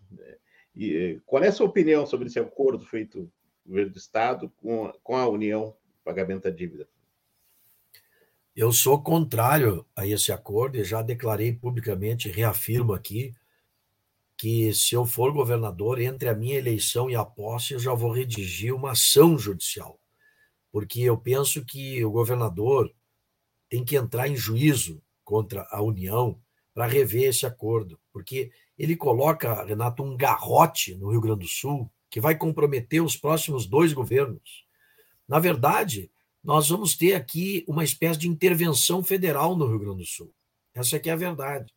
E, 0.73 1.19
qual 1.25 1.43
é 1.43 1.49
a 1.49 1.51
sua 1.51 1.67
opinião 1.67 2.05
sobre 2.05 2.27
esse 2.27 2.39
acordo 2.39 2.85
feito 2.85 3.29
do 3.65 3.97
Estado 3.97 4.49
com, 4.61 4.89
com 5.03 5.17
a 5.17 5.27
União 5.27 5.75
pagamento 6.09 6.43
da 6.43 6.49
dívida. 6.49 6.87
Eu 8.55 8.71
sou 8.73 9.01
contrário 9.01 9.85
a 9.95 10.07
esse 10.07 10.31
acordo 10.31 10.77
e 10.77 10.83
já 10.83 11.03
declarei 11.03 11.53
publicamente, 11.53 12.31
reafirmo 12.31 12.93
aqui, 12.93 13.33
que 14.39 14.73
se 14.73 14.95
eu 14.95 15.05
for 15.05 15.33
governador, 15.33 15.99
entre 15.99 16.29
a 16.29 16.33
minha 16.33 16.57
eleição 16.57 17.09
e 17.09 17.15
a 17.15 17.25
posse, 17.25 17.73
eu 17.73 17.79
já 17.79 17.93
vou 17.93 18.09
redigir 18.09 18.73
uma 18.73 18.91
ação 18.91 19.37
judicial. 19.37 19.99
Porque 20.71 21.01
eu 21.01 21.17
penso 21.17 21.65
que 21.65 22.05
o 22.05 22.09
governador 22.09 22.89
tem 23.69 23.83
que 23.83 23.97
entrar 23.97 24.29
em 24.29 24.37
juízo 24.37 25.03
contra 25.25 25.67
a 25.69 25.81
União 25.81 26.41
para 26.73 26.87
rever 26.87 27.25
esse 27.25 27.45
acordo, 27.45 27.99
porque 28.13 28.49
ele 28.77 28.95
coloca, 28.95 29.65
Renato, 29.65 30.03
um 30.03 30.15
garrote 30.15 30.95
no 30.95 31.11
Rio 31.11 31.19
Grande 31.19 31.41
do 31.41 31.47
Sul 31.47 31.91
que 32.09 32.21
vai 32.21 32.33
comprometer 32.37 33.03
os 33.03 33.17
próximos 33.17 33.67
dois 33.67 33.91
governos. 33.91 34.65
Na 35.27 35.37
verdade, 35.37 36.09
nós 36.41 36.69
vamos 36.69 36.95
ter 36.95 37.13
aqui 37.13 37.65
uma 37.67 37.83
espécie 37.83 38.19
de 38.19 38.29
intervenção 38.29 39.03
federal 39.03 39.53
no 39.57 39.67
Rio 39.67 39.79
Grande 39.79 39.97
do 39.97 40.05
Sul. 40.05 40.33
Essa 40.73 40.95
aqui 40.95 41.09
é 41.09 41.13
a 41.13 41.17
verdade. 41.17 41.73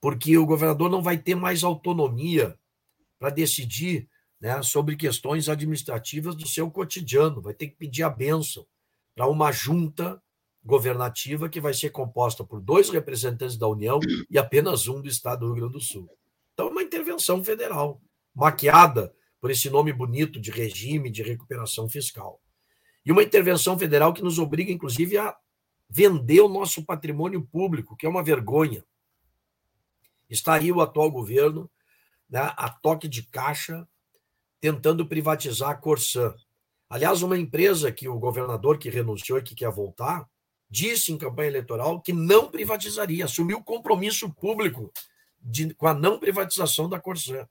Porque 0.00 0.36
o 0.36 0.46
governador 0.46 0.90
não 0.90 1.02
vai 1.02 1.18
ter 1.18 1.34
mais 1.34 1.64
autonomia 1.64 2.58
para 3.18 3.30
decidir 3.30 4.08
né, 4.40 4.62
sobre 4.62 4.96
questões 4.96 5.48
administrativas 5.48 6.34
do 6.34 6.46
seu 6.46 6.70
cotidiano. 6.70 7.40
Vai 7.40 7.54
ter 7.54 7.68
que 7.68 7.76
pedir 7.76 8.02
a 8.02 8.10
benção 8.10 8.66
para 9.14 9.26
uma 9.26 9.50
junta 9.50 10.22
governativa 10.64 11.48
que 11.48 11.60
vai 11.60 11.72
ser 11.72 11.90
composta 11.90 12.44
por 12.44 12.60
dois 12.60 12.90
representantes 12.90 13.56
da 13.56 13.68
União 13.68 14.00
e 14.28 14.36
apenas 14.36 14.88
um 14.88 15.00
do 15.00 15.08
Estado 15.08 15.40
do 15.40 15.46
Rio 15.46 15.62
Grande 15.62 15.72
do 15.74 15.80
Sul. 15.80 16.10
Então, 16.52 16.68
é 16.68 16.70
uma 16.70 16.82
intervenção 16.82 17.42
federal, 17.42 18.00
maquiada 18.34 19.14
por 19.40 19.50
esse 19.50 19.70
nome 19.70 19.92
bonito 19.92 20.40
de 20.40 20.50
regime 20.50 21.10
de 21.10 21.22
recuperação 21.22 21.88
fiscal. 21.88 22.40
E 23.04 23.12
uma 23.12 23.22
intervenção 23.22 23.78
federal 23.78 24.12
que 24.12 24.22
nos 24.22 24.38
obriga, 24.38 24.72
inclusive, 24.72 25.16
a 25.16 25.36
vender 25.88 26.40
o 26.40 26.48
nosso 26.48 26.84
patrimônio 26.84 27.40
público, 27.40 27.96
que 27.96 28.04
é 28.04 28.08
uma 28.08 28.24
vergonha. 28.24 28.84
Está 30.28 30.54
aí 30.54 30.72
o 30.72 30.80
atual 30.80 31.10
governo, 31.10 31.70
né, 32.28 32.52
a 32.56 32.68
toque 32.68 33.08
de 33.08 33.22
caixa, 33.22 33.86
tentando 34.60 35.06
privatizar 35.06 35.70
a 35.70 35.74
Corsã. 35.74 36.34
Aliás, 36.88 37.22
uma 37.22 37.38
empresa 37.38 37.92
que 37.92 38.08
o 38.08 38.18
governador 38.18 38.78
que 38.78 38.90
renunciou 38.90 39.38
e 39.38 39.42
que 39.42 39.54
quer 39.54 39.70
voltar, 39.70 40.28
disse 40.68 41.12
em 41.12 41.18
campanha 41.18 41.48
eleitoral 41.48 42.00
que 42.00 42.12
não 42.12 42.50
privatizaria, 42.50 43.24
assumiu 43.24 43.62
compromisso 43.62 44.32
público 44.32 44.92
de, 45.40 45.72
com 45.74 45.86
a 45.86 45.94
não 45.94 46.18
privatização 46.18 46.88
da 46.88 47.00
Corsã. 47.00 47.48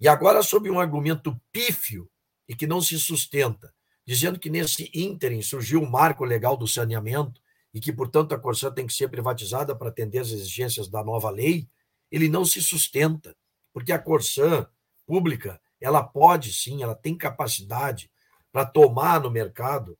E 0.00 0.08
agora, 0.08 0.42
sob 0.42 0.70
um 0.70 0.80
argumento 0.80 1.38
pífio 1.52 2.10
e 2.48 2.54
que 2.54 2.66
não 2.66 2.80
se 2.80 2.98
sustenta, 2.98 3.72
dizendo 4.04 4.38
que 4.38 4.50
nesse 4.50 4.90
ínterim 4.94 5.42
surgiu 5.42 5.80
o 5.80 5.84
um 5.84 5.90
marco 5.90 6.24
legal 6.24 6.56
do 6.56 6.66
saneamento 6.66 7.40
e 7.72 7.80
que, 7.80 7.92
portanto, 7.92 8.34
a 8.34 8.38
Corsã 8.38 8.72
tem 8.72 8.86
que 8.86 8.92
ser 8.92 9.08
privatizada 9.08 9.76
para 9.76 9.88
atender 9.88 10.18
às 10.18 10.30
exigências 10.30 10.88
da 10.88 11.04
nova 11.04 11.30
lei, 11.30 11.68
ele 12.10 12.28
não 12.28 12.44
se 12.44 12.60
sustenta, 12.60 13.36
porque 13.72 13.92
a 13.92 13.98
Corsã 13.98 14.66
pública, 15.06 15.60
ela 15.80 16.02
pode 16.02 16.52
sim, 16.52 16.82
ela 16.82 16.94
tem 16.94 17.16
capacidade 17.16 18.10
para 18.52 18.64
tomar 18.64 19.20
no 19.20 19.30
mercado 19.30 19.98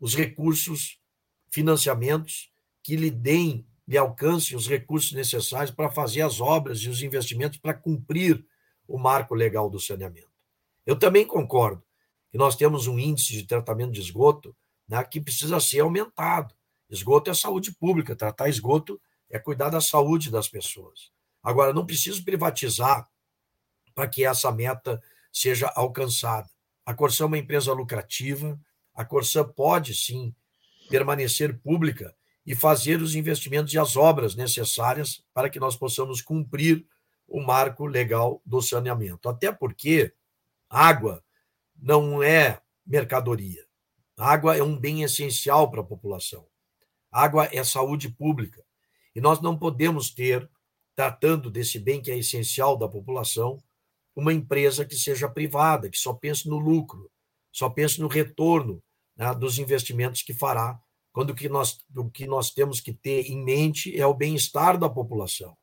os 0.00 0.14
recursos, 0.14 0.98
financiamentos 1.50 2.50
que 2.82 2.96
lhe 2.96 3.10
deem, 3.10 3.66
lhe 3.86 3.96
alcancem 3.96 4.56
os 4.56 4.66
recursos 4.66 5.12
necessários 5.12 5.70
para 5.70 5.90
fazer 5.90 6.22
as 6.22 6.40
obras 6.40 6.80
e 6.80 6.88
os 6.88 7.02
investimentos 7.02 7.58
para 7.58 7.74
cumprir 7.74 8.44
o 8.86 8.98
marco 8.98 9.34
legal 9.34 9.68
do 9.68 9.80
saneamento. 9.80 10.30
Eu 10.84 10.98
também 10.98 11.26
concordo 11.26 11.82
que 12.30 12.38
nós 12.38 12.56
temos 12.56 12.86
um 12.86 12.98
índice 12.98 13.32
de 13.32 13.44
tratamento 13.44 13.92
de 13.92 14.00
esgoto 14.00 14.56
né, 14.88 15.02
que 15.04 15.20
precisa 15.20 15.58
ser 15.60 15.80
aumentado. 15.80 16.54
Esgoto 16.88 17.30
é 17.30 17.34
saúde 17.34 17.72
pública, 17.72 18.14
tratar 18.14 18.48
esgoto 18.48 19.00
é 19.28 19.38
cuidar 19.38 19.70
da 19.70 19.80
saúde 19.80 20.30
das 20.30 20.48
pessoas. 20.48 21.10
Agora, 21.46 21.72
não 21.72 21.86
preciso 21.86 22.24
privatizar 22.24 23.08
para 23.94 24.08
que 24.08 24.24
essa 24.24 24.50
meta 24.50 25.00
seja 25.32 25.68
alcançada. 25.76 26.50
A 26.84 26.92
Corsã 26.92 27.22
é 27.22 27.26
uma 27.28 27.38
empresa 27.38 27.72
lucrativa, 27.72 28.58
a 28.92 29.04
Corsã 29.04 29.44
pode 29.44 29.94
sim 29.94 30.34
permanecer 30.90 31.56
pública 31.60 32.12
e 32.44 32.56
fazer 32.56 33.00
os 33.00 33.14
investimentos 33.14 33.72
e 33.72 33.78
as 33.78 33.96
obras 33.96 34.34
necessárias 34.34 35.22
para 35.32 35.48
que 35.48 35.60
nós 35.60 35.76
possamos 35.76 36.20
cumprir 36.20 36.84
o 37.28 37.40
marco 37.40 37.86
legal 37.86 38.42
do 38.44 38.60
saneamento. 38.60 39.28
Até 39.28 39.52
porque 39.52 40.12
água 40.68 41.22
não 41.80 42.24
é 42.24 42.60
mercadoria. 42.84 43.64
Água 44.18 44.56
é 44.56 44.64
um 44.64 44.76
bem 44.76 45.04
essencial 45.04 45.70
para 45.70 45.80
a 45.80 45.84
população. 45.84 46.44
Água 47.08 47.48
é 47.52 47.62
saúde 47.62 48.08
pública. 48.08 48.64
E 49.14 49.20
nós 49.20 49.40
não 49.40 49.56
podemos 49.56 50.10
ter, 50.10 50.50
tratando 50.96 51.50
desse 51.50 51.78
bem 51.78 52.00
que 52.00 52.10
é 52.10 52.18
essencial 52.18 52.76
da 52.76 52.88
população, 52.88 53.62
uma 54.16 54.32
empresa 54.32 54.84
que 54.84 54.96
seja 54.96 55.28
privada, 55.28 55.90
que 55.90 55.98
só 55.98 56.14
pense 56.14 56.48
no 56.48 56.56
lucro, 56.56 57.10
só 57.52 57.68
pense 57.68 58.00
no 58.00 58.08
retorno 58.08 58.82
né, 59.14 59.34
dos 59.34 59.58
investimentos 59.58 60.22
que 60.22 60.32
fará, 60.32 60.80
quando 61.12 61.30
o 61.30 61.34
que, 61.34 61.48
nós, 61.48 61.78
o 61.94 62.10
que 62.10 62.26
nós 62.26 62.50
temos 62.50 62.80
que 62.80 62.92
ter 62.92 63.30
em 63.30 63.42
mente 63.42 63.98
é 63.98 64.06
o 64.06 64.14
bem-estar 64.14 64.78
da 64.78 64.88
população. 64.88 65.56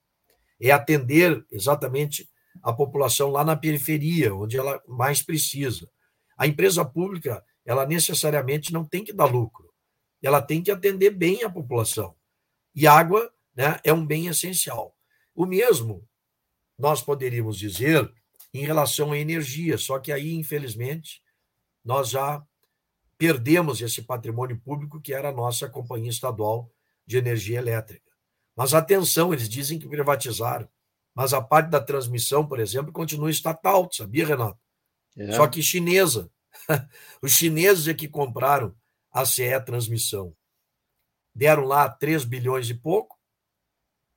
É 0.61 0.71
atender 0.71 1.45
exatamente 1.51 2.29
a 2.61 2.71
população 2.71 3.29
lá 3.29 3.43
na 3.43 3.55
periferia, 3.55 4.33
onde 4.33 4.57
ela 4.57 4.81
mais 4.87 5.21
precisa. 5.21 5.89
A 6.37 6.45
empresa 6.47 6.85
pública, 6.85 7.43
ela 7.65 7.85
necessariamente 7.85 8.71
não 8.71 8.85
tem 8.85 9.03
que 9.03 9.13
dar 9.13 9.25
lucro, 9.25 9.71
ela 10.21 10.41
tem 10.41 10.61
que 10.61 10.71
atender 10.71 11.11
bem 11.11 11.43
a 11.43 11.49
população. 11.49 12.15
E 12.75 12.87
água 12.87 13.31
né, 13.55 13.79
é 13.83 13.93
um 13.93 14.05
bem 14.05 14.27
essencial. 14.27 14.95
O 15.35 15.45
mesmo 15.45 16.07
nós 16.77 17.01
poderíamos 17.01 17.57
dizer 17.57 18.11
em 18.53 18.65
relação 18.65 19.11
à 19.11 19.17
energia, 19.17 19.77
só 19.77 19.99
que 19.99 20.11
aí, 20.11 20.33
infelizmente, 20.33 21.21
nós 21.83 22.09
já 22.09 22.43
perdemos 23.17 23.81
esse 23.81 24.01
patrimônio 24.01 24.59
público 24.59 25.01
que 25.01 25.13
era 25.13 25.29
a 25.29 25.33
nossa 25.33 25.69
companhia 25.69 26.09
estadual 26.09 26.71
de 27.05 27.17
energia 27.17 27.57
elétrica. 27.57 28.11
Mas 28.55 28.73
atenção, 28.73 29.33
eles 29.33 29.49
dizem 29.49 29.79
que 29.79 29.87
privatizaram, 29.87 30.67
mas 31.15 31.33
a 31.33 31.41
parte 31.41 31.69
da 31.69 31.79
transmissão, 31.79 32.45
por 32.45 32.59
exemplo, 32.59 32.91
continua 32.91 33.29
estatal, 33.29 33.89
sabia, 33.91 34.25
Renato? 34.25 34.59
É. 35.17 35.31
Só 35.33 35.47
que 35.47 35.61
chinesa. 35.61 36.29
Os 37.21 37.33
chineses 37.33 37.87
é 37.87 37.93
que 37.93 38.07
compraram 38.07 38.75
a 39.11 39.25
CE 39.25 39.59
Transmissão. 39.65 40.35
Deram 41.35 41.65
lá 41.65 41.89
3 41.89 42.25
bilhões 42.25 42.69
e 42.69 42.73
pouco, 42.73 43.12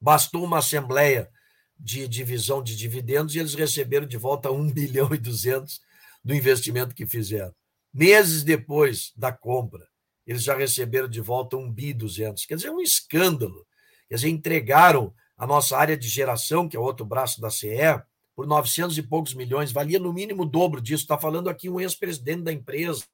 bastou 0.00 0.44
uma 0.44 0.58
assembleia 0.58 1.30
de 1.78 2.08
divisão 2.08 2.62
de 2.62 2.76
dividendos 2.76 3.34
e 3.34 3.38
eles 3.38 3.54
receberam 3.54 4.06
de 4.06 4.16
volta 4.16 4.50
1 4.50 4.70
bilhão 4.72 5.14
e 5.14 5.18
200 5.18 5.80
do 6.24 6.34
investimento 6.34 6.94
que 6.94 7.06
fizeram. 7.06 7.54
Meses 7.92 8.42
depois 8.42 9.12
da 9.16 9.32
compra, 9.32 9.86
eles 10.26 10.42
já 10.42 10.56
receberam 10.56 11.08
de 11.08 11.20
volta 11.20 11.56
1 11.56 11.72
bi 11.72 11.94
200. 11.94 12.44
Quer 12.44 12.56
dizer, 12.56 12.68
é 12.68 12.72
um 12.72 12.80
escândalo. 12.80 13.66
Quer 14.08 14.16
dizer, 14.16 14.28
entregaram 14.28 15.14
a 15.36 15.46
nossa 15.46 15.76
área 15.76 15.96
de 15.96 16.08
geração, 16.08 16.68
que 16.68 16.76
é 16.76 16.80
outro 16.80 17.04
braço 17.04 17.40
da 17.40 17.50
CE, 17.50 18.02
por 18.34 18.46
900 18.46 18.98
e 18.98 19.02
poucos 19.02 19.34
milhões, 19.34 19.72
valia 19.72 19.98
no 19.98 20.12
mínimo 20.12 20.42
o 20.42 20.46
dobro 20.46 20.80
disso. 20.80 21.04
Está 21.04 21.16
falando 21.16 21.48
aqui 21.48 21.70
um 21.70 21.80
ex-presidente 21.80 22.42
da 22.42 22.52
empresa. 22.52 23.04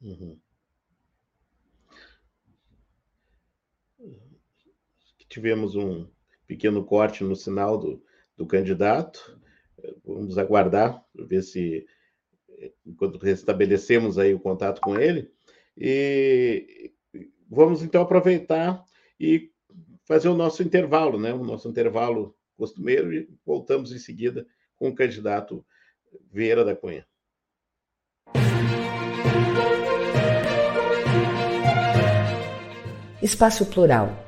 Uhum. 0.00 0.38
Tivemos 5.28 5.74
um 5.74 6.06
pequeno 6.46 6.84
corte 6.84 7.22
no 7.22 7.36
sinal 7.36 7.78
do, 7.78 8.02
do 8.36 8.46
candidato. 8.46 9.38
Vamos 10.04 10.38
aguardar, 10.38 11.04
ver 11.14 11.42
se 11.42 11.86
enquanto 12.84 13.18
restabelecemos 13.18 14.18
aí 14.18 14.34
o 14.34 14.40
contato 14.40 14.80
com 14.80 14.98
ele. 14.98 15.30
E 15.76 16.92
vamos 17.48 17.82
então 17.82 18.02
aproveitar 18.02 18.84
e 19.20 19.50
fazer 20.04 20.28
o 20.28 20.36
nosso 20.36 20.62
intervalo, 20.62 21.20
né? 21.20 21.32
O 21.32 21.44
nosso 21.44 21.68
intervalo 21.68 22.34
costumeiro 22.56 23.12
e 23.12 23.28
voltamos 23.46 23.92
em 23.92 23.98
seguida 23.98 24.46
com 24.76 24.88
o 24.88 24.94
candidato 24.94 25.64
Vieira 26.32 26.64
da 26.64 26.74
Cunha. 26.74 27.06
Espaço 33.20 33.66
Plural, 33.66 34.27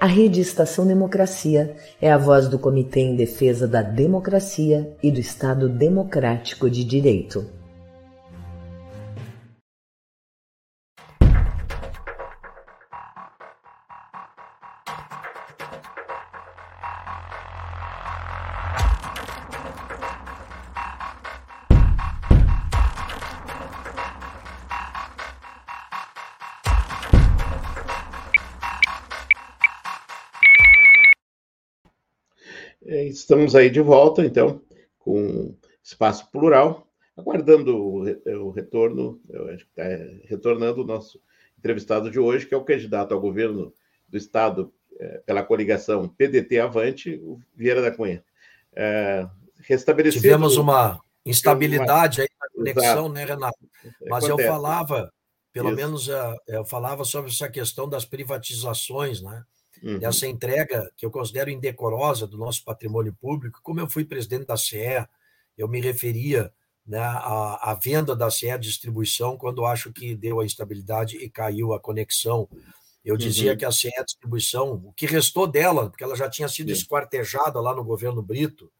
A 0.00 0.06
Rede 0.06 0.40
Estação 0.40 0.86
Democracia 0.86 1.76
é 2.00 2.10
a 2.10 2.16
voz 2.16 2.48
do 2.48 2.58
Comitê 2.58 3.00
em 3.00 3.16
Defesa 3.16 3.68
da 3.68 3.82
Democracia 3.82 4.96
e 5.02 5.10
do 5.10 5.20
Estado 5.20 5.68
Democrático 5.68 6.70
de 6.70 6.82
Direito. 6.82 7.59
Estamos 33.30 33.54
aí 33.54 33.70
de 33.70 33.80
volta, 33.80 34.24
então, 34.24 34.60
com 34.98 35.54
espaço 35.84 36.28
plural, 36.32 36.84
aguardando 37.16 37.76
o, 37.78 38.50
retorno, 38.50 39.20
eu 39.28 39.48
acho 39.50 39.64
que 39.66 39.80
está 39.80 39.84
retornando 40.24 40.82
o 40.82 40.84
nosso 40.84 41.22
entrevistado 41.56 42.10
de 42.10 42.18
hoje, 42.18 42.44
que 42.44 42.52
é 42.52 42.56
o 42.56 42.64
candidato 42.64 43.14
ao 43.14 43.20
governo 43.20 43.72
do 44.08 44.18
Estado 44.18 44.74
é, 44.98 45.18
pela 45.24 45.44
coligação 45.44 46.08
PDT 46.08 46.58
Avante, 46.58 47.20
o 47.22 47.38
Vieira 47.54 47.80
da 47.80 47.92
Cunha. 47.92 48.24
É, 48.74 49.24
Tivemos 50.10 50.56
uma 50.56 51.00
instabilidade 51.24 52.22
aí 52.22 52.28
na 52.40 52.48
conexão, 52.48 53.04
Exato. 53.04 53.08
né, 53.10 53.24
Renato? 53.26 53.58
Mas 54.08 54.24
Acontece. 54.24 54.48
eu 54.48 54.52
falava, 54.52 55.12
pelo 55.52 55.68
Isso. 55.68 55.76
menos 55.76 56.08
é, 56.08 56.36
eu 56.48 56.64
falava 56.64 57.04
sobre 57.04 57.30
essa 57.30 57.48
questão 57.48 57.88
das 57.88 58.04
privatizações, 58.04 59.22
né? 59.22 59.44
Uhum. 59.82 59.98
essa 60.02 60.26
entrega 60.26 60.90
que 60.96 61.04
eu 61.04 61.10
considero 61.10 61.50
indecorosa 61.50 62.26
do 62.26 62.38
nosso 62.38 62.64
patrimônio 62.64 63.14
público. 63.20 63.60
Como 63.62 63.80
eu 63.80 63.88
fui 63.88 64.04
presidente 64.04 64.46
da 64.46 64.56
CE, 64.56 65.06
eu 65.56 65.68
me 65.68 65.80
referia 65.80 66.52
né, 66.86 66.98
à, 66.98 67.70
à 67.70 67.74
venda 67.74 68.16
da 68.16 68.30
CE 68.30 68.56
Distribuição 68.58 69.36
quando 69.36 69.64
acho 69.64 69.92
que 69.92 70.14
deu 70.14 70.40
a 70.40 70.44
instabilidade 70.44 71.16
e 71.16 71.28
caiu 71.28 71.72
a 71.72 71.80
conexão. 71.80 72.48
Eu 73.04 73.16
dizia 73.16 73.52
uhum. 73.52 73.58
que 73.58 73.64
a 73.64 73.72
CE 73.72 73.90
Distribuição, 74.04 74.72
o 74.84 74.92
que 74.92 75.06
restou 75.06 75.46
dela, 75.46 75.88
porque 75.88 76.04
ela 76.04 76.16
já 76.16 76.28
tinha 76.28 76.48
sido 76.48 76.70
esquartejada 76.70 77.60
lá 77.60 77.74
no 77.74 77.84
governo 77.84 78.22
Brito, 78.22 78.70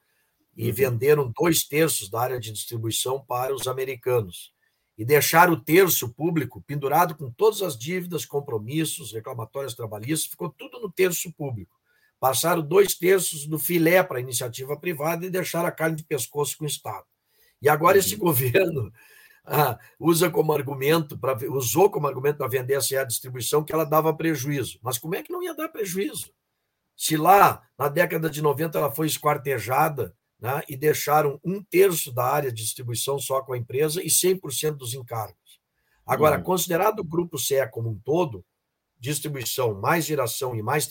e 0.57 0.69
uhum. 0.69 0.75
venderam 0.75 1.33
dois 1.35 1.65
terços 1.65 2.11
da 2.11 2.21
área 2.21 2.41
de 2.41 2.53
distribuição 2.53 3.25
para 3.25 3.55
os 3.55 3.67
americanos 3.67 4.53
e 5.01 5.05
deixar 5.07 5.49
o 5.49 5.57
terço 5.57 6.11
público 6.11 6.61
pendurado 6.61 7.15
com 7.15 7.31
todas 7.31 7.63
as 7.63 7.75
dívidas, 7.75 8.27
compromissos, 8.27 9.15
reclamatórios 9.15 9.73
trabalhistas, 9.73 10.31
ficou 10.31 10.51
tudo 10.51 10.79
no 10.79 10.93
terço 10.93 11.33
público. 11.33 11.75
Passaram 12.21 12.61
dois 12.61 12.95
terços 12.95 13.47
do 13.47 13.59
filé 13.59 14.03
para 14.03 14.19
a 14.19 14.21
iniciativa 14.21 14.77
privada 14.77 15.25
e 15.25 15.31
deixaram 15.31 15.67
a 15.67 15.73
carne 15.73 15.97
de 15.97 16.05
pescoço 16.05 16.59
com 16.59 16.65
o 16.65 16.67
Estado. 16.67 17.07
E 17.63 17.69
agora 17.71 17.97
esse 17.97 18.13
uhum. 18.13 18.21
governo 18.21 18.93
ah, 19.47 19.79
usa 19.99 20.29
como 20.29 20.53
argumento, 20.53 21.19
pra, 21.19 21.35
usou 21.49 21.89
como 21.89 22.07
argumento 22.07 22.37
para 22.37 22.49
vender 22.49 22.77
a 22.77 23.05
distribuição 23.05 23.65
que 23.65 23.73
ela 23.73 23.85
dava 23.85 24.13
prejuízo. 24.13 24.79
Mas 24.83 24.99
como 24.99 25.15
é 25.15 25.23
que 25.23 25.33
não 25.33 25.43
ia 25.43 25.55
dar 25.55 25.71
prejuízo? 25.71 26.31
Se 26.95 27.17
lá, 27.17 27.67
na 27.79 27.89
década 27.89 28.29
de 28.29 28.43
90, 28.43 28.77
ela 28.77 28.91
foi 28.91 29.07
esquartejada 29.07 30.15
né, 30.41 30.63
e 30.69 30.77
deixaram 30.77 31.39
um 31.45 31.63
terço 31.63 32.13
da 32.13 32.25
área 32.25 32.51
de 32.51 32.63
distribuição 32.63 33.19
só 33.19 33.43
com 33.43 33.53
a 33.53 33.59
empresa 33.59 34.03
e 34.03 34.07
100% 34.07 34.77
dos 34.77 34.95
encargos. 34.95 35.61
Agora, 36.07 36.39
uhum. 36.39 36.43
considerado 36.43 37.01
o 37.01 37.05
grupo 37.05 37.39
CE 37.39 37.67
como 37.71 37.91
um 37.91 37.99
todo, 37.99 38.45
distribuição 38.99 39.75
mais 39.75 40.05
geração 40.05 40.55
e 40.57 40.63
mais 40.63 40.89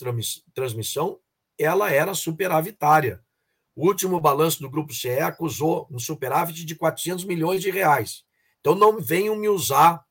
transmissão, 0.54 1.18
ela 1.58 1.90
era 1.90 2.14
superavitária. 2.14 3.22
O 3.74 3.86
último 3.86 4.20
balanço 4.20 4.60
do 4.60 4.70
grupo 4.70 4.94
CE 4.94 5.20
acusou 5.20 5.86
um 5.90 5.98
superávit 5.98 6.64
de 6.64 6.74
400 6.74 7.24
milhões 7.24 7.60
de 7.60 7.70
reais. 7.70 8.24
Então, 8.60 8.74
não 8.74 9.00
venham 9.00 9.36
me 9.36 9.48
usar 9.48 10.04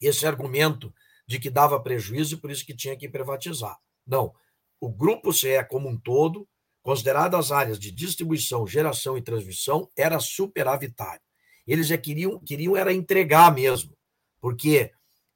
esse 0.00 0.26
argumento 0.26 0.92
de 1.26 1.38
que 1.38 1.50
dava 1.50 1.80
prejuízo 1.80 2.34
e 2.34 2.38
por 2.38 2.50
isso 2.50 2.64
que 2.64 2.74
tinha 2.74 2.96
que 2.96 3.08
privatizar. 3.08 3.78
Não. 4.06 4.34
O 4.80 4.88
grupo 4.88 5.32
CE 5.32 5.62
como 5.68 5.88
um 5.88 5.98
todo 5.98 6.48
consideradas 6.82 7.46
as 7.46 7.52
áreas 7.52 7.78
de 7.78 7.90
distribuição, 7.90 8.66
geração 8.66 9.16
e 9.16 9.22
transmissão, 9.22 9.88
era 9.96 10.18
superavitário. 10.18 11.22
Eles 11.66 11.86
já 11.86 11.98
queriam, 11.98 12.38
queriam 12.40 12.76
era 12.76 12.92
entregar 12.92 13.54
mesmo, 13.54 13.96
porque 14.40 14.92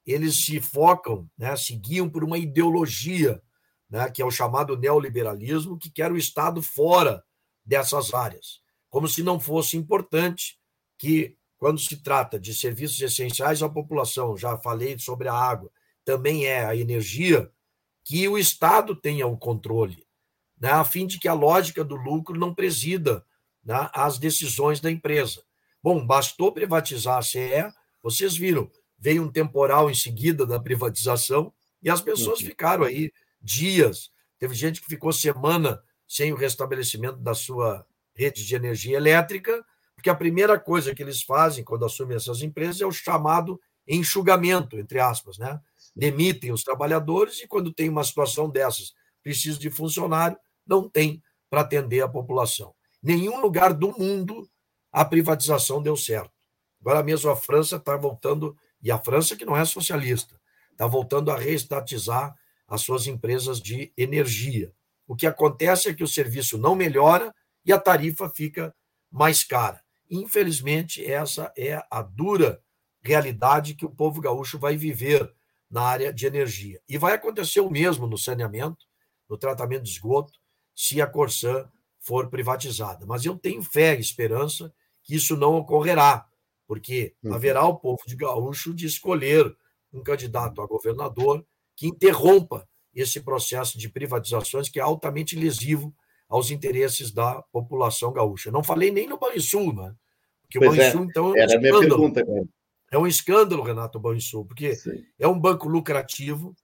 eles 0.07 0.45
se 0.45 0.61
focam, 0.61 1.29
né, 1.37 1.57
seguiam 1.57 2.09
por 2.09 2.25
uma 2.25 2.39
ideologia, 2.39 3.43
né, 3.89 4.11
que 4.11 4.21
é 4.21 4.25
o 4.25 4.31
chamado 4.31 4.77
neoliberalismo, 4.77 5.79
que 5.79 5.91
quer 5.91 6.11
o 6.11 6.17
Estado 6.17 6.63
fora 6.63 7.23
dessas 7.65 8.13
áreas, 8.13 8.61
como 8.91 9.09
se 9.09 9.23
não 9.23 9.41
fosse 9.41 9.77
importante 9.77 10.59
que, 10.99 11.37
quando 11.59 11.81
se 11.81 12.03
trata 12.03 12.39
de 12.39 12.55
serviços 12.55 13.01
essenciais 13.01 13.63
à 13.63 13.69
população, 13.69 14.37
já 14.37 14.59
falei 14.59 14.99
sobre 14.99 15.29
a 15.29 15.35
água, 15.35 15.71
também 16.05 16.47
é 16.47 16.65
a 16.65 16.77
energia, 16.77 17.51
que 18.05 18.29
o 18.29 18.37
Estado 18.37 18.95
tenha 18.95 19.27
o 19.27 19.39
controle, 19.39 20.04
né, 20.65 20.71
a 20.71 20.83
fim 20.83 21.07
de 21.07 21.19
que 21.19 21.29
a 21.29 21.35
lógica 21.35 21.85
do 21.85 21.95
lucro 21.95 22.39
não 22.41 22.55
presida 22.55 23.23
né, 23.63 23.91
as 23.93 24.19
decisões 24.19 24.81
da 24.81 24.91
empresa. 24.91 25.43
Bom, 25.83 26.07
bastou 26.07 26.51
privatizar 26.53 27.19
a 27.19 27.23
CE, 27.23 27.71
vocês 28.03 28.35
viram, 28.35 28.71
veio 28.99 29.23
um 29.23 29.31
temporal 29.31 29.91
em 29.91 29.95
seguida 29.95 30.47
da 30.47 30.59
privatização 30.59 31.53
e 31.83 31.91
as 31.91 32.01
pessoas 32.01 32.41
uhum. 32.41 32.47
ficaram 32.47 32.83
aí 32.83 33.13
dias. 33.43 34.11
Teve 34.39 34.55
gente 34.55 34.81
que 34.81 34.87
ficou 34.87 35.13
semana 35.13 35.83
sem 36.09 36.33
o 36.33 36.37
restabelecimento 36.37 37.19
da 37.19 37.35
sua 37.35 37.85
rede 38.17 38.43
de 38.43 38.55
energia 38.55 38.97
elétrica, 38.97 39.63
porque 39.95 40.09
a 40.09 40.15
primeira 40.15 40.59
coisa 40.59 40.95
que 40.95 41.03
eles 41.03 41.21
fazem 41.21 41.63
quando 41.63 41.85
assumem 41.85 42.17
essas 42.17 42.41
empresas 42.41 42.81
é 42.81 42.87
o 42.87 42.91
chamado 42.91 43.61
enxugamento, 43.87 44.79
entre 44.79 44.99
aspas, 44.99 45.37
né? 45.37 45.61
Demitem 45.95 46.53
os 46.53 46.63
trabalhadores 46.63 47.43
e 47.43 47.47
quando 47.47 47.71
tem 47.71 47.91
uma 47.91 48.03
situação 48.03 48.49
dessas, 48.49 48.95
precisa 49.23 49.59
de 49.59 49.69
funcionário, 49.71 50.39
não 50.67 50.89
tem 50.89 51.23
para 51.49 51.61
atender 51.61 52.01
a 52.01 52.09
população. 52.09 52.75
Nenhum 53.03 53.41
lugar 53.41 53.73
do 53.73 53.97
mundo 53.99 54.49
a 54.91 55.05
privatização 55.05 55.83
deu 55.83 55.97
certo. 55.97 56.33
Agora 56.81 57.03
mesmo 57.03 57.31
a 57.31 57.37
França 57.37 57.77
está 57.77 57.97
voltando 57.97 58.57
e 58.83 58.91
a 58.91 58.99
França, 58.99 59.35
que 59.35 59.45
não 59.45 59.57
é 59.57 59.65
socialista, 59.65 60.39
está 60.71 60.87
voltando 60.87 61.31
a 61.31 61.39
reestatizar 61.39 62.35
as 62.69 62.83
suas 62.83 63.07
empresas 63.07 63.61
de 63.61 63.93
energia. 63.97 64.73
O 65.07 65.17
que 65.17 65.27
acontece 65.27 65.89
é 65.89 65.95
que 65.95 66.05
o 66.05 66.09
serviço 66.09 66.59
não 66.59 66.75
melhora 66.75 67.35
e 67.65 67.73
a 67.73 67.79
tarifa 67.79 68.29
fica 68.29 68.75
mais 69.11 69.43
cara. 69.43 69.83
Infelizmente, 70.11 71.05
essa 71.05 71.53
é 71.57 71.83
a 71.91 72.03
dura 72.03 72.61
realidade 73.03 73.75
que 73.75 73.87
o 73.87 73.91
povo 73.91 74.21
gaúcho 74.21 74.59
vai 74.59 74.77
viver 74.77 75.33
na 75.71 75.83
área 75.83 76.13
de 76.13 76.27
energia. 76.27 76.81
E 76.89 76.99
vai 76.99 77.15
acontecer 77.15 77.61
o 77.61 77.71
mesmo 77.71 78.07
no 78.07 78.17
saneamento, 78.19 78.85
no 79.29 79.37
tratamento 79.37 79.83
de 79.83 79.91
esgoto, 79.91 80.39
se 80.75 81.01
a 81.01 81.07
Corsã 81.07 81.69
for 81.99 82.29
privatizada. 82.29 83.07
Mas 83.07 83.25
eu 83.25 83.39
tenho 83.39 83.63
fé 83.63 83.97
e 83.97 84.01
esperança 84.01 84.73
que 85.03 85.15
isso 85.15 85.37
não 85.37 85.55
ocorrerá 85.57 86.27
porque 86.67 87.15
uhum. 87.23 87.35
haverá 87.35 87.65
o 87.65 87.77
povo 87.77 88.03
de 88.07 88.17
gaúcho 88.17 88.75
de 88.75 88.87
escolher 88.87 89.55
um 89.93 90.03
candidato 90.03 90.61
a 90.61 90.67
governador 90.67 91.45
que 91.77 91.87
interrompa 91.87 92.69
esse 92.95 93.21
processo 93.21 93.79
de 93.79 93.89
privatizações 93.89 94.69
que 94.69 94.79
é 94.79 94.83
altamente 94.83 95.37
lesivo 95.37 95.95
aos 96.29 96.51
interesses 96.51 97.11
da 97.11 97.43
população 97.53 98.13
gaúcha. 98.13 98.51
Não 98.51 98.63
falei 98.63 98.91
nem 98.91 99.09
no 99.09 99.19
Banrisul, 99.19 99.75
né? 99.75 99.95
Porque 100.43 100.59
pois 100.59 100.73
o 100.73 100.77
Banrisul, 100.77 101.01
é, 101.01 101.05
então, 101.05 101.27
é 101.27 101.31
um 101.31 101.37
era 101.37 101.45
escândalo. 101.45 101.71
Minha 101.71 101.81
pergunta, 101.81 102.27
cara. 102.27 102.49
É 102.91 102.99
um 102.99 103.07
escândalo, 103.07 103.63
Renato 103.63 104.01
Banrisul, 104.01 104.45
porque 104.45 104.75
Sim. 104.77 105.05
é 105.19 105.27
um 105.27 105.39
banco 105.39 105.69
lucrativo, 105.69 106.55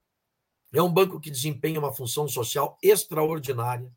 é 0.73 0.81
um 0.81 0.92
banco 0.92 1.18
que 1.18 1.31
desempenha 1.31 1.81
uma 1.81 1.92
função 1.92 2.29
social 2.29 2.79
extraordinária, 2.83 3.90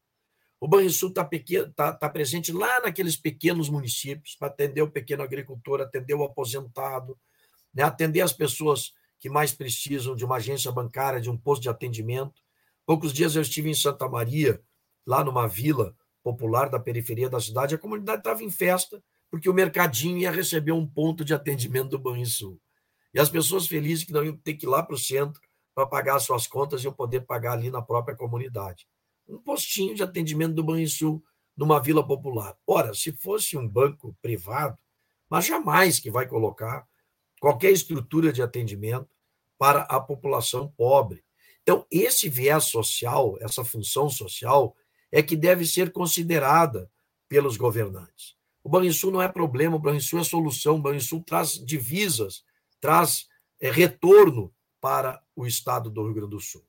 o 0.64 0.68
Banrisul 0.68 1.10
está 1.10 1.30
tá, 1.76 1.92
tá 1.92 2.10
presente 2.10 2.54
lá 2.54 2.80
naqueles 2.80 3.18
pequenos 3.18 3.68
municípios 3.68 4.34
para 4.34 4.48
atender 4.48 4.82
o 4.82 4.90
pequeno 4.90 5.22
agricultor, 5.22 5.82
atender 5.82 6.14
o 6.14 6.24
aposentado, 6.24 7.20
né, 7.74 7.84
atender 7.84 8.22
as 8.22 8.32
pessoas 8.32 8.94
que 9.20 9.30
mais 9.30 9.52
precisam 9.52 10.16
de 10.16 10.24
uma 10.24 10.38
agência 10.38 10.72
bancária, 10.72 11.20
de 11.20 11.30
um 11.30 11.36
posto 11.36 11.64
de 11.64 11.70
atendimento. 11.70 12.42
Poucos 12.86 13.12
dias 13.12 13.36
eu 13.36 13.42
estive 13.42 13.70
em 13.70 13.74
Santa 13.74 14.08
Maria, 14.08 14.62
lá 15.06 15.22
numa 15.22 15.50
vila 15.50 15.94
popular 16.24 16.70
da 16.70 16.80
periferia 16.80 17.30
da 17.30 17.42
cidade, 17.42 17.76
a 17.76 17.78
comunidade 17.78 18.20
estava 18.20 18.42
em 18.42 18.50
festa, 18.50 19.04
porque 19.30 19.50
o 19.50 19.54
mercadinho 19.54 20.20
ia 20.20 20.32
receber 20.32 20.72
um 20.72 20.88
ponto 20.88 21.26
de 21.26 21.34
atendimento 21.34 21.90
do 21.90 22.00
Banrisul. 22.00 22.58
E 23.14 23.20
as 23.20 23.28
pessoas 23.28 23.68
felizes 23.68 24.06
que 24.06 24.14
não 24.14 24.24
iam 24.24 24.38
ter 24.38 24.54
que 24.54 24.66
ir 24.66 24.70
lá 24.70 24.82
para 24.82 24.96
o 24.96 24.98
centro 24.98 25.42
para 25.76 25.86
pagar 25.86 26.22
suas 26.22 26.48
contas 26.48 26.80
e 26.82 26.86
iam 26.86 26.94
poder 26.94 27.26
pagar 27.26 27.52
ali 27.52 27.70
na 27.70 27.82
própria 27.82 28.16
comunidade 28.16 28.88
um 29.34 29.40
postinho 29.40 29.96
de 29.96 30.04
atendimento 30.04 30.54
do 30.54 30.64
Banrisul 30.64 31.24
numa 31.56 31.80
vila 31.80 32.06
popular. 32.06 32.56
Ora, 32.66 32.94
se 32.94 33.12
fosse 33.12 33.58
um 33.58 33.68
banco 33.68 34.16
privado, 34.22 34.78
mas 35.30 35.46
jamais 35.46 36.00
que 36.00 36.12
vai 36.12 36.28
colocar 36.28 36.88
qualquer 37.40 37.72
estrutura 37.72 38.32
de 38.32 38.42
atendimento 38.42 39.10
para 39.58 39.82
a 39.82 40.00
população 40.00 40.72
pobre. 40.78 41.24
Então, 41.62 41.86
esse 41.90 42.30
viés 42.30 42.66
social, 42.66 43.38
essa 43.40 43.64
função 43.64 44.10
social, 44.10 44.76
é 45.12 45.22
que 45.22 45.36
deve 45.36 45.66
ser 45.66 45.92
considerada 45.92 46.90
pelos 47.28 47.58
governantes. 47.58 48.36
O 48.64 48.70
Banrisul 48.70 49.12
não 49.12 49.22
é 49.22 49.28
problema, 49.28 49.76
o 49.76 49.80
Banrisul 49.80 50.20
é 50.20 50.24
solução, 50.24 50.76
o 50.76 50.82
Banrisul 50.82 51.24
traz 51.24 51.54
divisas, 51.54 52.44
traz 52.80 53.28
é, 53.60 53.72
retorno 53.72 54.54
para 54.80 55.22
o 55.36 55.46
estado 55.46 55.90
do 55.90 56.04
Rio 56.04 56.14
Grande 56.14 56.32
do 56.32 56.40
Sul. 56.40 56.64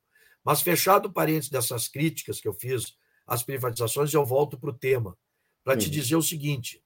Mas, 0.45 0.61
fechado 0.61 1.13
parênteses 1.13 1.51
dessas 1.51 1.89
críticas 1.89 2.41
que 2.41 2.47
eu 2.47 2.53
fiz 2.53 2.97
às 3.27 3.43
privatizações, 3.43 4.13
eu 4.13 4.25
volto 4.25 4.59
para 4.59 4.71
o 4.71 4.75
tema, 4.75 5.17
para 5.65 5.77
te 5.77 5.89
dizer 5.89 6.17
o 6.17 6.23
seguinte: 6.23 6.85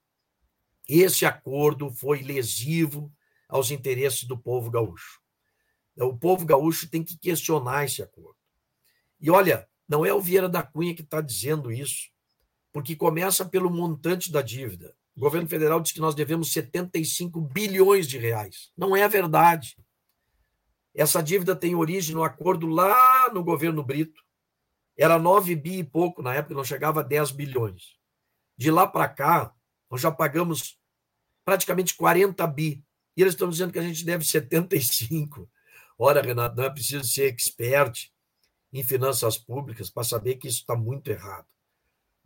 esse 0.89 1.27
acordo 1.27 1.91
foi 1.91 2.23
lesivo 2.23 3.13
aos 3.49 3.71
interesses 3.71 4.25
do 4.25 4.39
povo 4.39 4.71
gaúcho. 4.71 5.21
O 5.97 6.17
povo 6.17 6.47
gaúcho 6.47 6.89
tem 6.89 7.03
que 7.03 7.19
questionar 7.19 7.85
esse 7.85 8.01
acordo. 8.01 8.37
E 9.21 9.31
olha, 9.31 9.69
não 9.89 10.07
é 10.07 10.15
o 10.15 10.21
Vieira 10.21 10.49
da 10.49 10.63
Cunha 10.63 10.95
que 10.95 11.03
está 11.03 11.21
dizendo 11.21 11.73
isso, 11.73 12.09
porque 12.73 12.95
começa 12.95 13.45
pelo 13.45 13.69
montante 13.69 14.31
da 14.31 14.41
dívida. 14.41 14.95
O 15.17 15.21
governo 15.21 15.49
federal 15.49 15.81
diz 15.81 15.91
que 15.91 16.01
nós 16.01 16.15
devemos 16.15 16.53
75 16.53 17.41
bilhões 17.41 18.07
de 18.07 18.19
reais. 18.19 18.71
Não 18.77 18.97
é 18.97 19.09
verdade. 19.09 19.77
Essa 20.99 21.23
dívida 21.23 21.55
tem 21.55 21.77
origem 21.77 22.13
no 22.13 22.25
acordo 22.25 22.67
lá 22.67 23.33
no 23.33 23.45
governo 23.45 23.85
Brito. 23.85 24.21
Era 24.97 25.17
9 25.17 25.55
bi 25.55 25.79
e 25.79 25.85
pouco 25.85 26.21
na 26.21 26.35
época, 26.35 26.57
não 26.57 26.65
chegava 26.65 26.99
a 26.99 27.05
10 27.05 27.31
bilhões. 27.31 27.97
De 28.57 28.69
lá 28.69 28.85
para 28.85 29.09
cá, 29.09 29.55
nós 29.89 30.01
já 30.01 30.11
pagamos 30.11 30.77
praticamente 31.45 31.95
40 31.95 32.45
bi. 32.49 32.85
E 33.17 33.23
eles 33.23 33.35
estão 33.35 33.49
dizendo 33.49 33.73
que 33.73 33.79
a 33.79 33.83
gente 33.83 34.05
deve 34.05 34.25
75. 34.25 35.49
Ora, 35.97 36.21
Renato, 36.21 36.57
não 36.57 36.65
é 36.65 36.71
preciso 36.71 37.05
ser 37.05 37.27
expert 37.27 38.11
em 38.73 38.83
finanças 38.83 39.39
públicas 39.39 39.89
para 39.89 40.03
saber 40.03 40.35
que 40.35 40.49
isso 40.49 40.63
está 40.63 40.75
muito 40.75 41.13
errado. 41.13 41.47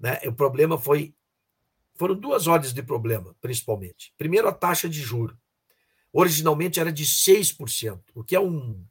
Né? 0.00 0.18
O 0.24 0.32
problema 0.32 0.78
foi. 0.78 1.14
Foram 1.96 2.14
duas 2.14 2.46
ordens 2.46 2.72
de 2.72 2.82
problema, 2.82 3.36
principalmente. 3.38 4.14
Primeiro, 4.16 4.48
a 4.48 4.52
taxa 4.52 4.88
de 4.88 5.02
juro 5.02 5.38
originalmente 6.12 6.78
era 6.78 6.92
de 6.92 7.04
6%, 7.04 8.00
o 8.14 8.22
que 8.22 8.36
é 8.36 8.40
um, 8.40 8.84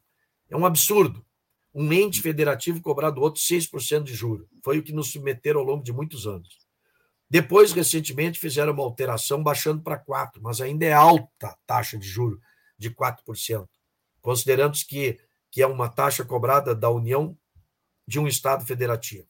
é 0.50 0.58
um 0.58 0.66
absurdo. 0.66 1.26
Um 1.74 1.94
ente 1.94 2.22
federativo 2.22 2.82
cobrar 2.82 3.12
do 3.12 3.22
outro 3.22 3.42
6% 3.42 4.04
de 4.04 4.14
juro. 4.14 4.50
Foi 4.64 4.80
o 4.80 4.84
que 4.84 4.92
nos 4.92 5.12
submeteram 5.12 5.62
ao 5.62 5.66
longo 5.66 5.84
de 5.84 5.94
muitos 5.94 6.28
anos. 6.28 6.60
Depois, 7.30 7.72
recentemente, 7.72 8.38
fizeram 8.38 8.74
uma 8.74 8.84
alteração 8.84 9.42
baixando 9.42 9.82
para 9.82 9.98
4%, 9.98 10.42
mas 10.42 10.60
ainda 10.60 10.86
é 10.86 10.92
alta 10.92 11.48
a 11.48 11.58
taxa 11.66 11.98
de 11.98 12.06
juro 12.06 12.42
de 12.78 12.92
4%, 12.92 13.70
considerando 14.20 14.78
que, 14.86 15.18
que 15.50 15.62
é 15.62 15.68
uma 15.68 15.88
taxa 15.88 16.26
cobrada 16.26 16.76
da 16.76 16.90
União 16.90 17.38
de 18.06 18.20
um 18.20 18.28
Estado 18.28 18.66
federativo. 18.66 19.28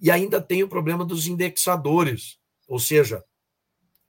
E 0.00 0.10
ainda 0.10 0.40
tem 0.40 0.64
o 0.64 0.68
problema 0.68 1.04
dos 1.04 1.28
indexadores, 1.28 2.40
ou 2.66 2.80
seja, 2.80 3.22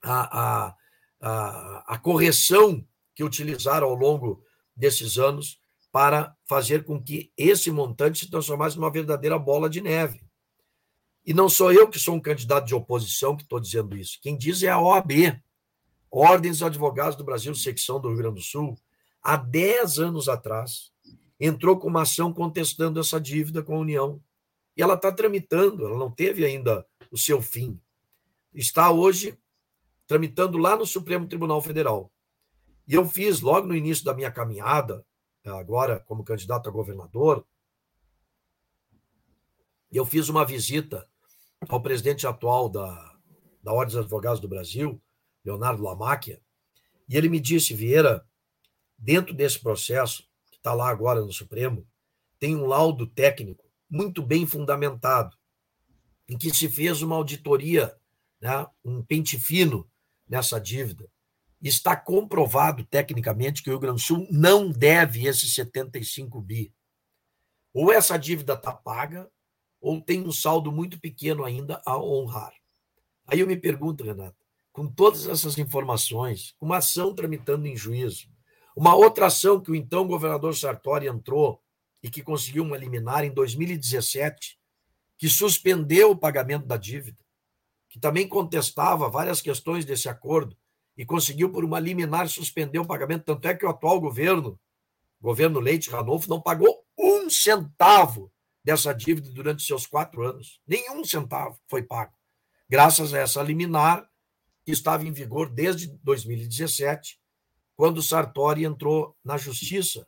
a, 0.01 0.39
a, 0.39 0.75
a, 1.21 1.93
a 1.93 1.97
correção 1.99 2.83
que 3.15 3.23
utilizaram 3.23 3.87
ao 3.87 3.95
longo 3.95 4.43
desses 4.75 5.17
anos 5.17 5.59
para 5.91 6.35
fazer 6.45 6.83
com 6.83 7.01
que 7.01 7.31
esse 7.37 7.71
montante 7.71 8.19
se 8.19 8.29
transformasse 8.29 8.75
numa 8.75 8.91
verdadeira 8.91 9.39
bola 9.39 9.69
de 9.69 9.79
neve. 9.79 10.25
E 11.25 11.33
não 11.33 11.49
sou 11.49 11.71
eu 11.71 11.87
que 11.87 11.97
sou 11.97 12.13
um 12.13 12.19
candidato 12.19 12.67
de 12.67 12.75
oposição 12.75 13.35
que 13.35 13.43
estou 13.43 13.59
dizendo 13.59 13.97
isso. 13.97 14.19
Quem 14.21 14.37
diz 14.37 14.61
é 14.61 14.67
a 14.67 14.79
OAB, 14.79 15.41
Ordem 16.11 16.51
dos 16.51 16.61
Advogados 16.61 17.15
do 17.15 17.23
Brasil, 17.23 17.55
secção 17.55 17.99
do 17.99 18.09
Rio 18.09 18.17
Grande 18.17 18.35
do 18.35 18.41
Sul, 18.41 18.77
há 19.23 19.35
10 19.35 19.99
anos 19.99 20.29
atrás, 20.29 20.91
entrou 21.39 21.79
com 21.79 21.87
uma 21.87 22.03
ação 22.03 22.31
contestando 22.31 22.99
essa 22.99 23.19
dívida 23.19 23.63
com 23.63 23.75
a 23.75 23.79
União. 23.79 24.21
E 24.77 24.81
ela 24.81 24.93
está 24.93 25.11
tramitando, 25.11 25.85
ela 25.85 25.97
não 25.97 26.11
teve 26.11 26.45
ainda 26.45 26.85
o 27.11 27.17
seu 27.17 27.41
fim. 27.41 27.79
Está 28.53 28.91
hoje 28.91 29.37
tramitando 30.05 30.57
lá 30.57 30.75
no 30.75 30.85
Supremo 30.85 31.27
Tribunal 31.27 31.61
Federal. 31.61 32.11
E 32.87 32.93
eu 32.93 33.07
fiz, 33.07 33.41
logo 33.41 33.67
no 33.67 33.75
início 33.75 34.05
da 34.05 34.13
minha 34.13 34.31
caminhada, 34.31 35.05
agora 35.43 35.99
como 35.99 36.23
candidato 36.23 36.69
a 36.69 36.71
governador, 36.71 37.45
eu 39.91 40.05
fiz 40.05 40.29
uma 40.29 40.45
visita 40.45 41.07
ao 41.67 41.81
presidente 41.81 42.27
atual 42.27 42.69
da, 42.69 43.15
da 43.63 43.71
Ordem 43.73 43.95
dos 43.95 44.03
Advogados 44.03 44.39
do 44.39 44.47
Brasil, 44.47 45.01
Leonardo 45.43 45.83
Lamáquia, 45.83 46.41
e 47.07 47.15
ele 47.15 47.29
me 47.29 47.39
disse, 47.39 47.73
Vieira, 47.73 48.27
dentro 48.97 49.33
desse 49.33 49.59
processo 49.59 50.27
que 50.51 50.57
está 50.57 50.73
lá 50.73 50.89
agora 50.89 51.21
no 51.21 51.31
Supremo, 51.31 51.87
tem 52.39 52.55
um 52.55 52.65
laudo 52.65 53.07
técnico 53.07 53.65
muito 53.89 54.21
bem 54.21 54.45
fundamentado, 54.45 55.35
em 56.27 56.37
que 56.37 56.53
se 56.53 56.67
fez 56.67 57.01
uma 57.01 57.15
auditoria, 57.15 57.95
né, 58.41 58.67
um 58.83 59.03
pente 59.03 59.39
fino 59.39 59.89
nessa 60.27 60.59
dívida. 60.59 61.09
Está 61.65 61.95
comprovado 61.95 62.85
tecnicamente 62.85 63.63
que 63.63 63.71
o 63.71 63.73
Rio 63.73 63.79
Grande 63.79 63.99
do 63.99 64.05
Sul 64.05 64.27
não 64.29 64.69
deve 64.69 65.25
esses 65.25 65.55
75 65.55 66.39
bi. 66.39 66.71
Ou 67.73 67.91
essa 67.91 68.19
dívida 68.19 68.53
está 68.53 68.71
paga, 68.71 69.27
ou 69.81 69.99
tem 69.99 70.21
um 70.21 70.31
saldo 70.31 70.71
muito 70.71 70.99
pequeno 70.99 71.43
ainda 71.43 71.81
a 71.83 71.97
honrar. 71.97 72.53
Aí 73.25 73.39
eu 73.39 73.47
me 73.47 73.57
pergunto, 73.57 74.03
Renato, 74.03 74.37
com 74.71 74.87
todas 74.87 75.25
essas 75.25 75.57
informações, 75.57 76.55
uma 76.61 76.77
ação 76.77 77.15
tramitando 77.15 77.65
em 77.65 77.75
juízo, 77.75 78.27
uma 78.77 78.93
outra 78.93 79.25
ação 79.25 79.59
que 79.59 79.71
o 79.71 79.75
então 79.75 80.05
governador 80.05 80.55
Sartori 80.55 81.07
entrou 81.07 81.59
e 82.03 82.11
que 82.11 82.21
conseguiu 82.21 82.63
uma 82.63 82.77
liminar 82.77 83.23
em 83.23 83.33
2017, 83.33 84.59
que 85.17 85.27
suspendeu 85.27 86.11
o 86.11 86.15
pagamento 86.15 86.67
da 86.67 86.77
dívida, 86.77 87.17
que 87.89 87.99
também 87.99 88.27
contestava 88.27 89.09
várias 89.09 89.41
questões 89.41 89.83
desse 89.83 90.07
acordo 90.07 90.55
e 90.97 91.05
conseguiu, 91.05 91.51
por 91.51 91.65
uma 91.65 91.79
liminar, 91.79 92.29
suspender 92.29 92.79
o 92.79 92.85
pagamento. 92.85 93.25
Tanto 93.25 93.47
é 93.47 93.53
que 93.53 93.65
o 93.65 93.69
atual 93.69 93.99
governo, 93.99 94.59
governo 95.19 95.59
Leite 95.59 95.89
Ranolfo, 95.89 96.29
não 96.29 96.41
pagou 96.41 96.83
um 96.97 97.29
centavo 97.29 98.31
dessa 98.63 98.93
dívida 98.93 99.29
durante 99.31 99.63
seus 99.63 99.85
quatro 99.85 100.23
anos. 100.23 100.59
Nenhum 100.65 101.03
centavo 101.03 101.59
foi 101.67 101.83
pago, 101.83 102.13
graças 102.69 103.13
a 103.13 103.19
essa 103.19 103.43
liminar 103.43 104.09
que 104.65 104.71
estava 104.71 105.05
em 105.05 105.11
vigor 105.11 105.49
desde 105.49 105.87
2017, 106.03 107.19
quando 107.75 108.01
Sartori 108.01 108.65
entrou 108.65 109.15
na 109.23 109.37
justiça 109.37 110.07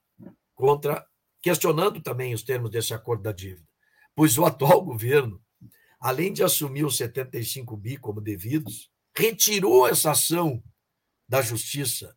contra 0.56 1.06
questionando 1.42 2.02
também 2.02 2.34
os 2.34 2.42
termos 2.42 2.72
desse 2.72 2.94
acordo 2.94 3.24
da 3.24 3.32
dívida. 3.32 3.68
Pois 4.16 4.38
o 4.38 4.46
atual 4.46 4.84
governo, 4.84 5.40
além 6.00 6.34
de 6.34 6.44
assumir 6.44 6.84
os 6.84 6.98
75 6.98 7.78
bi 7.78 7.98
como 7.98 8.20
devidos, 8.20 8.90
retirou 9.16 9.88
essa 9.88 10.12
ação 10.12 10.64
da 11.28 11.42
justiça, 11.42 12.16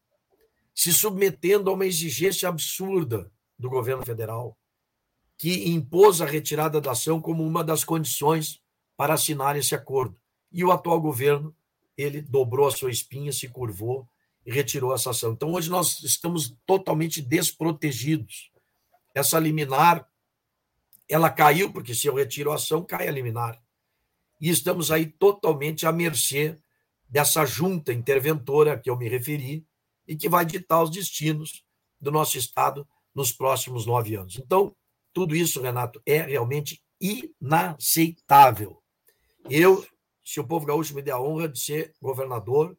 se 0.74 0.92
submetendo 0.92 1.68
a 1.68 1.72
uma 1.72 1.86
exigência 1.86 2.48
absurda 2.48 3.30
do 3.58 3.68
governo 3.68 4.04
federal, 4.04 4.56
que 5.36 5.68
impôs 5.70 6.20
a 6.20 6.26
retirada 6.26 6.80
da 6.80 6.92
ação 6.92 7.20
como 7.20 7.46
uma 7.46 7.64
das 7.64 7.82
condições 7.82 8.61
para 8.96 9.14
assinar 9.14 9.56
esse 9.56 9.74
acordo. 9.74 10.16
E 10.52 10.64
o 10.64 10.70
atual 10.70 11.00
governo, 11.00 11.54
ele 11.96 12.20
dobrou 12.20 12.68
a 12.68 12.70
sua 12.70 12.90
espinha, 12.90 13.32
se 13.32 13.48
curvou 13.48 14.08
e 14.44 14.52
retirou 14.52 14.94
essa 14.94 15.11
ação. 15.11 15.32
Então, 15.32 15.52
hoje 15.52 15.70
nós 15.70 16.02
estamos 16.02 16.54
totalmente 16.66 17.20
desprotegidos. 17.20 18.50
Essa 19.14 19.38
liminar, 19.38 20.06
ela 21.08 21.30
caiu, 21.30 21.72
porque 21.72 21.94
se 21.94 22.06
eu 22.06 22.14
retiro 22.14 22.52
a 22.52 22.56
ação, 22.56 22.84
cai 22.84 23.08
a 23.08 23.12
liminar. 23.12 23.61
E 24.40 24.48
estamos 24.48 24.90
aí 24.90 25.06
totalmente 25.06 25.86
à 25.86 25.92
mercê 25.92 26.58
dessa 27.11 27.44
junta 27.44 27.92
interventora 27.92 28.78
que 28.78 28.88
eu 28.88 28.96
me 28.96 29.08
referi 29.08 29.66
e 30.06 30.16
que 30.16 30.28
vai 30.28 30.46
ditar 30.46 30.82
os 30.82 30.90
destinos 30.90 31.64
do 32.00 32.11
nosso 32.11 32.38
Estado 32.38 32.86
nos 33.12 33.32
próximos 33.32 33.84
nove 33.84 34.14
anos. 34.14 34.36
Então, 34.38 34.74
tudo 35.12 35.34
isso, 35.34 35.61
Renato, 35.61 36.00
é 36.06 36.22
realmente 36.22 36.80
inaceitável. 37.00 38.80
Eu, 39.48 39.84
se 40.24 40.38
o 40.38 40.46
povo 40.46 40.66
gaúcho 40.66 40.94
me 40.94 41.02
der 41.02 41.12
a 41.12 41.20
honra 41.20 41.48
de 41.48 41.58
ser 41.58 41.92
governador, 42.00 42.78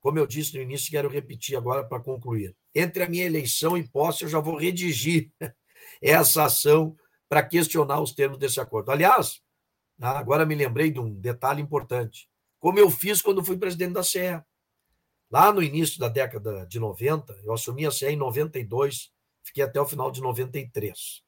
como 0.00 0.18
eu 0.18 0.26
disse 0.26 0.54
no 0.54 0.62
início, 0.62 0.90
quero 0.90 1.08
repetir 1.08 1.56
agora 1.56 1.82
para 1.82 2.02
concluir. 2.02 2.54
Entre 2.74 3.02
a 3.02 3.08
minha 3.08 3.24
eleição 3.24 3.78
e 3.78 3.88
posse, 3.88 4.24
eu 4.24 4.28
já 4.28 4.40
vou 4.40 4.56
redigir 4.58 5.30
essa 6.02 6.44
ação 6.44 6.94
para 7.28 7.42
questionar 7.42 8.00
os 8.00 8.12
termos 8.12 8.36
desse 8.36 8.60
acordo. 8.60 8.90
Aliás, 8.90 9.40
ah, 10.00 10.18
agora 10.18 10.44
me 10.44 10.54
lembrei 10.54 10.90
de 10.90 11.00
um 11.00 11.14
detalhe 11.14 11.62
importante. 11.62 12.28
Como 12.62 12.78
eu 12.78 12.88
fiz 12.88 13.20
quando 13.20 13.44
fui 13.44 13.56
presidente 13.58 13.94
da 13.94 14.04
CE. 14.04 14.40
Lá 15.28 15.52
no 15.52 15.60
início 15.60 15.98
da 15.98 16.08
década 16.08 16.64
de 16.64 16.78
90, 16.78 17.40
eu 17.42 17.52
assumi 17.52 17.84
a 17.84 17.90
CE 17.90 18.06
em 18.06 18.16
92, 18.16 19.10
fiquei 19.42 19.64
até 19.64 19.80
o 19.80 19.84
final 19.84 20.12
de 20.12 20.20
93. 20.20 21.24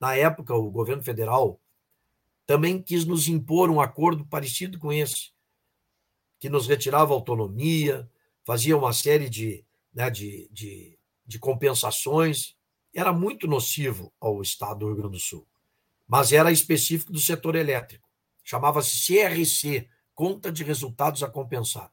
Na 0.00 0.16
época, 0.16 0.52
o 0.52 0.68
governo 0.68 1.00
federal 1.00 1.60
também 2.44 2.82
quis 2.82 3.04
nos 3.04 3.28
impor 3.28 3.70
um 3.70 3.80
acordo 3.80 4.26
parecido 4.26 4.80
com 4.80 4.92
esse, 4.92 5.30
que 6.40 6.48
nos 6.48 6.66
retirava 6.66 7.14
autonomia, 7.14 8.10
fazia 8.42 8.76
uma 8.76 8.92
série 8.92 9.30
de, 9.30 9.64
né, 9.94 10.10
de, 10.10 10.48
de, 10.50 10.98
de 11.24 11.38
compensações. 11.38 12.56
Era 12.92 13.12
muito 13.12 13.46
nocivo 13.46 14.12
ao 14.18 14.42
Estado 14.42 14.80
do 14.80 14.86
Rio 14.86 14.96
Grande 14.96 15.18
do 15.18 15.20
Sul, 15.20 15.46
mas 16.04 16.32
era 16.32 16.50
específico 16.50 17.12
do 17.12 17.20
setor 17.20 17.54
elétrico. 17.54 18.03
Chamava-se 18.44 19.06
CRC 19.06 19.88
Conta 20.14 20.52
de 20.52 20.62
Resultados 20.62 21.22
a 21.22 21.28
Compensar. 21.28 21.90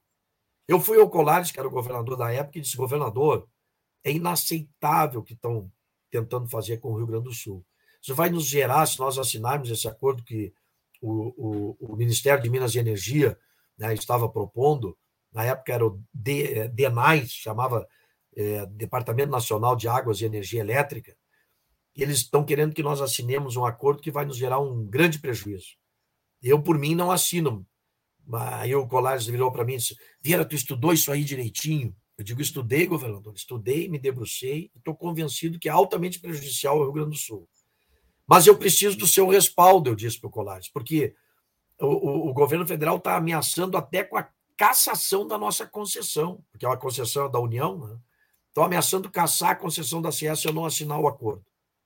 Eu 0.68 0.80
fui 0.80 1.00
ao 1.00 1.10
Colares, 1.10 1.52
que 1.52 1.60
era 1.60 1.68
o 1.68 1.72
governador 1.72 2.16
da 2.18 2.32
época, 2.32 2.60
e 2.60 2.62
disse: 2.62 2.78
governador, 2.78 3.48
é 4.04 4.12
inaceitável 4.12 5.24
que 5.24 5.34
estão 5.34 5.72
tentando 6.10 6.48
fazer 6.48 6.78
com 6.78 6.92
o 6.92 6.98
Rio 6.98 7.08
Grande 7.08 7.24
do 7.26 7.34
Sul. 7.34 7.66
Isso 8.02 8.14
vai 8.14 8.30
nos 8.30 8.46
gerar, 8.46 8.86
se 8.86 9.00
nós 9.00 9.18
assinarmos 9.18 9.70
esse 9.70 9.88
acordo 9.88 10.24
que 10.24 10.54
o, 11.02 11.78
o, 11.80 11.94
o 11.94 11.96
Ministério 11.96 12.44
de 12.44 12.50
Minas 12.50 12.76
e 12.76 12.80
Energia 12.80 13.38
né, 13.78 13.94
estava 13.94 14.28
propondo, 14.30 14.98
na 15.32 15.46
época 15.46 15.74
era 15.74 15.86
o 15.86 16.02
DENAI, 16.14 17.26
chamava 17.28 17.88
é, 18.36 18.66
Departamento 18.68 19.32
Nacional 19.32 19.76
de 19.76 19.88
Águas 19.88 20.20
e 20.20 20.26
Energia 20.26 20.62
Elétrica, 20.62 21.16
eles 21.96 22.18
estão 22.18 22.44
querendo 22.44 22.74
que 22.74 22.84
nós 22.84 23.02
assinemos 23.02 23.56
um 23.56 23.66
acordo 23.66 24.02
que 24.02 24.12
vai 24.12 24.26
nos 24.26 24.38
gerar 24.38 24.60
um 24.60 24.86
grande 24.86 25.20
prejuízo. 25.20 25.81
Eu, 26.42 26.62
por 26.62 26.78
mim, 26.78 26.96
não 26.96 27.12
assino. 27.12 27.66
Aí 28.34 28.74
o 28.74 28.88
Colares 28.88 29.26
virou 29.26 29.52
para 29.52 29.66
mim 29.66 29.74
e 29.74 29.78
disse: 29.78 29.98
Vieira, 30.22 30.46
tu 30.46 30.56
estudou 30.56 30.94
isso 30.94 31.12
aí 31.12 31.24
direitinho? 31.24 31.96
Eu 32.18 32.24
digo: 32.24 32.42
estudei, 32.42 32.86
governador, 32.86 33.34
estudei, 33.36 33.90
me 33.90 33.98
debrucei 33.98 34.72
estou 34.76 34.96
convencido 34.96 35.60
que 35.60 35.68
é 35.68 35.72
altamente 35.72 36.20
prejudicial 36.20 36.78
ao 36.78 36.84
Rio 36.84 36.94
Grande 36.94 37.10
do 37.12 37.18
Sul. 37.18 37.50
Mas 38.28 38.48
eu 38.48 38.58
preciso 38.58 38.98
do 38.98 39.08
seu 39.08 39.28
respaldo, 39.28 39.90
eu 39.90 39.96
disse 39.96 40.20
para 40.20 40.28
o 40.28 40.32
Colares, 40.32 40.70
porque 40.70 41.16
o, 41.80 41.88
o, 41.88 42.30
o 42.30 42.34
governo 42.34 42.66
federal 42.66 42.98
está 42.98 43.18
ameaçando 43.18 43.76
até 43.76 44.04
com 44.04 44.18
a 44.18 44.30
cassação 44.56 45.28
da 45.28 45.38
nossa 45.38 45.66
concessão, 45.66 46.46
porque 46.52 46.64
é 46.64 46.70
uma 46.70 46.78
concessão 46.78 47.30
da 47.30 47.40
União, 47.40 47.78
né? 47.80 47.98
Estão 48.48 48.64
ameaçando 48.64 49.10
caçar 49.10 49.52
a 49.52 49.56
concessão 49.56 50.02
da 50.02 50.12
CS 50.12 50.42
se 50.42 50.48
eu 50.48 50.54
não 50.54 50.66
assinar 50.66 51.00
o 51.00 51.08
acordo. 51.08 51.42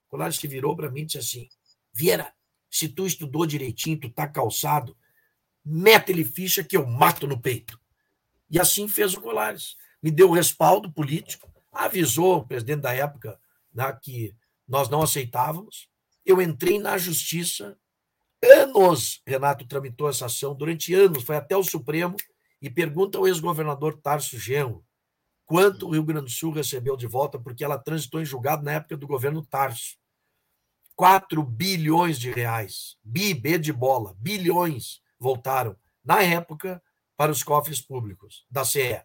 O 0.08 0.10
Colares 0.10 0.36
se 0.36 0.48
virou 0.48 0.76
para 0.76 0.92
mim 0.92 1.02
e 1.02 1.06
disse 1.06 1.18
assim: 1.20 1.48
Vieira, 1.94 2.35
se 2.76 2.90
tu 2.90 3.08
estudou 3.08 3.46
direitinho, 3.46 3.98
tu 3.98 4.10
tá 4.10 4.28
calçado, 4.28 4.98
mete-lhe 5.64 6.26
ficha 6.26 6.62
que 6.62 6.76
eu 6.76 6.86
mato 6.86 7.26
no 7.26 7.40
peito. 7.40 7.80
E 8.50 8.60
assim 8.60 8.86
fez 8.90 9.14
o 9.14 9.22
Colares. 9.22 9.78
Me 10.04 10.12
deu 10.12 10.30
respaldo 10.30 10.92
político, 10.92 11.50
avisou 11.72 12.40
o 12.40 12.46
presidente 12.46 12.82
da 12.82 12.94
época 12.94 13.40
né, 13.74 13.98
que 14.02 14.36
nós 14.68 14.90
não 14.90 15.02
aceitávamos. 15.02 15.88
Eu 16.26 16.42
entrei 16.42 16.78
na 16.78 16.98
justiça 16.98 17.78
anos 18.44 19.22
Renato 19.26 19.66
tramitou 19.66 20.10
essa 20.10 20.26
ação, 20.26 20.54
durante 20.54 20.94
anos, 20.94 21.24
foi 21.24 21.38
até 21.38 21.56
o 21.56 21.64
Supremo, 21.64 22.18
e 22.62 22.70
pergunta 22.70 23.18
ao 23.18 23.26
ex-governador 23.26 24.00
Tarso 24.02 24.38
Genro 24.38 24.86
quanto 25.46 25.88
o 25.88 25.92
Rio 25.92 26.04
Grande 26.04 26.26
do 26.26 26.32
Sul 26.32 26.52
recebeu 26.52 26.98
de 26.98 27.08
volta, 27.08 27.40
porque 27.40 27.64
ela 27.64 27.80
transitou 27.80 28.20
em 28.20 28.26
julgado 28.26 28.64
na 28.64 28.74
época 28.74 28.98
do 28.98 29.08
governo 29.08 29.46
Tarso. 29.46 29.98
4 30.96 31.44
bilhões 31.44 32.18
de 32.20 32.32
reais, 32.32 32.96
bi, 33.04 33.34
B 33.34 33.58
de 33.58 33.74
bola, 33.74 34.16
bilhões 34.18 35.02
voltaram, 35.20 35.76
na 36.04 36.22
época, 36.22 36.82
para 37.18 37.32
os 37.32 37.44
cofres 37.44 37.82
públicos 37.82 38.46
da 38.50 38.64
CE. 38.64 39.02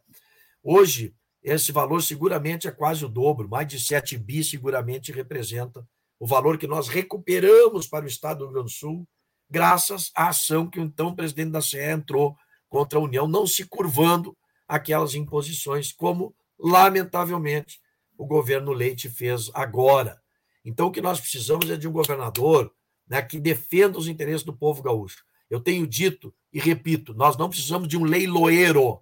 Hoje, 0.63 1.15
esse 1.43 1.73
valor 1.73 2.03
seguramente 2.03 2.69
é 2.69 2.71
quase 2.71 3.05
o 3.05 3.09
dobro, 3.09 3.49
mais 3.49 3.67
de 3.67 3.81
7 3.81 4.19
bi 4.19 4.45
seguramente 4.45 5.11
representa 5.11 5.87
o 6.19 6.27
valor 6.27 6.59
que 6.59 6.67
nós 6.67 6.89
recuperamos 6.89 7.87
para 7.87 8.05
o 8.05 8.09
Estado 8.09 8.41
do 8.41 8.45
Rio 8.45 8.55
Grande 8.55 8.73
do 8.73 8.77
Sul 8.77 9.09
graças 9.51 10.13
à 10.15 10.29
ação 10.29 10.69
que 10.69 10.79
o 10.79 10.85
então 10.85 11.15
presidente 11.15 11.51
da 11.51 11.61
CE 11.61 11.79
entrou 11.79 12.37
contra 12.69 12.99
a 12.99 13.03
União, 13.03 13.27
não 13.27 13.47
se 13.47 13.65
curvando 13.65 14.37
aquelas 14.69 15.15
imposições, 15.15 15.93
como, 15.93 16.33
lamentavelmente, 16.57 17.81
o 18.17 18.25
governo 18.25 18.73
Leite 18.73 19.09
fez 19.09 19.51
agora. 19.53 20.20
Então, 20.65 20.89
o 20.89 20.93
que 20.93 21.01
nós 21.01 21.21
precisamos 21.21 21.71
é 21.71 21.77
de 21.77 21.89
um 21.89 21.93
governador 21.93 22.73
né, 23.09 23.21
que 23.23 23.41
defenda 23.41 23.99
os 23.99 24.09
interesses 24.09 24.45
do 24.45 24.53
povo 24.53 24.83
gaúcho. 24.83 25.25
Eu 25.49 25.61
tenho 25.61 25.87
dito 25.87 26.33
e 26.53 26.61
repito: 26.61 27.15
nós 27.15 27.37
não 27.37 27.49
precisamos 27.49 27.89
de 27.89 27.97
um 27.97 28.05
leiloeiro, 28.05 29.01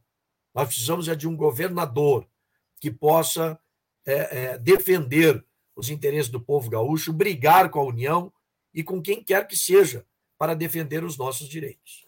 nós 0.54 0.68
precisamos 0.68 1.08
é 1.08 1.14
de 1.14 1.28
um 1.28 1.36
governador 1.36 2.26
que 2.80 2.90
possa 2.90 3.58
é, 4.06 4.14
é, 4.52 4.58
defender 4.58 5.44
os 5.76 5.90
interesses 5.90 6.30
do 6.30 6.40
povo 6.40 6.70
gaúcho, 6.70 7.12
brigar 7.12 7.70
com 7.70 7.80
a 7.80 7.84
União 7.84 8.32
e 8.74 8.82
com 8.82 9.00
quem 9.00 9.22
quer 9.22 9.46
que 9.46 9.56
seja, 9.56 10.04
para 10.36 10.54
defender 10.54 11.04
os 11.04 11.16
nossos 11.18 11.48
direitos. 11.48 12.04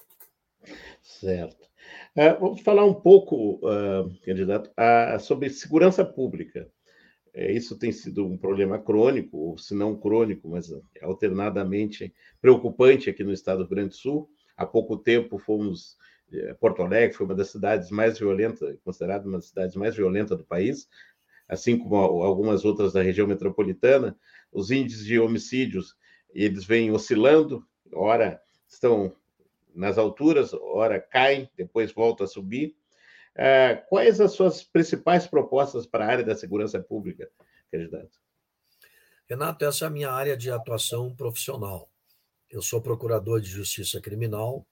Certo. 1.02 1.68
Uh, 2.16 2.40
vamos 2.40 2.60
falar 2.62 2.84
um 2.84 2.94
pouco, 2.94 3.60
uh, 3.66 4.10
candidato, 4.24 4.70
uh, 4.70 5.18
sobre 5.20 5.50
segurança 5.50 6.04
pública. 6.04 6.68
É, 7.34 7.52
isso 7.52 7.78
tem 7.78 7.92
sido 7.92 8.26
um 8.26 8.36
problema 8.36 8.78
crônico, 8.78 9.36
ou 9.36 9.58
se 9.58 9.74
não 9.74 9.96
crônico, 9.98 10.48
mas 10.48 10.68
alternadamente 11.02 12.12
preocupante 12.40 13.08
aqui 13.08 13.22
no 13.22 13.32
estado 13.32 13.58
do 13.58 13.64
Rio 13.64 13.70
Grande 13.70 13.90
do 13.90 13.96
Sul. 13.96 14.28
Há 14.56 14.66
pouco 14.66 14.96
tempo 14.96 15.38
fomos 15.38 15.96
é, 16.32 16.54
Porto 16.54 16.82
Alegre 16.82 17.16
foi 17.16 17.26
uma 17.26 17.34
das 17.34 17.50
cidades 17.50 17.90
mais 17.90 18.18
violentas, 18.18 18.76
considerada 18.84 19.26
uma 19.26 19.38
das 19.38 19.48
cidades 19.48 19.74
mais 19.74 19.96
violentas 19.96 20.38
do 20.38 20.44
país, 20.44 20.88
assim 21.48 21.76
como 21.76 21.96
algumas 21.96 22.64
outras 22.64 22.92
da 22.92 23.02
região 23.02 23.26
metropolitana. 23.26 24.16
Os 24.52 24.70
índices 24.70 25.04
de 25.04 25.18
homicídios 25.18 25.96
eles 26.32 26.64
vêm 26.64 26.92
oscilando, 26.92 27.64
ora 27.92 28.40
estão 28.68 29.12
nas 29.74 29.98
alturas, 29.98 30.52
ora 30.54 31.00
caem, 31.00 31.48
depois 31.56 31.92
voltam 31.92 32.24
a 32.24 32.28
subir. 32.28 32.76
É, 33.36 33.76
quais 33.88 34.20
as 34.20 34.32
suas 34.32 34.62
principais 34.62 35.26
propostas 35.26 35.86
para 35.86 36.04
a 36.04 36.08
área 36.08 36.24
da 36.24 36.34
segurança 36.34 36.80
pública, 36.80 37.30
candidato? 37.70 38.18
Renato, 39.28 39.64
essa 39.64 39.84
é 39.84 39.88
a 39.88 39.90
minha 39.90 40.10
área 40.10 40.36
de 40.36 40.50
atuação 40.50 41.14
profissional. 41.14 41.88
Eu 42.50 42.60
sou 42.60 42.82
procurador 42.82 43.40
de 43.40 43.48
justiça 43.48 44.00
criminal. 44.00 44.66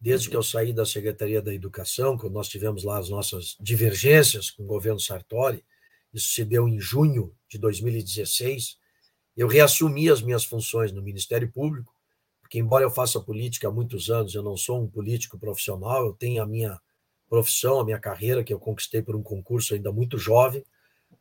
Desde 0.00 0.28
que 0.28 0.36
eu 0.36 0.42
saí 0.42 0.72
da 0.72 0.84
Secretaria 0.84 1.40
da 1.40 1.54
Educação, 1.54 2.18
quando 2.18 2.32
nós 2.32 2.48
tivemos 2.48 2.82
lá 2.82 2.98
as 2.98 3.08
nossas 3.08 3.56
divergências 3.60 4.50
com 4.50 4.64
o 4.64 4.66
governo 4.66 4.98
Sartori, 4.98 5.64
isso 6.12 6.30
se 6.30 6.44
deu 6.44 6.68
em 6.68 6.80
junho 6.80 7.32
de 7.48 7.56
2016, 7.58 8.76
eu 9.36 9.46
reassumi 9.46 10.10
as 10.10 10.20
minhas 10.20 10.44
funções 10.44 10.92
no 10.92 11.00
Ministério 11.00 11.50
Público, 11.50 11.94
porque, 12.40 12.58
embora 12.58 12.84
eu 12.84 12.90
faça 12.90 13.20
política 13.20 13.68
há 13.68 13.70
muitos 13.70 14.10
anos, 14.10 14.34
eu 14.34 14.42
não 14.42 14.56
sou 14.56 14.82
um 14.82 14.90
político 14.90 15.38
profissional, 15.38 16.04
eu 16.04 16.12
tenho 16.12 16.42
a 16.42 16.46
minha 16.46 16.78
profissão, 17.32 17.80
a 17.80 17.84
minha 17.84 17.98
carreira, 17.98 18.44
que 18.44 18.52
eu 18.52 18.58
conquistei 18.58 19.00
por 19.00 19.16
um 19.16 19.22
concurso 19.22 19.72
ainda 19.72 19.90
muito 19.90 20.18
jovem. 20.18 20.62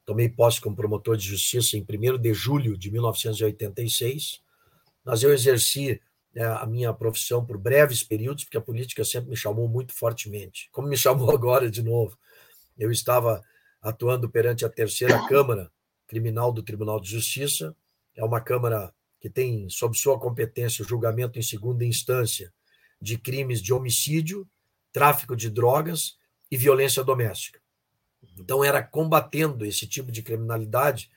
Tomei 0.04 0.28
posse 0.28 0.60
como 0.60 0.76
promotor 0.76 1.16
de 1.16 1.26
justiça 1.26 1.78
em 1.78 1.86
1 1.90 2.18
de 2.18 2.34
julho 2.34 2.78
de 2.78 2.92
1986, 2.92 4.42
mas 5.06 5.24
eu 5.24 5.32
exerci 5.34 6.02
né, 6.36 6.44
a 6.44 6.66
minha 6.66 6.94
profissão 6.94 7.46
por 7.46 7.58
breves 7.58 8.04
períodos, 8.04 8.44
porque 8.44 8.58
a 8.58 8.62
política 8.62 9.06
sempre 9.06 9.30
me 9.30 9.38
chamou 9.38 9.70
muito 9.70 9.94
fortemente, 9.94 10.68
como 10.74 10.90
me 10.90 10.98
chamou 11.00 11.32
agora 11.32 11.72
de 11.72 11.82
novo. 11.82 12.20
Eu 12.78 12.92
estava 12.92 13.42
atuando 13.82 14.30
perante 14.30 14.66
a 14.66 14.70
terceira 14.70 15.26
Câmara 15.30 15.72
Criminal 16.08 16.52
do 16.52 16.62
Tribunal 16.62 17.00
de 17.00 17.10
Justiça, 17.10 17.74
é 18.18 18.26
uma 18.26 18.42
Câmara 18.42 18.94
que 19.18 19.30
tem 19.30 19.70
sob 19.70 19.98
sua 19.98 20.20
competência 20.20 20.84
o 20.84 20.88
julgamento 20.88 21.40
em 21.40 21.42
segunda 21.42 21.86
instância 21.86 22.52
de 23.02 23.18
crimes 23.18 23.62
de 23.62 23.72
homicídio, 23.72 24.46
tráfico 24.92 25.36
de 25.36 25.50
drogas 25.50 26.18
e 26.50 26.58
violência 26.58 27.04
doméstica. 27.04 27.60
Então, 28.38 28.64
era 28.64 28.84
combatendo 28.84 29.66
esse 29.66 29.88
tipo 29.88 30.12
de 30.12 30.22
criminalidade, 30.22 31.10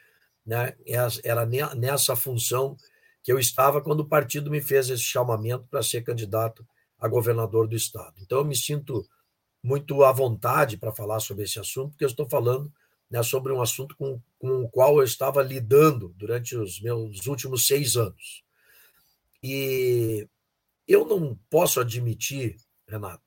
né, 0.44 0.74
era 1.22 1.46
nessa 1.74 2.14
função 2.14 2.76
que 3.22 3.32
eu 3.32 3.38
estava 3.38 3.80
quando 3.80 4.00
o 4.00 4.08
partido 4.08 4.50
me 4.50 4.60
fez 4.60 4.90
esse 4.90 5.02
chamamento 5.02 5.66
para 5.70 5.82
ser 5.82 6.02
candidato 6.02 6.66
a 6.98 7.08
governador 7.08 7.66
do 7.66 7.74
estado. 7.74 8.14
Então, 8.20 8.38
eu 8.38 8.44
me 8.44 8.54
sinto 8.54 9.06
muito 9.62 10.04
à 10.04 10.12
vontade 10.12 10.76
para 10.76 10.92
falar 10.92 11.20
sobre 11.20 11.44
esse 11.44 11.58
assunto, 11.58 11.90
porque 11.90 12.04
eu 12.04 12.08
estou 12.08 12.28
falando 12.28 12.70
né, 13.10 13.22
sobre 13.22 13.52
um 13.52 13.62
assunto 13.62 13.96
com, 13.96 14.20
com 14.38 14.64
o 14.64 14.68
qual 14.68 14.98
eu 14.98 15.04
estava 15.04 15.42
lidando 15.42 16.14
durante 16.16 16.56
os 16.56 16.80
meus 16.80 17.26
últimos 17.26 17.66
seis 17.66 17.96
anos. 17.96 18.44
E 19.42 20.28
eu 20.86 21.06
não 21.06 21.38
posso 21.48 21.80
admitir, 21.80 22.56
Renato, 22.86 23.23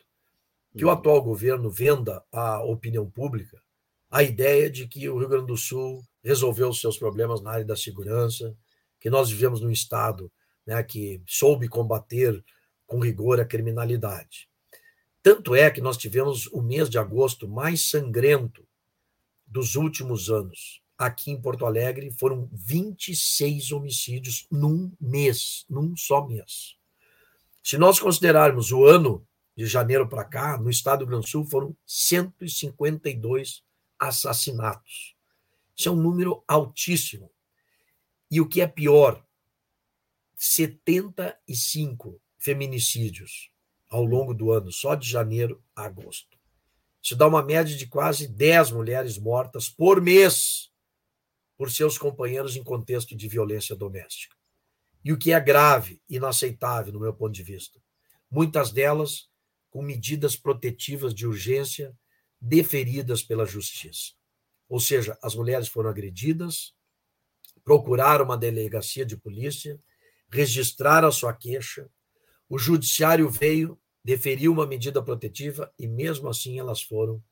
que 0.78 0.86
o 0.86 0.90
atual 0.90 1.22
governo 1.22 1.70
venda 1.70 2.24
à 2.32 2.64
opinião 2.64 3.10
pública 3.10 3.62
a 4.10 4.24
ideia 4.24 4.70
de 4.70 4.88
que 4.88 5.10
o 5.10 5.18
Rio 5.18 5.28
Grande 5.28 5.48
do 5.48 5.58
Sul 5.58 6.04
resolveu 6.24 6.70
os 6.70 6.80
seus 6.80 6.98
problemas 6.98 7.42
na 7.42 7.52
área 7.52 7.66
da 7.66 7.76
segurança, 7.76 8.56
que 9.00 9.10
nós 9.10 9.30
vivemos 9.30 9.62
num 9.62 9.70
Estado 9.70 10.32
né, 10.66 10.82
que 10.82 11.22
soube 11.26 11.68
combater 11.68 12.44
com 12.86 13.00
rigor 13.00 13.40
a 13.40 13.46
criminalidade. 13.46 14.50
Tanto 15.22 15.54
é 15.54 15.70
que 15.70 15.82
nós 15.82 15.98
tivemos 15.98 16.48
o 16.48 16.62
mês 16.62 16.90
de 16.90 16.98
agosto 16.98 17.48
mais 17.48 17.90
sangrento 17.90 18.66
dos 19.46 19.76
últimos 19.76 20.30
anos. 20.30 20.82
Aqui 20.98 21.32
em 21.32 21.42
Porto 21.42 21.66
Alegre 21.66 22.10
foram 22.12 22.50
26 22.54 23.72
homicídios 23.74 24.48
num 24.50 24.92
mês, 25.00 25.66
num 25.70 25.96
só 25.98 26.26
mês. 26.26 26.76
Se 27.62 27.78
nós 27.78 28.00
considerarmos 28.00 28.72
o 28.72 28.86
ano 28.86 29.27
de 29.58 29.66
janeiro 29.66 30.08
para 30.08 30.24
cá, 30.24 30.56
no 30.56 30.70
estado 30.70 31.00
do 31.00 31.06
Rio 31.06 31.10
Grande 31.14 31.26
do 31.26 31.30
Sul, 31.30 31.44
foram 31.44 31.76
152 31.84 33.64
assassinatos. 33.98 35.16
Isso 35.76 35.90
é 35.90 35.92
um 35.92 35.96
número 35.96 36.44
altíssimo. 36.48 37.32
E 38.30 38.40
o 38.40 38.48
que 38.48 38.62
é 38.62 38.68
pior, 38.68 39.26
75 40.36 42.22
feminicídios 42.38 43.50
ao 43.90 44.04
longo 44.04 44.32
do 44.34 44.52
ano, 44.52 44.72
só 44.72 44.94
de 44.94 45.10
janeiro 45.10 45.64
a 45.76 45.86
agosto. 45.86 46.38
Isso 47.02 47.16
dá 47.16 47.26
uma 47.26 47.42
média 47.42 47.76
de 47.76 47.88
quase 47.88 48.28
10 48.28 48.72
mulheres 48.72 49.18
mortas 49.18 49.70
por 49.70 50.00
mês 50.00 50.70
por 51.58 51.72
seus 51.72 51.98
companheiros 51.98 52.56
em 52.56 52.64
contexto 52.64 53.16
de 53.16 53.28
violência 53.28 53.76
doméstica. 53.76 54.36
E 55.04 55.12
o 55.12 55.18
que 55.18 55.32
é 55.32 55.40
grave, 55.40 56.00
inaceitável, 56.08 56.94
no 56.94 57.00
meu 57.00 57.14
ponto 57.14 57.34
de 57.34 57.42
vista, 57.42 57.82
muitas 58.30 58.72
delas 58.72 59.28
com 59.70 59.82
medidas 59.82 60.36
protetivas 60.36 61.14
de 61.14 61.28
urgência 61.28 61.96
deferidas 62.40 63.24
pela 63.24 63.46
justiça. 63.46 64.14
Ou 64.70 64.80
seja, 64.80 65.18
as 65.22 65.36
mulheres 65.36 65.68
foram 65.68 65.90
agredidas, 65.90 66.74
procuraram 67.64 68.26
uma 68.26 68.38
delegacia 68.38 69.06
de 69.06 69.18
polícia, 69.18 69.80
registraram 70.30 71.08
a 71.08 71.12
sua 71.12 71.34
queixa, 71.34 71.90
o 72.50 72.58
judiciário 72.58 73.30
veio, 73.30 73.80
deferiu 74.04 74.52
uma 74.52 74.66
medida 74.66 75.02
protetiva 75.02 75.74
e, 75.78 75.88
mesmo 75.88 76.30
assim, 76.30 76.60
elas 76.60 76.82
foram 76.82 77.24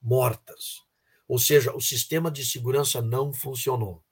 mortas. 0.00 0.80
Ou 1.28 1.38
seja, 1.38 1.74
o 1.74 1.80
sistema 1.80 2.30
de 2.30 2.44
segurança 2.44 3.00
não 3.02 3.32
funcionou. 3.32 4.02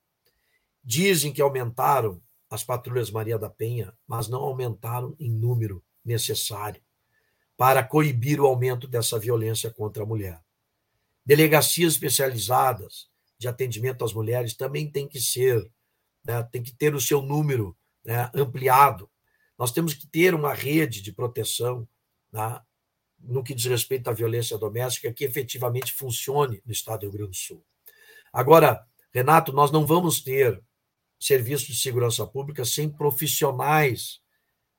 Dizem 0.83 1.33
que 1.33 1.43
aumentaram 1.43 2.23
as 2.49 2.65
patrulhas 2.65 3.11
Maria 3.11 3.39
da 3.39 3.49
Penha, 3.49 3.97
mas 4.07 4.29
não 4.29 4.41
aumentaram 4.41 5.15
em 5.19 5.31
número 5.31 5.85
necessário 6.05 6.83
para 7.61 7.85
coibir 7.85 8.41
o 8.41 8.47
aumento 8.47 8.89
dessa 8.89 9.19
violência 9.19 9.71
contra 9.71 10.03
a 10.03 10.07
mulher. 10.07 10.41
Delegacias 11.27 11.93
especializadas 11.93 13.11
de 13.39 13.49
atendimento 13.49 14.03
às 14.03 14.15
mulheres 14.15 14.55
também 14.55 14.91
tem 14.91 15.07
que 15.07 15.21
ser, 15.21 15.71
né, 16.25 16.43
tem 16.45 16.63
que 16.63 16.75
ter 16.75 16.95
o 16.95 17.01
seu 17.03 17.21
número 17.21 17.77
né, 18.03 18.31
ampliado. 18.33 19.11
Nós 19.59 19.73
temos 19.73 19.93
que 19.93 20.07
ter 20.07 20.35
uma 20.35 20.55
rede 20.55 21.03
de 21.03 21.13
proteção 21.13 21.87
né, 22.33 22.59
no 23.19 23.45
que 23.45 23.55
diz 23.55 23.67
respeito 23.67 24.09
à 24.09 24.15
violência 24.15 24.57
doméstica 24.57 25.13
que 25.13 25.27
efetivamente 25.27 25.93
funcione 25.93 26.63
no 26.65 26.73
estado 26.73 27.01
do 27.01 27.09
Rio 27.09 27.13
Grande 27.13 27.33
do 27.33 27.37
Sul. 27.37 27.63
Agora, 28.33 28.83
Renato, 29.13 29.53
nós 29.53 29.71
não 29.71 29.85
vamos 29.85 30.23
ter 30.23 30.59
serviços 31.19 31.67
de 31.67 31.79
segurança 31.79 32.27
pública 32.27 32.65
sem 32.65 32.89
profissionais 32.89 34.19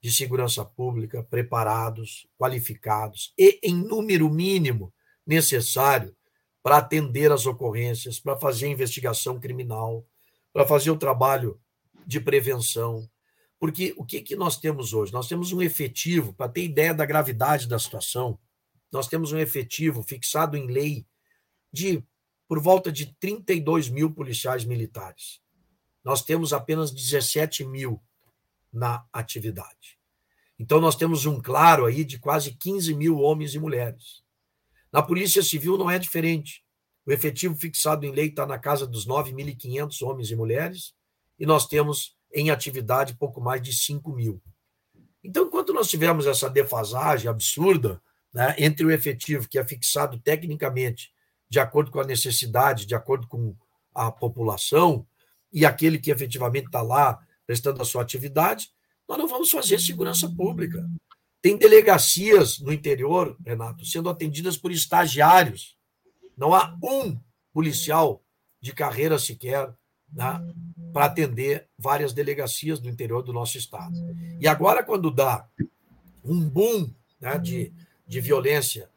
de 0.02 0.12
segurança 0.12 0.66
pública 0.66 1.24
preparados, 1.24 2.28
qualificados 2.38 3.34
e 3.38 3.60
em 3.64 3.76
número 3.76 4.30
mínimo 4.30 4.94
necessário 5.26 6.16
para 6.64 6.78
atender 6.78 7.32
as 7.32 7.46
ocorrências, 7.46 8.20
para 8.20 8.38
fazer 8.38 8.68
investigação 8.68 9.40
criminal, 9.40 10.06
para 10.52 10.66
fazer 10.66 10.92
o 10.92 10.98
trabalho 10.98 11.60
de 12.06 12.20
prevenção. 12.20 13.08
Porque 13.60 13.94
o 13.96 14.04
que, 14.04 14.22
que 14.22 14.36
nós 14.36 14.58
temos 14.58 14.94
hoje? 14.94 15.14
Nós 15.14 15.28
temos 15.28 15.54
um 15.54 15.62
efetivo, 15.62 16.34
para 16.34 16.52
ter 16.52 16.64
ideia 16.64 16.94
da 16.94 17.06
gravidade 17.06 17.68
da 17.68 17.78
situação, 17.78 18.40
nós 18.92 19.08
temos 19.08 19.32
um 19.32 19.38
efetivo 19.38 20.04
fixado 20.04 20.58
em 20.58 20.68
lei 20.68 21.06
de 21.72 22.04
por 22.48 22.60
volta 22.60 22.92
de 22.92 23.16
32 23.18 23.88
mil 23.88 24.12
policiais 24.12 24.66
militares. 24.66 25.40
Nós 26.04 26.24
temos 26.24 26.52
apenas 26.52 26.92
17 26.92 27.64
mil 27.64 28.02
na 28.72 29.06
atividade. 29.12 30.00
Então, 30.58 30.80
nós 30.80 30.96
temos 30.96 31.26
um 31.26 31.42
claro 31.42 31.86
aí 31.86 32.04
de 32.04 32.20
quase 32.20 32.54
15 32.54 32.94
mil 32.94 33.20
homens 33.20 33.56
e 33.56 33.60
mulheres. 33.60 34.22
Na 34.92 35.02
Polícia 35.02 35.42
Civil 35.42 35.78
não 35.78 35.90
é 35.90 35.98
diferente. 35.98 36.64
O 37.06 37.12
efetivo 37.12 37.56
fixado 37.56 38.06
em 38.06 38.12
lei 38.12 38.28
está 38.28 38.46
na 38.46 38.60
casa 38.60 38.86
dos 38.86 39.08
9.500 39.08 40.06
homens 40.06 40.30
e 40.30 40.36
mulheres, 40.36 40.94
e 41.40 41.46
nós 41.46 41.68
temos 41.68 42.16
em 42.34 42.52
atividade 42.52 43.16
pouco 43.16 43.42
mais 43.42 43.62
de 43.62 43.74
5 43.74 44.14
mil. 44.14 44.42
Então, 45.24 45.46
enquanto 45.46 45.74
nós 45.74 45.90
tivermos 45.90 46.26
essa 46.28 46.50
defasagem 46.50 47.30
absurda 47.30 48.02
né, 48.34 48.56
entre 48.58 48.86
o 48.86 48.92
efetivo 48.92 49.48
que 49.48 49.58
é 49.58 49.66
fixado 49.66 50.20
tecnicamente 50.20 51.12
de 51.50 51.60
acordo 51.60 51.92
com 51.92 52.00
a 52.00 52.06
necessidade, 52.06 52.86
de 52.86 52.96
acordo 52.96 53.28
com 53.28 53.56
a 53.94 54.10
população, 54.12 55.06
e 55.52 55.66
aquele 55.66 56.00
que 56.00 56.10
efetivamente 56.10 56.68
está 56.68 56.82
lá 56.82 57.20
prestando 57.46 57.82
a 57.82 57.86
sua 57.86 58.02
atividade, 58.02 58.70
nós 59.08 59.18
não 59.18 59.28
vamos 59.28 59.50
fazer 59.50 59.80
segurança 59.80 60.30
pública. 60.30 60.88
Tem 61.42 61.58
delegacias 61.58 62.60
no 62.60 62.72
interior, 62.72 63.36
Renato, 63.46 63.86
sendo 63.86 64.10
atendidas 64.10 64.58
por 64.58 64.72
estagiários. 64.72 65.76
Não 66.38 66.54
há 66.54 66.78
um 66.84 67.20
policial 67.52 68.24
de 68.62 68.74
carreira 68.74 69.18
sequer 69.18 69.74
né, 70.14 70.40
para 70.94 71.06
atender 71.06 71.68
várias 71.78 72.14
delegacias 72.14 72.80
do 72.80 72.90
interior 72.90 73.24
do 73.24 73.34
nosso 73.34 73.58
estado. 73.58 73.96
E 74.40 74.48
agora, 74.48 74.84
quando 74.84 75.10
dá 75.10 75.48
um 76.24 76.48
boom 76.48 76.94
né, 77.20 77.38
de, 77.40 77.74
de 78.06 78.22
violência, 78.22 78.90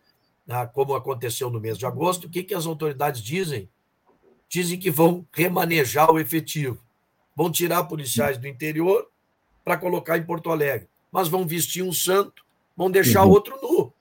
né, 0.47 0.67
como 0.67 0.95
aconteceu 0.95 1.49
no 1.49 1.61
mês 1.61 1.79
de 1.79 1.87
agosto, 1.87 2.27
o 2.27 2.31
que, 2.31 2.43
que 2.43 2.55
as 2.55 2.67
autoridades 2.67 3.23
dizem? 3.23 3.71
Dizem 4.49 4.79
que 4.79 4.91
vão 4.91 5.27
remanejar 5.33 6.11
o 6.11 6.19
efetivo, 6.19 6.84
vão 7.35 7.51
tirar 7.51 7.85
policiais 7.85 8.39
do 8.39 8.47
interior 8.47 9.09
para 9.65 9.77
colocar 9.77 10.19
em 10.19 10.25
Porto 10.25 10.51
Alegre, 10.51 10.89
mas 11.11 11.29
vão 11.29 11.47
vestir 11.47 11.83
um 11.83 11.93
santo, 11.93 12.45
vão 12.77 12.91
deixar 12.91 13.25
uhum. 13.25 13.31
outro 13.31 13.59
nu, 13.63 13.93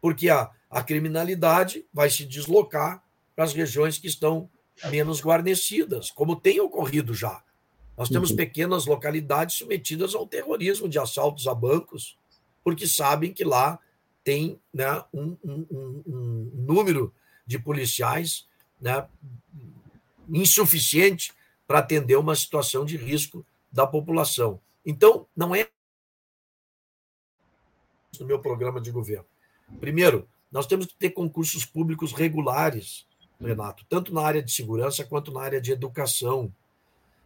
porque 0.00 0.28
a, 0.28 0.50
a 0.70 0.82
criminalidade 0.82 1.84
vai 1.92 2.08
se 2.08 2.24
deslocar 2.24 3.02
para 3.34 3.44
as 3.44 3.52
regiões 3.52 3.98
que 3.98 4.06
estão 4.06 4.48
menos 4.90 5.20
guarnecidas, 5.20 6.10
como 6.10 6.36
tem 6.36 6.60
ocorrido 6.60 7.14
já. 7.14 7.42
Nós 7.96 8.08
temos 8.08 8.30
uhum. 8.30 8.36
pequenas 8.36 8.86
localidades 8.86 9.56
submetidas 9.56 10.14
ao 10.14 10.26
terrorismo 10.26 10.88
de 10.88 10.98
assaltos 10.98 11.46
a 11.46 11.54
bancos, 11.54 12.16
porque 12.64 12.86
sabem 12.86 13.32
que 13.32 13.44
lá 13.44 13.78
tem 14.24 14.58
né, 14.72 15.04
um, 15.12 15.36
um, 15.44 15.66
um, 15.70 16.02
um 16.06 16.50
número 16.54 17.12
de 17.46 17.58
policiais 17.58 18.46
né, 18.80 19.06
insuficiente 20.28 21.34
para 21.70 21.78
atender 21.78 22.16
uma 22.16 22.34
situação 22.34 22.84
de 22.84 22.96
risco 22.96 23.46
da 23.70 23.86
população. 23.86 24.60
Então, 24.84 25.28
não 25.36 25.54
é 25.54 25.68
no 28.18 28.26
meu 28.26 28.40
programa 28.40 28.80
de 28.80 28.90
governo. 28.90 29.26
Primeiro, 29.78 30.28
nós 30.50 30.66
temos 30.66 30.86
que 30.86 30.96
ter 30.96 31.10
concursos 31.10 31.64
públicos 31.64 32.12
regulares, 32.12 33.06
Renato, 33.40 33.86
tanto 33.88 34.12
na 34.12 34.20
área 34.20 34.42
de 34.42 34.50
segurança 34.50 35.04
quanto 35.04 35.30
na 35.30 35.42
área 35.42 35.60
de 35.60 35.70
educação. 35.70 36.52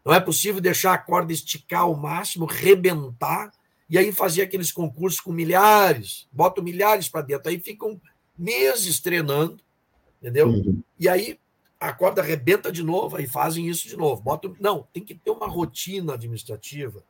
Não 0.05 0.12
é 0.12 0.20
possível 0.20 0.61
deixar 0.61 0.92
a 0.92 0.99
corda 0.99 1.32
esticar 1.32 1.80
ao 1.80 1.97
máximo, 1.97 2.45
rebentar, 2.45 3.51
e 3.88 3.97
aí 3.97 4.12
fazer 4.12 4.42
aqueles 4.42 4.70
concursos 4.70 5.20
com 5.20 5.32
milhares, 5.32 6.28
botam 6.30 6.62
milhares 6.62 7.09
para 7.09 7.22
dentro, 7.22 7.49
aí 7.49 7.59
ficam 7.59 7.99
meses 8.36 9.01
treinando, 9.01 9.59
entendeu? 10.20 10.49
Uhum. 10.49 10.82
E 11.01 11.09
aí 11.09 11.40
a 11.89 11.93
corda 11.93 12.22
arrebenta 12.22 12.72
de 12.72 12.82
novo, 12.82 13.16
aí 13.16 13.26
fazem 13.26 13.68
isso 13.68 13.89
de 13.89 13.97
novo. 13.97 14.22
Botam... 14.22 14.55
Não, 14.59 14.87
tem 14.93 15.05
que 15.05 15.14
ter 15.14 15.30
uma 15.30 15.47
rotina 15.47 16.14
administrativa, 16.14 17.03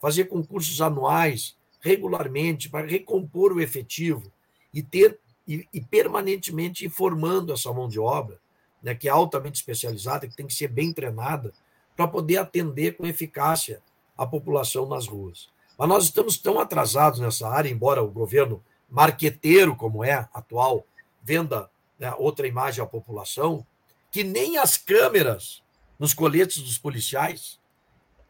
fazer 0.00 0.24
concursos 0.24 0.80
anuais, 0.80 1.56
regularmente, 1.80 2.68
para 2.68 2.86
recompor 2.86 3.52
o 3.52 3.60
efetivo 3.60 4.32
e 4.72 4.82
ter 4.82 5.18
e, 5.46 5.66
e 5.72 5.80
permanentemente 5.80 6.86
informando 6.86 7.52
essa 7.52 7.72
mão 7.72 7.88
de 7.88 7.98
obra, 7.98 8.40
né, 8.82 8.94
que 8.94 9.08
é 9.08 9.10
altamente 9.10 9.56
especializada, 9.56 10.26
que 10.26 10.36
tem 10.36 10.46
que 10.46 10.54
ser 10.54 10.68
bem 10.68 10.92
treinada, 10.92 11.52
para 11.96 12.08
poder 12.08 12.38
atender 12.38 12.96
com 12.96 13.06
eficácia 13.06 13.82
a 14.16 14.26
população 14.26 14.88
nas 14.88 15.06
ruas. 15.06 15.48
Mas 15.78 15.88
nós 15.88 16.04
estamos 16.04 16.38
tão 16.38 16.58
atrasados 16.58 17.20
nessa 17.20 17.48
área, 17.48 17.68
embora 17.68 18.02
o 18.02 18.08
governo 18.08 18.62
marqueteiro, 18.88 19.74
como 19.74 20.04
é 20.04 20.28
atual, 20.32 20.86
venda 21.22 21.70
né, 21.98 22.12
outra 22.18 22.46
imagem 22.46 22.82
à 22.82 22.86
população, 22.86 23.66
que 24.12 24.22
nem 24.22 24.58
as 24.58 24.76
câmeras 24.76 25.62
nos 25.98 26.12
coletes 26.12 26.62
dos 26.62 26.76
policiais, 26.76 27.58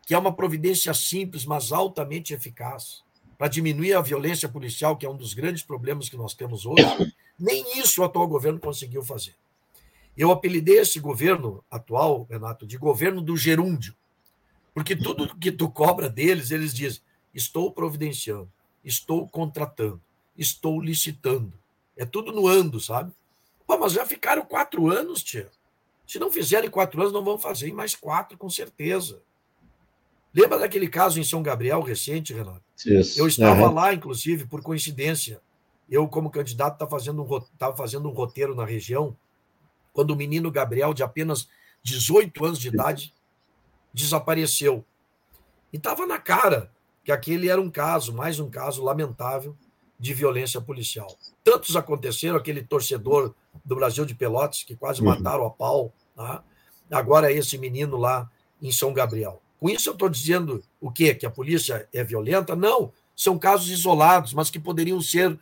que 0.07 0.15
é 0.15 0.19
uma 0.19 0.33
providência 0.33 0.95
simples, 0.95 1.45
mas 1.45 1.73
altamente 1.73 2.33
eficaz, 2.33 3.03
para 3.37 3.49
diminuir 3.49 3.95
a 3.95 4.01
violência 4.01 4.49
policial, 4.49 4.97
que 4.97 5.05
é 5.05 5.11
um 5.11 5.17
dos 5.17 5.35
grandes 5.35 5.65
problemas 5.65 6.09
que 6.09 6.17
nós 6.17 6.35
temos 6.35 6.65
hoje, 6.65 6.85
nem 7.37 7.81
isso 7.81 8.01
o 8.01 8.05
atual 8.05 8.29
governo 8.29 8.61
conseguiu 8.61 9.03
fazer. 9.03 9.35
Eu 10.17 10.31
apelidei 10.31 10.79
esse 10.79 11.01
governo 11.01 11.65
atual, 11.69 12.29
Renato, 12.31 12.65
de 12.65 12.79
governo 12.79 13.21
do 13.21 13.37
gerúndio, 13.37 13.97
porque 14.73 14.95
tudo 14.95 15.37
que 15.37 15.51
tu 15.51 15.69
cobra 15.69 16.09
deles, 16.09 16.53
eles 16.53 16.73
dizem: 16.73 17.03
estou 17.35 17.73
providenciando, 17.73 18.51
estou 18.85 19.29
contratando, 19.29 20.01
estou 20.39 20.81
licitando. 20.81 21.53
É 21.97 22.05
tudo 22.07 22.31
no 22.31 22.47
ando, 22.47 22.79
sabe? 22.79 23.13
Pô, 23.67 23.77
mas 23.79 23.93
já 23.93 24.07
ficaram 24.07 24.45
quatro 24.45 24.89
anos, 24.89 25.23
tia. 25.23 25.51
Se 26.13 26.19
não 26.19 26.31
fizerem 26.31 26.69
quatro 26.69 27.01
anos, 27.01 27.11
não 27.11 27.25
vão 27.25 27.39
fazer 27.39 27.71
em 27.71 27.73
mais 27.73 27.95
quatro, 27.95 28.37
com 28.37 28.51
certeza. 28.51 29.23
Lembra 30.35 30.59
daquele 30.59 30.87
caso 30.87 31.19
em 31.19 31.25
São 31.25 31.43
Gabriel 31.43 31.81
recente, 31.81 32.35
Renato? 32.35 32.61
Isso. 32.85 33.19
Eu 33.19 33.27
estava 33.27 33.67
uhum. 33.67 33.73
lá, 33.73 33.95
inclusive, 33.95 34.45
por 34.45 34.61
coincidência. 34.61 35.41
Eu, 35.89 36.07
como 36.07 36.29
candidato, 36.29 36.75
estava 36.75 36.91
fazendo, 36.91 37.23
um, 37.23 37.75
fazendo 37.75 38.11
um 38.11 38.13
roteiro 38.13 38.55
na 38.55 38.63
região, 38.63 39.17
quando 39.91 40.11
o 40.11 40.17
menino 40.17 40.51
Gabriel, 40.51 40.93
de 40.93 41.03
apenas 41.03 41.49
18 41.83 42.45
anos 42.45 42.59
de 42.59 42.69
idade, 42.69 43.15
desapareceu. 43.91 44.85
E 45.73 45.79
estava 45.79 46.05
na 46.05 46.19
cara 46.19 46.71
que 47.03 47.11
aquele 47.11 47.49
era 47.49 47.59
um 47.59 47.71
caso, 47.71 48.13
mais 48.13 48.39
um 48.39 48.51
caso 48.51 48.85
lamentável 48.85 49.57
de 49.99 50.13
violência 50.13 50.61
policial. 50.61 51.17
Tantos 51.43 51.75
aconteceram, 51.75 52.37
aquele 52.37 52.63
torcedor 52.63 53.35
do 53.65 53.75
Brasil 53.75 54.05
de 54.05 54.15
Pelotas, 54.15 54.63
que 54.63 54.77
quase 54.77 55.01
uhum. 55.01 55.07
mataram 55.07 55.47
a 55.47 55.51
pau, 55.51 55.91
tá? 56.15 56.43
agora 56.91 57.33
esse 57.33 57.57
menino 57.59 57.97
lá 57.97 58.31
em 58.61 58.71
São 58.71 58.93
Gabriel. 58.93 59.41
Com 59.59 59.69
isso 59.71 59.89
eu 59.89 59.93
estou 59.93 60.09
dizendo 60.09 60.63
o 60.81 60.91
quê? 60.91 61.15
Que 61.15 61.27
a 61.27 61.31
polícia 61.31 61.89
é 61.93 62.03
violenta? 62.03 62.57
Não, 62.57 62.93
são 63.15 63.39
casos 63.39 63.71
isolados, 63.71 64.33
mas 64.33 64.51
que 64.51 64.59
poderiam 64.59 65.01
ser 65.01 65.39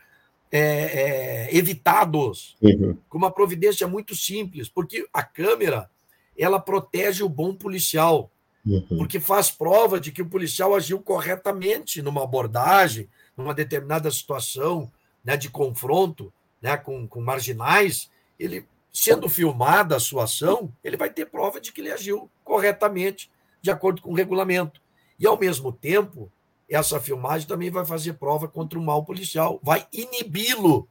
é, 0.53 0.61
é, 0.61 1.57
evitados 1.57 2.57
uhum. 2.61 2.97
com 3.09 3.19
uma 3.19 3.31
providência 3.31 3.87
muito 3.87 4.15
simples, 4.15 4.69
porque 4.69 5.07
a 5.13 5.23
câmera 5.23 5.89
ela 6.37 6.59
protege 6.59 7.23
o 7.23 7.29
bom 7.29 7.55
policial, 7.55 8.31
uhum. 8.67 8.99
porque 8.99 9.21
faz 9.21 9.51
prova 9.51 10.01
de 10.01 10.11
que 10.11 10.23
o 10.23 10.29
policial 10.29 10.75
agiu 10.75 11.01
corretamente 11.01 12.03
numa 12.03 12.25
abordagem, 12.25 13.09
numa 13.37 13.55
determinada 13.55 14.11
situação 14.11 14.91
né, 15.25 15.37
de 15.37 15.49
confronto 15.49 16.33
né, 16.61 16.77
com, 16.77 17.07
com 17.07 17.21
marginais, 17.21 18.11
ele 18.39 18.67
sendo 18.93 19.29
filmada 19.29 19.97
a 19.97 20.01
sua 20.01 20.25
ação, 20.25 20.73
ele 20.83 20.97
vai 20.97 21.11
ter 21.11 21.27
prova 21.27 21.61
de 21.61 21.73
que 21.73 21.81
ele 21.81 21.93
agiu 21.93 22.31
corretamente 22.45 23.31
de 23.63 23.71
acordo 23.71 24.03
com 24.03 24.11
o 24.11 24.17
regulamento. 24.17 24.81
E, 25.19 25.27
ao 25.27 25.39
mesmo 25.39 25.73
tempo, 25.73 26.31
essa 26.69 27.01
filmagem 27.01 27.47
também 27.47 27.71
vai 27.71 27.85
fazer 27.85 28.15
prova 28.15 28.49
contra 28.49 28.79
o 28.79 28.83
mal 28.83 29.05
policial, 29.05 29.61
vai 29.63 29.87
inibi-lo 29.93 30.89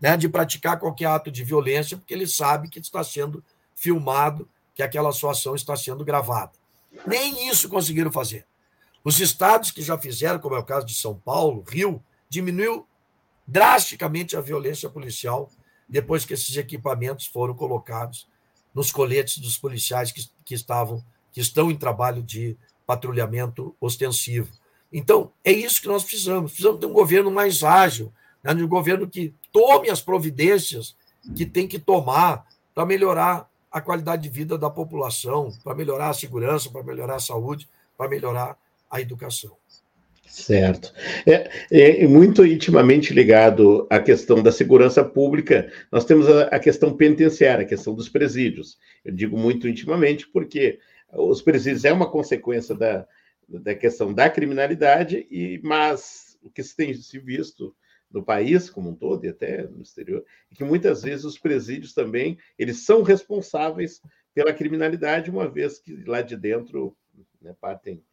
né, 0.00 0.16
de 0.16 0.28
praticar 0.28 0.78
qualquer 0.78 1.06
ato 1.06 1.30
de 1.30 1.44
violência, 1.44 1.96
porque 1.96 2.14
ele 2.14 2.26
sabe 2.26 2.68
que 2.68 2.78
está 2.78 3.02
sendo 3.02 3.42
filmado, 3.74 4.48
que 4.74 4.82
aquela 4.82 5.12
sua 5.12 5.32
ação 5.32 5.54
está 5.54 5.76
sendo 5.76 6.04
gravada. 6.04 6.52
Nem 7.06 7.48
isso 7.48 7.68
conseguiram 7.68 8.10
fazer. 8.10 8.46
Os 9.04 9.20
estados 9.20 9.70
que 9.70 9.82
já 9.82 9.96
fizeram, 9.96 10.38
como 10.38 10.54
é 10.54 10.58
o 10.58 10.64
caso 10.64 10.86
de 10.86 10.94
São 10.94 11.14
Paulo, 11.14 11.64
Rio, 11.68 12.02
diminuiu 12.28 12.86
drasticamente 13.46 14.36
a 14.36 14.40
violência 14.40 14.88
policial 14.90 15.50
depois 15.88 16.24
que 16.24 16.34
esses 16.34 16.56
equipamentos 16.56 17.26
foram 17.26 17.54
colocados 17.54 18.28
nos 18.74 18.92
coletes 18.92 19.38
dos 19.38 19.56
policiais 19.56 20.12
que, 20.12 20.28
que 20.44 20.54
estavam 20.54 21.02
que 21.32 21.40
estão 21.40 21.70
em 21.70 21.76
trabalho 21.76 22.22
de 22.22 22.56
patrulhamento 22.86 23.74
ostensivo. 23.80 24.50
Então, 24.92 25.30
é 25.44 25.52
isso 25.52 25.80
que 25.80 25.88
nós 25.88 26.02
precisamos. 26.02 26.52
Precisamos 26.52 26.80
de 26.80 26.86
um 26.86 26.92
governo 26.92 27.30
mais 27.30 27.62
ágil, 27.62 28.12
né? 28.42 28.54
de 28.54 28.64
um 28.64 28.68
governo 28.68 29.08
que 29.08 29.34
tome 29.52 29.90
as 29.90 30.00
providências 30.00 30.96
que 31.36 31.44
tem 31.44 31.68
que 31.68 31.78
tomar 31.78 32.46
para 32.74 32.86
melhorar 32.86 33.48
a 33.70 33.80
qualidade 33.80 34.22
de 34.22 34.28
vida 34.28 34.56
da 34.56 34.70
população, 34.70 35.52
para 35.62 35.74
melhorar 35.74 36.08
a 36.08 36.14
segurança, 36.14 36.70
para 36.70 36.82
melhorar 36.82 37.16
a 37.16 37.20
saúde, 37.20 37.68
para 37.96 38.08
melhorar 38.08 38.56
a 38.90 39.00
educação. 39.00 39.56
Certo. 40.28 40.92
É, 41.26 41.50
é, 41.70 42.06
muito 42.06 42.44
intimamente 42.44 43.12
ligado 43.12 43.86
à 43.90 43.98
questão 43.98 44.42
da 44.42 44.52
segurança 44.52 45.04
pública, 45.04 45.72
nós 45.90 46.04
temos 46.04 46.28
a, 46.28 46.44
a, 46.44 46.58
questão 46.58 46.96
penitenciária, 46.96 47.64
a 47.64 47.68
questão 47.68 47.94
dos 47.94 48.08
presídios. 48.08 48.78
Eu 49.04 49.12
digo 49.12 49.38
muito 49.38 49.66
intimamente 49.66 50.28
porque 50.28 50.78
os 51.12 51.40
presídios 51.40 51.84
é 51.84 51.92
uma 51.92 52.10
consequência 52.10 52.74
da, 52.74 53.06
da 53.48 53.74
questão 53.74 54.12
da 54.12 54.28
criminalidade, 54.28 55.26
e 55.30 55.60
mas 55.64 56.38
o 56.42 56.50
que 56.50 56.62
se 56.62 56.76
tem 56.76 56.92
se 56.94 57.18
visto 57.18 57.74
no 58.10 58.22
país 58.22 58.70
como 58.70 58.90
um 58.90 58.94
todo 58.94 59.24
e 59.24 59.28
até 59.28 59.66
no 59.66 59.82
exterior, 59.82 60.24
é 60.50 60.54
que 60.54 60.64
muitas 60.64 61.02
vezes 61.02 61.24
os 61.24 61.38
presídios 61.38 61.92
também 61.92 62.38
eles 62.58 62.84
são 62.84 63.02
responsáveis 63.02 64.00
pela 64.34 64.52
criminalidade, 64.52 65.30
uma 65.30 65.48
vez 65.48 65.78
que 65.78 66.04
lá 66.04 66.22
de 66.22 66.36
dentro 66.36 66.96
né, 67.40 67.54
partem 67.60 67.94
é, 67.96 68.07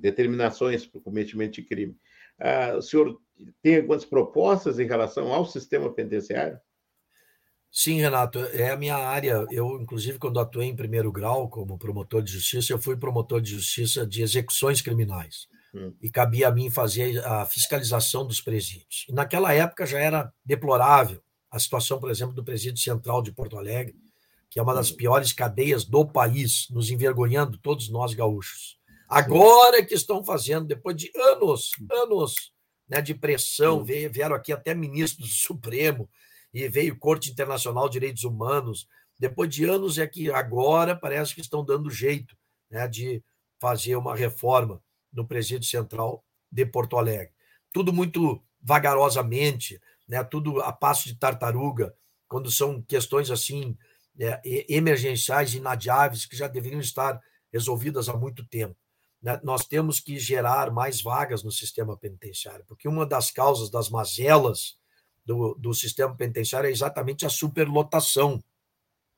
determinações 0.00 0.86
para 0.86 0.98
o 0.98 1.02
cometimento 1.02 1.54
de 1.54 1.62
crime. 1.62 1.96
Ah, 2.40 2.74
o 2.76 2.82
senhor 2.82 3.18
tem 3.62 3.76
algumas 3.76 4.04
propostas 4.04 4.78
em 4.78 4.86
relação 4.86 5.32
ao 5.32 5.46
sistema 5.46 5.92
penitenciário? 5.92 6.58
Sim, 7.70 8.00
Renato, 8.00 8.38
é 8.38 8.70
a 8.70 8.76
minha 8.76 8.96
área. 8.96 9.46
Eu, 9.50 9.80
inclusive, 9.80 10.18
quando 10.18 10.38
atuei 10.38 10.68
em 10.68 10.76
primeiro 10.76 11.10
grau 11.10 11.48
como 11.48 11.78
promotor 11.78 12.22
de 12.22 12.30
justiça, 12.30 12.72
eu 12.72 12.78
fui 12.78 12.96
promotor 12.96 13.40
de 13.40 13.52
justiça 13.52 14.06
de 14.06 14.22
execuções 14.22 14.82
criminais. 14.82 15.46
Hum. 15.74 15.94
E 16.02 16.10
cabia 16.10 16.48
a 16.48 16.52
mim 16.52 16.68
fazer 16.68 17.24
a 17.24 17.46
fiscalização 17.46 18.26
dos 18.26 18.42
presídios. 18.42 19.06
E 19.08 19.12
naquela 19.12 19.54
época 19.54 19.86
já 19.86 19.98
era 19.98 20.30
deplorável 20.44 21.22
a 21.50 21.58
situação, 21.58 21.98
por 21.98 22.10
exemplo, 22.10 22.34
do 22.34 22.44
presídio 22.44 22.82
central 22.82 23.22
de 23.22 23.32
Porto 23.32 23.58
Alegre, 23.58 23.96
que 24.50 24.58
é 24.58 24.62
uma 24.62 24.74
das 24.74 24.90
piores 24.90 25.32
cadeias 25.32 25.82
do 25.82 26.06
país, 26.06 26.66
nos 26.70 26.90
envergonhando, 26.90 27.56
todos 27.56 27.88
nós 27.88 28.12
gaúchos. 28.12 28.78
Agora 29.12 29.78
é 29.78 29.84
que 29.84 29.92
estão 29.94 30.24
fazendo, 30.24 30.66
depois 30.66 30.96
de 30.96 31.12
anos, 31.14 31.72
anos 31.90 32.50
né, 32.88 33.02
de 33.02 33.14
pressão, 33.14 33.84
vieram 33.84 34.34
aqui 34.34 34.54
até 34.54 34.74
ministros 34.74 35.28
do 35.28 35.34
Supremo, 35.34 36.08
e 36.52 36.66
veio 36.66 36.98
Corte 36.98 37.30
Internacional 37.30 37.88
de 37.88 37.92
Direitos 37.92 38.24
Humanos. 38.24 38.88
Depois 39.18 39.54
de 39.54 39.64
anos 39.64 39.98
é 39.98 40.06
que 40.06 40.30
agora 40.30 40.96
parece 40.96 41.34
que 41.34 41.42
estão 41.42 41.62
dando 41.62 41.90
jeito 41.90 42.34
né, 42.70 42.88
de 42.88 43.22
fazer 43.60 43.96
uma 43.96 44.16
reforma 44.16 44.82
no 45.12 45.26
Presídio 45.26 45.68
Central 45.68 46.24
de 46.50 46.64
Porto 46.64 46.96
Alegre. 46.96 47.34
Tudo 47.70 47.92
muito 47.92 48.42
vagarosamente, 48.62 49.78
né, 50.08 50.24
tudo 50.24 50.62
a 50.62 50.72
passo 50.72 51.04
de 51.04 51.16
tartaruga, 51.16 51.94
quando 52.26 52.50
são 52.50 52.80
questões 52.80 53.30
assim 53.30 53.76
é, 54.18 54.40
emergenciais, 54.74 55.54
inadiáveis, 55.54 56.24
que 56.24 56.34
já 56.34 56.48
deveriam 56.48 56.80
estar 56.80 57.20
resolvidas 57.52 58.08
há 58.08 58.16
muito 58.16 58.42
tempo. 58.46 58.74
Né? 59.22 59.40
Nós 59.42 59.66
temos 59.66 60.00
que 60.00 60.18
gerar 60.18 60.70
mais 60.70 61.00
vagas 61.00 61.42
no 61.42 61.50
sistema 61.50 61.96
penitenciário, 61.96 62.64
porque 62.66 62.88
uma 62.88 63.06
das 63.06 63.30
causas 63.30 63.70
das 63.70 63.88
mazelas 63.88 64.76
do, 65.24 65.54
do 65.54 65.72
sistema 65.72 66.14
penitenciário 66.14 66.68
é 66.68 66.72
exatamente 66.72 67.24
a 67.24 67.30
superlotação. 67.30 68.42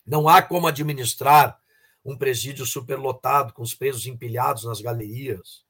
Não 0.07 0.29
há 0.29 0.43
como 0.43 0.67
administrar 0.67 1.59
um 2.05 2.17
presídio 2.17 2.67
superlotado, 2.67 3.55
com 3.55 3.63
os 3.63 3.75
presos 3.75 4.07
empilhados 4.07 4.65
nas 4.65 4.81
galerias. 4.81 5.65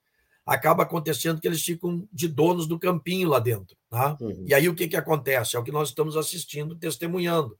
Acaba 0.45 0.83
acontecendo 0.83 1.41
que 1.41 1.47
eles 1.47 1.63
ficam 1.63 2.09
de 2.13 2.27
donos 2.27 2.67
do 2.67 2.79
campinho 2.79 3.29
lá 3.29 3.39
dentro. 3.39 3.77
Tá? 3.89 4.17
Uhum. 4.21 4.45
E 4.47 4.53
aí 4.53 4.69
o 4.69 4.75
que, 4.75 4.89
que 4.89 4.97
acontece? 4.97 5.57
É 5.57 5.59
o 5.59 5.63
que 5.63 5.71
nós 5.71 5.91
estamos 5.91 6.17
assistindo, 6.17 6.75
testemunhando 6.75 7.57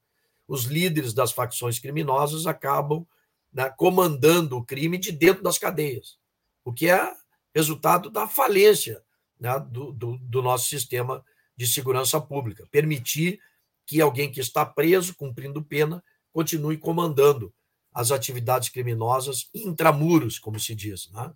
os 0.47 0.65
líderes 0.65 1.13
das 1.15 1.33
facções 1.33 1.79
criminosas 1.79 2.47
acabam 2.47 3.07
né, 3.53 3.71
comandando 3.77 4.57
o 4.57 4.65
crime 4.65 4.99
de 4.99 5.13
dentro 5.13 5.43
das 5.43 5.59
cadeias, 5.59 6.19
o 6.65 6.73
que 6.73 6.89
é 6.89 7.13
resultado 7.55 8.11
da 8.11 8.27
falência 8.27 9.03
né, 9.39 9.59
do, 9.71 9.93
do, 9.93 10.19
do 10.19 10.43
nosso 10.43 10.69
sistema 10.69 11.25
de 11.57 11.67
segurança 11.67 12.21
pública. 12.21 12.67
Permitir 12.71 13.41
que 13.87 14.01
alguém 14.01 14.31
que 14.31 14.41
está 14.41 14.65
preso, 14.65 15.15
cumprindo 15.15 15.63
pena, 15.63 16.03
continue 16.33 16.77
comandando 16.77 17.53
as 17.93 18.11
atividades 18.11 18.69
criminosas 18.71 19.49
intramuros, 19.55 20.39
como 20.39 20.59
se 20.59 20.75
diz. 20.75 21.11
Né? 21.13 21.33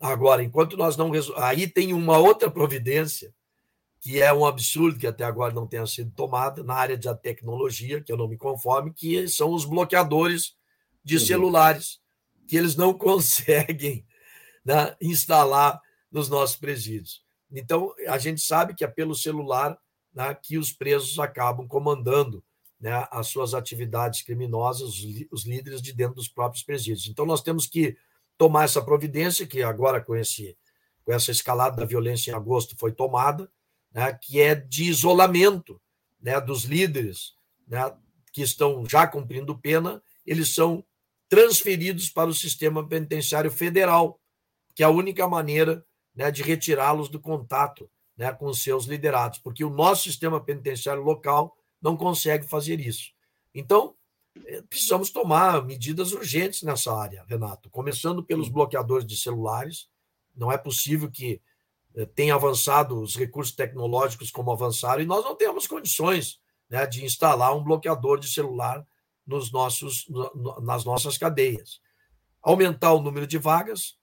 Agora, 0.00 0.42
enquanto 0.42 0.76
nós 0.76 0.96
não. 0.96 1.10
Aí 1.36 1.68
tem 1.68 1.92
uma 1.92 2.16
outra 2.18 2.50
providência 2.50 3.34
que 4.00 4.20
é 4.20 4.32
um 4.32 4.44
absurdo 4.44 4.98
que 4.98 5.06
até 5.06 5.22
agora 5.22 5.54
não 5.54 5.64
tenha 5.64 5.86
sido 5.86 6.10
tomada 6.10 6.64
na 6.64 6.74
área 6.74 6.98
da 6.98 7.14
tecnologia, 7.14 8.00
que 8.00 8.10
eu 8.10 8.16
não 8.16 8.26
me 8.26 8.36
conforme, 8.36 8.92
que 8.92 9.28
são 9.28 9.52
os 9.52 9.64
bloqueadores 9.64 10.56
de 11.04 11.18
uhum. 11.18 11.24
celulares, 11.24 12.00
que 12.48 12.56
eles 12.56 12.74
não 12.74 12.92
conseguem 12.98 14.04
né, 14.64 14.96
instalar 15.00 15.80
nos 16.10 16.28
nossos 16.28 16.56
presídios. 16.56 17.22
Então, 17.50 17.94
a 18.08 18.18
gente 18.18 18.40
sabe 18.40 18.74
que 18.74 18.84
é 18.84 18.88
pelo 18.88 19.14
celular 19.14 19.78
né, 20.14 20.34
que 20.34 20.58
os 20.58 20.72
presos 20.72 21.18
acabam 21.18 21.66
comandando 21.66 22.42
né, 22.80 23.06
as 23.10 23.28
suas 23.28 23.54
atividades 23.54 24.22
criminosas, 24.22 25.04
os 25.30 25.44
líderes 25.44 25.80
de 25.80 25.92
dentro 25.92 26.16
dos 26.16 26.28
próprios 26.28 26.64
presídios. 26.64 27.06
Então, 27.06 27.24
nós 27.24 27.42
temos 27.42 27.66
que 27.66 27.96
tomar 28.36 28.64
essa 28.64 28.82
providência, 28.82 29.46
que 29.46 29.62
agora, 29.62 30.00
com, 30.00 30.16
esse, 30.16 30.56
com 31.04 31.12
essa 31.12 31.30
escalada 31.30 31.76
da 31.76 31.84
violência 31.84 32.30
em 32.30 32.34
agosto, 32.34 32.74
foi 32.76 32.92
tomada, 32.92 33.50
né, 33.92 34.12
que 34.20 34.40
é 34.40 34.54
de 34.54 34.84
isolamento 34.84 35.80
né, 36.20 36.40
dos 36.40 36.64
líderes 36.64 37.34
né, 37.68 37.92
que 38.32 38.42
estão 38.42 38.84
já 38.88 39.06
cumprindo 39.06 39.58
pena, 39.58 40.02
eles 40.26 40.54
são 40.54 40.84
transferidos 41.28 42.10
para 42.10 42.28
o 42.28 42.34
sistema 42.34 42.86
penitenciário 42.86 43.50
federal, 43.50 44.20
que 44.74 44.82
é 44.82 44.86
a 44.86 44.90
única 44.90 45.26
maneira 45.28 45.84
né, 46.14 46.30
de 46.30 46.42
retirá-los 46.42 47.08
do 47.08 47.20
contato 47.20 47.90
né, 48.16 48.32
com 48.32 48.46
os 48.46 48.62
seus 48.62 48.84
liderados, 48.84 49.38
porque 49.38 49.64
o 49.64 49.70
nosso 49.70 50.04
sistema 50.04 50.40
penitenciário 50.40 51.02
local 51.02 51.56
não 51.80 51.96
consegue 51.96 52.46
fazer 52.46 52.80
isso. 52.80 53.10
Então, 53.54 53.94
eh, 54.46 54.62
precisamos 54.68 55.10
tomar 55.10 55.64
medidas 55.64 56.12
urgentes 56.12 56.62
nessa 56.62 56.94
área, 56.94 57.24
Renato, 57.28 57.68
começando 57.70 58.22
pelos 58.22 58.48
bloqueadores 58.48 59.06
de 59.06 59.16
celulares. 59.16 59.88
Não 60.34 60.52
é 60.52 60.56
possível 60.56 61.10
que 61.10 61.40
eh, 61.94 62.06
tem 62.06 62.30
avançado 62.30 63.00
os 63.00 63.16
recursos 63.16 63.54
tecnológicos 63.54 64.30
como 64.30 64.52
avançaram, 64.52 65.02
e 65.02 65.06
nós 65.06 65.24
não 65.24 65.34
temos 65.34 65.66
condições 65.66 66.40
né, 66.70 66.86
de 66.86 67.04
instalar 67.04 67.56
um 67.56 67.64
bloqueador 67.64 68.18
de 68.18 68.28
celular 68.28 68.86
nos 69.26 69.52
nossos, 69.52 70.06
nas 70.62 70.84
nossas 70.84 71.16
cadeias. 71.16 71.80
Aumentar 72.42 72.92
o 72.92 73.00
número 73.00 73.26
de 73.26 73.38
vagas, 73.38 73.96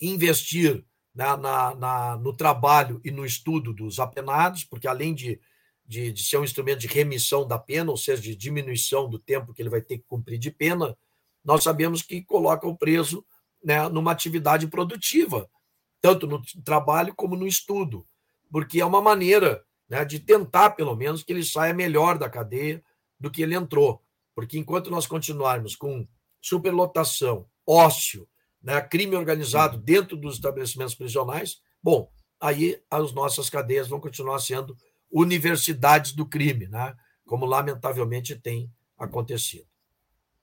investir 0.00 0.84
na, 1.14 1.36
na, 1.36 1.74
na, 1.74 2.16
no 2.16 2.32
trabalho 2.32 3.00
e 3.04 3.10
no 3.10 3.24
estudo 3.24 3.72
dos 3.72 3.98
apenados, 3.98 4.64
porque 4.64 4.86
além 4.86 5.14
de, 5.14 5.40
de, 5.86 6.12
de, 6.12 6.22
ser 6.22 6.36
um 6.36 6.44
instrumento 6.44 6.80
de 6.80 6.86
remissão 6.86 7.46
da 7.46 7.58
pena, 7.58 7.90
ou 7.90 7.96
seja, 7.96 8.20
de 8.20 8.36
diminuição 8.36 9.08
do 9.08 9.18
tempo 9.18 9.54
que 9.54 9.62
ele 9.62 9.70
vai 9.70 9.80
ter 9.80 9.98
que 9.98 10.04
cumprir 10.06 10.38
de 10.38 10.50
pena, 10.50 10.96
nós 11.44 11.62
sabemos 11.62 12.02
que 12.02 12.22
coloca 12.22 12.66
o 12.66 12.76
preso 12.76 13.24
né, 13.64 13.88
numa 13.88 14.12
atividade 14.12 14.66
produtiva, 14.66 15.48
tanto 16.00 16.26
no 16.26 16.42
trabalho 16.64 17.14
como 17.14 17.34
no 17.34 17.46
estudo, 17.46 18.06
porque 18.50 18.80
é 18.80 18.84
uma 18.84 19.00
maneira 19.00 19.64
né, 19.88 20.04
de 20.04 20.20
tentar, 20.20 20.70
pelo 20.70 20.94
menos, 20.94 21.22
que 21.22 21.32
ele 21.32 21.44
saia 21.44 21.72
melhor 21.72 22.18
da 22.18 22.28
cadeia 22.28 22.82
do 23.18 23.30
que 23.30 23.42
ele 23.42 23.54
entrou. 23.54 24.02
Porque 24.34 24.58
enquanto 24.58 24.90
nós 24.90 25.06
continuarmos 25.06 25.74
com 25.74 26.06
superlotação, 26.42 27.46
ócio, 27.66 28.28
né, 28.66 28.80
crime 28.82 29.14
organizado 29.14 29.78
dentro 29.78 30.16
dos 30.16 30.34
estabelecimentos 30.34 30.96
prisionais, 30.96 31.60
bom, 31.80 32.10
aí 32.40 32.82
as 32.90 33.12
nossas 33.12 33.48
cadeias 33.48 33.86
vão 33.86 34.00
continuar 34.00 34.40
sendo 34.40 34.76
universidades 35.08 36.12
do 36.12 36.26
crime, 36.26 36.66
né, 36.66 36.96
como 37.24 37.46
lamentavelmente 37.46 38.34
tem 38.34 38.68
acontecido. 38.98 39.66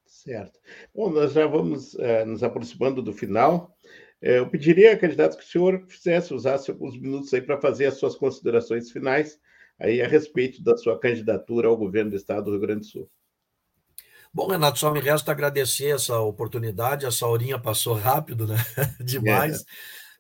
Certo. 0.05 0.57
Bom, 0.95 1.09
nós 1.09 1.34
já 1.34 1.45
vamos 1.45 1.95
eh, 1.95 2.24
nos 2.24 2.43
aproximando 2.43 3.01
do 3.01 3.11
final. 3.11 3.76
É, 4.21 4.39
eu 4.39 4.49
pediria, 4.49 4.97
candidato, 4.97 5.38
que 5.38 5.43
o 5.43 5.47
senhor 5.47 5.86
fizesse, 5.89 6.34
usasse 6.34 6.71
alguns 6.71 6.97
minutos 6.97 7.34
aí 7.34 7.41
para 7.41 7.59
fazer 7.59 7.88
as 7.88 7.95
suas 7.95 8.15
considerações 8.15 8.89
finais 8.89 9.38
aí 9.78 10.01
a 10.01 10.07
respeito 10.07 10.63
da 10.63 10.78
sua 10.78 10.97
candidatura 10.97 11.67
ao 11.67 11.76
governo 11.76 12.11
do 12.11 12.15
Estado 12.15 12.45
do 12.45 12.51
Rio 12.51 12.61
Grande 12.61 12.82
do 12.82 12.86
Sul. 12.86 13.11
Bom, 14.34 14.48
Renato, 14.48 14.80
só 14.80 14.92
me 14.92 15.00
resta 15.00 15.32
agradecer 15.32 15.94
essa 15.94 16.20
oportunidade. 16.20 17.06
Essa 17.06 17.28
horinha 17.28 17.60
passou 17.60 17.94
rápido, 17.94 18.48
né? 18.48 18.56
Demais, 19.00 19.62
é. 19.62 19.64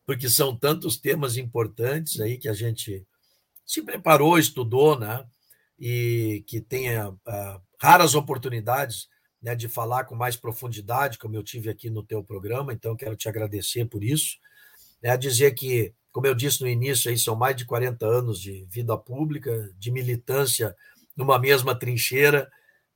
porque 0.05 0.29
são 0.29 0.55
tantos 0.55 0.97
temas 0.97 1.35
importantes 1.35 2.19
aí 2.19 2.37
que 2.37 2.47
a 2.47 2.53
gente 2.53 3.03
se 3.65 3.81
preparou, 3.81 4.37
estudou, 4.37 4.99
né? 4.99 5.25
E 5.79 6.43
que 6.47 6.61
tenha 6.61 7.09
uh, 7.09 7.61
raras 7.81 8.13
oportunidades 8.13 9.07
né, 9.41 9.55
de 9.55 9.67
falar 9.67 10.05
com 10.05 10.15
mais 10.15 10.37
profundidade, 10.37 11.17
como 11.17 11.35
eu 11.35 11.43
tive 11.43 11.69
aqui 11.69 11.89
no 11.89 12.01
teu 12.01 12.23
programa, 12.23 12.71
então 12.71 12.95
quero 12.95 13.15
te 13.15 13.27
agradecer 13.27 13.85
por 13.85 14.03
isso. 14.03 14.37
É 15.01 15.17
dizer 15.17 15.51
que, 15.53 15.93
como 16.11 16.25
eu 16.25 16.33
disse 16.33 16.61
no 16.61 16.67
início, 16.69 17.11
aí 17.11 17.17
são 17.17 17.35
mais 17.35 17.55
de 17.55 17.65
40 17.65 18.05
anos 18.05 18.39
de 18.39 18.65
vida 18.69 18.97
pública, 18.97 19.73
de 19.77 19.91
militância 19.91 20.73
numa 21.17 21.37
mesma 21.37 21.73
trincheira. 21.75 22.49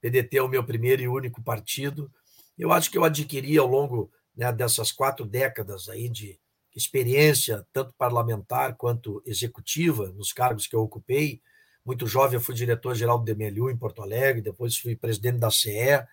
PDT 0.08 0.38
é 0.38 0.42
o 0.42 0.48
meu 0.48 0.64
primeiro 0.64 1.02
e 1.02 1.08
único 1.08 1.42
partido. 1.42 2.10
Eu 2.58 2.72
acho 2.72 2.90
que 2.90 2.98
eu 2.98 3.04
adquiri 3.04 3.58
ao 3.58 3.68
longo 3.68 4.10
né, 4.36 4.52
dessas 4.54 4.92
quatro 4.92 5.26
décadas 5.26 5.90
aí 5.90 6.08
de 6.08 6.40
experiência, 6.74 7.66
tanto 7.74 7.94
parlamentar 7.98 8.76
quanto 8.78 9.22
executiva, 9.26 10.10
nos 10.12 10.32
cargos 10.32 10.66
que 10.66 10.76
eu 10.76 10.82
ocupei. 10.82 11.42
Muito 11.84 12.08
jovem, 12.08 12.36
eu 12.36 12.42
fui 12.42 12.56
diretor-geral 12.56 13.20
do 13.20 13.26
DMLU 13.26 13.70
em 13.70 13.78
Porto 13.78 14.02
Alegre, 14.02 14.42
depois 14.42 14.78
fui 14.78 14.96
presidente 14.96 15.40
da 15.40 15.52
CE, 15.52 16.06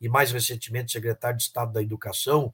e 0.00 0.08
mais 0.08 0.32
recentemente 0.32 0.92
secretário 0.92 1.36
de 1.36 1.44
Estado 1.44 1.72
da 1.72 1.82
Educação, 1.82 2.52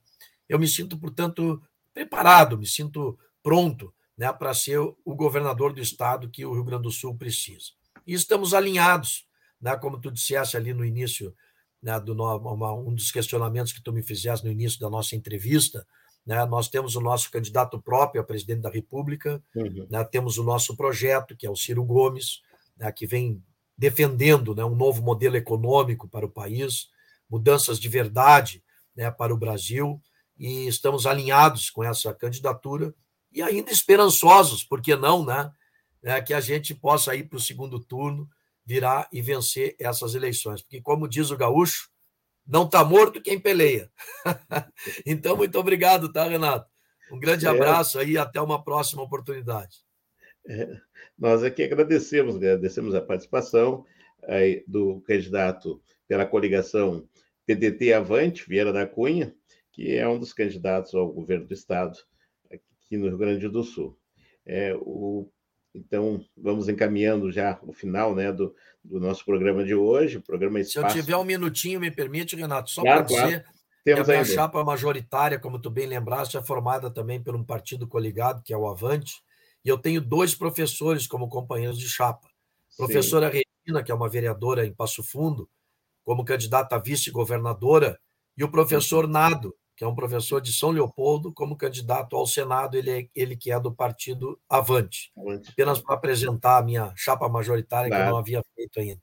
eu 0.49 0.59
me 0.59 0.67
sinto, 0.67 0.99
portanto, 0.99 1.63
preparado, 1.95 2.59
me 2.59 2.67
sinto 2.67 3.19
pronto 3.43 3.95
né, 4.17 4.33
para 4.33 4.53
ser 4.55 4.79
o 4.79 5.15
governador 5.15 5.73
do 5.73 5.81
Estado 5.81 6.29
que 6.29 6.45
o 6.45 6.53
Rio 6.53 6.65
Grande 6.65 6.85
do 6.85 6.91
Sul 6.91 7.17
precisa. 7.17 7.73
E 8.07 8.15
estamos 8.15 8.55
alinhados, 8.55 9.28
né, 9.61 9.77
como 9.77 10.01
tu 10.01 10.11
disseste 10.11 10.57
ali 10.57 10.73
no 10.73 10.85
início, 10.85 11.35
né, 11.83 11.99
do, 12.01 12.13
uma, 12.13 12.75
um 12.75 12.95
dos 12.95 13.11
questionamentos 13.11 13.73
que 13.73 13.83
tu 13.83 13.93
me 13.93 14.03
fizeste 14.03 14.45
no 14.45 14.53
início 14.53 14.79
da 14.81 14.91
nossa 14.91 15.17
entrevista, 15.17 15.87
né, 16.27 16.45
nós 16.45 16.69
temos 16.69 16.97
o 16.97 17.01
nosso 17.01 17.31
candidato 17.31 17.81
próprio 17.81 18.21
a 18.21 18.25
presidente 18.25 18.61
da 18.61 18.71
República, 18.71 19.43
uhum. 19.55 19.87
né, 19.91 20.05
temos 20.05 20.39
o 20.39 20.45
nosso 20.45 20.77
projeto, 20.77 21.37
que 21.37 21.47
é 21.47 21.51
o 21.51 21.57
Ciro 21.57 21.85
Gomes, 21.85 22.43
né, 22.77 22.91
que 22.93 23.07
vem 23.07 23.43
defendendo 23.77 24.55
né, 24.55 24.65
um 24.65 24.75
novo 24.75 25.03
modelo 25.03 25.37
econômico 25.37 26.09
para 26.09 26.27
o 26.27 26.31
país, 26.31 26.89
mudanças 27.31 27.79
de 27.79 27.89
verdade 27.89 28.63
né, 28.97 29.11
para 29.11 29.33
o 29.33 29.39
Brasil 29.39 30.03
e 30.37 30.67
estamos 30.67 31.07
alinhados 31.07 31.71
com 31.71 31.83
essa 31.83 32.13
candidatura 32.15 32.95
e 33.33 33.43
ainda 33.43 33.71
esperançosos, 33.71 34.65
por 34.65 34.81
que 34.81 34.97
não, 34.97 35.25
né? 35.25 35.53
É, 36.03 36.21
que 36.21 36.33
a 36.33 36.41
gente 36.41 36.75
possa 36.75 37.15
ir 37.15 37.25
para 37.29 37.37
o 37.37 37.41
segundo 37.41 37.81
turno, 37.81 38.31
virar 38.69 39.09
e 39.11 39.23
vencer 39.23 39.75
essas 39.79 40.15
eleições. 40.15 40.61
Porque, 40.61 40.83
como 40.83 41.09
diz 41.09 41.31
o 41.31 41.39
gaúcho, 41.39 41.89
não 42.47 42.67
está 42.67 42.85
morto 42.85 43.23
quem 43.23 43.41
peleia. 43.41 43.91
então, 45.07 45.39
muito 45.39 45.59
obrigado, 45.59 46.13
tá, 46.13 46.29
Renato? 46.29 46.69
Um 47.11 47.19
grande 47.19 47.47
é. 47.47 47.49
abraço 47.49 47.99
aí 47.99 48.11
e 48.11 48.19
até 48.19 48.39
uma 48.39 48.63
próxima 48.63 49.03
oportunidade. 49.03 49.79
É, 50.47 50.79
nós 51.19 51.43
aqui 51.43 51.63
agradecemos, 51.63 52.37
agradecemos 52.37 52.95
a 52.95 53.01
participação 53.01 53.87
aí, 54.25 54.63
do 54.69 55.01
candidato 55.01 55.83
pela 56.07 56.27
coligação 56.27 57.09
PDT 57.47 57.95
Avante, 57.95 58.47
Vieira 58.47 58.71
da 58.71 58.87
Cunha, 58.87 59.35
que 59.73 59.97
é 59.97 60.07
um 60.07 60.19
dos 60.19 60.35
candidatos 60.35 60.95
ao 60.95 61.11
governo 61.11 61.47
do 61.47 61.55
Estado 61.55 61.99
aqui 62.53 62.99
no 62.99 63.09
Rio 63.09 63.17
Grande 63.17 63.49
do 63.49 63.63
Sul. 63.63 63.99
É, 64.45 64.75
o, 64.75 65.31
então, 65.87 66.25
vamos 66.37 66.69
encaminhando 66.69 67.31
já 67.31 67.59
o 67.63 67.73
final 67.73 68.15
né, 68.15 68.33
do, 68.33 68.55
do 68.85 69.01
nosso 69.01 69.25
programa 69.25 69.65
de 69.65 69.75
hoje. 69.75 70.21
Programa 70.21 70.61
Espaço... 70.61 70.93
Se 70.93 70.99
eu 70.99 71.03
tiver 71.03 71.17
um 71.17 71.25
minutinho, 71.25 71.81
me 71.81 71.91
permite, 71.91 72.37
Renato, 72.37 72.71
só 72.71 72.83
claro, 72.83 73.05
para 73.05 73.07
dizer 73.07 73.43
claro. 73.43 73.59
Temos 73.85 74.05
que 74.05 74.11
a 74.11 74.15
minha 74.15 74.23
ainda. 74.23 74.35
chapa 74.35 74.65
majoritária, 74.65 75.39
como 75.39 75.59
tu 75.59 75.71
bem 75.71 75.87
lembraste, 75.87 76.37
é 76.37 76.43
formada 76.43 76.91
também 76.91 77.23
por 77.23 77.35
um 77.35 77.45
partido 77.45 77.87
coligado, 77.87 78.43
que 78.43 78.53
é 78.53 78.57
o 78.57 78.69
Avante, 78.69 79.23
e 79.65 79.69
eu 79.69 79.79
tenho 79.79 80.01
dois 80.01 80.35
professores 80.35 81.07
como 81.07 81.29
companheiros 81.29 81.79
de 81.79 81.89
chapa. 81.89 82.29
Professora 82.77 83.31
Sim. 83.31 83.43
Regina, 83.67 83.83
que 83.83 83.91
é 83.91 83.95
uma 83.95 84.09
vereadora 84.09 84.67
em 84.67 84.73
Passo 84.73 85.03
Fundo, 85.03 85.49
como 86.05 86.25
candidata 86.25 86.77
a 86.77 86.79
vice-governadora, 86.79 87.99
e 88.37 88.45
o 88.45 88.51
professor 88.51 89.09
Nado, 89.09 89.55
que 89.79 89.85
é 89.85 89.87
um 89.87 89.95
professor 89.95 90.41
de 90.41 90.53
São 90.53 90.71
Leopoldo, 90.71 91.33
como 91.33 91.57
candidato 91.57 92.17
ao 92.17 92.27
Senado, 92.27 92.77
ele, 92.77 92.91
é, 92.91 93.09
ele 93.15 93.37
que 93.37 93.53
é 93.53 93.61
do 93.61 93.73
partido 93.73 94.37
Avante. 94.49 95.13
Avante. 95.17 95.51
Apenas 95.53 95.79
para 95.79 95.95
apresentar 95.95 96.59
a 96.59 96.65
minha 96.65 96.93
chapa 96.97 97.29
majoritária, 97.29 97.89
claro. 97.89 98.03
que 98.03 98.09
eu 98.09 98.13
não 98.13 98.19
havia 98.19 98.43
feito 98.57 98.81
ainda. 98.81 99.01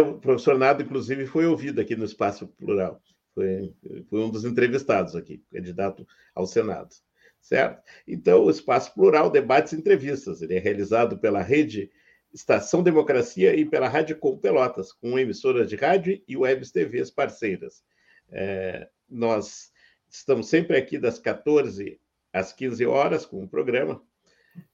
O 0.00 0.20
professor 0.20 0.56
Nado, 0.56 0.84
inclusive, 0.84 1.26
foi 1.26 1.46
ouvido 1.46 1.80
aqui 1.80 1.96
no 1.96 2.04
Espaço 2.04 2.46
Plural. 2.46 3.02
Foi, 3.34 3.74
foi 4.08 4.20
um 4.20 4.30
dos 4.30 4.44
entrevistados 4.44 5.16
aqui, 5.16 5.42
candidato 5.50 6.06
ao 6.32 6.46
Senado. 6.46 6.94
Certo? 7.40 7.82
Então, 8.06 8.44
o 8.44 8.50
Espaço 8.50 8.94
Plural, 8.94 9.28
debates 9.28 9.72
e 9.72 9.76
entrevistas. 9.76 10.42
Ele 10.42 10.54
é 10.54 10.60
realizado 10.60 11.18
pela 11.18 11.42
rede 11.42 11.90
Estação 12.32 12.84
Democracia 12.84 13.52
e 13.56 13.64
pela 13.64 13.88
Rádio 13.88 14.16
Com 14.16 14.38
Pelotas, 14.38 14.92
com 14.92 15.18
emissoras 15.18 15.68
de 15.68 15.74
rádio 15.74 16.22
e 16.28 16.36
webs 16.36 16.70
TVs 16.70 17.10
parceiras. 17.10 17.82
É, 18.30 18.88
nós 19.08 19.72
Estamos 20.10 20.48
sempre 20.48 20.76
aqui 20.76 20.98
das 20.98 21.18
14 21.18 22.00
às 22.32 22.52
15 22.52 22.86
horas 22.86 23.26
com 23.26 23.42
o 23.42 23.48
programa. 23.48 24.02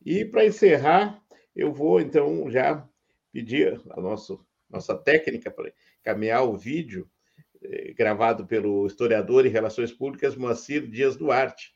E 0.04 0.24
para 0.24 0.46
encerrar, 0.46 1.22
eu 1.54 1.72
vou 1.72 2.00
então 2.00 2.50
já 2.50 2.88
pedir 3.32 3.80
a 3.90 4.00
nosso, 4.00 4.44
nossa 4.70 4.96
técnica 4.96 5.50
para 5.50 5.72
caminhar 6.02 6.44
o 6.44 6.56
vídeo 6.56 7.10
eh, 7.62 7.92
gravado 7.92 8.46
pelo 8.46 8.86
historiador 8.86 9.44
em 9.44 9.50
Relações 9.50 9.92
Públicas 9.92 10.36
Moacir 10.36 10.86
Dias 10.88 11.16
Duarte. 11.16 11.74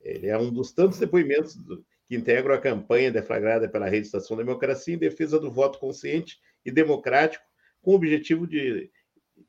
Ele 0.00 0.28
é 0.28 0.38
um 0.38 0.52
dos 0.52 0.72
tantos 0.72 0.98
depoimentos 0.98 1.56
do, 1.56 1.84
que 2.08 2.16
integram 2.16 2.54
a 2.54 2.60
campanha 2.60 3.12
deflagrada 3.12 3.68
pela 3.68 3.88
Rede 3.88 4.06
Estação 4.06 4.36
Democracia 4.36 4.94
em 4.94 4.98
defesa 4.98 5.38
do 5.38 5.50
voto 5.50 5.78
consciente 5.78 6.38
e 6.64 6.70
democrático, 6.70 7.44
com 7.82 7.92
o 7.92 7.94
objetivo 7.94 8.46
de 8.46 8.90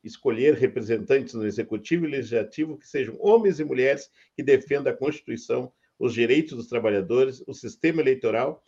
escolher 0.04 0.56
representantes 0.56 1.34
no 1.34 1.46
executivo 1.46 2.06
e 2.06 2.10
legislativo 2.10 2.78
que 2.78 2.88
sejam 2.88 3.18
homens 3.20 3.60
e 3.60 3.64
mulheres 3.64 4.10
que 4.36 4.44
defendam 4.44 4.94
a 4.94 4.96
Constituição, 4.96 5.72
os 5.98 6.14
direitos 6.14 6.56
dos 6.56 6.68
trabalhadores, 6.68 7.44
o 7.48 7.54
sistema 7.54 8.02
eleitoral, 8.02 8.64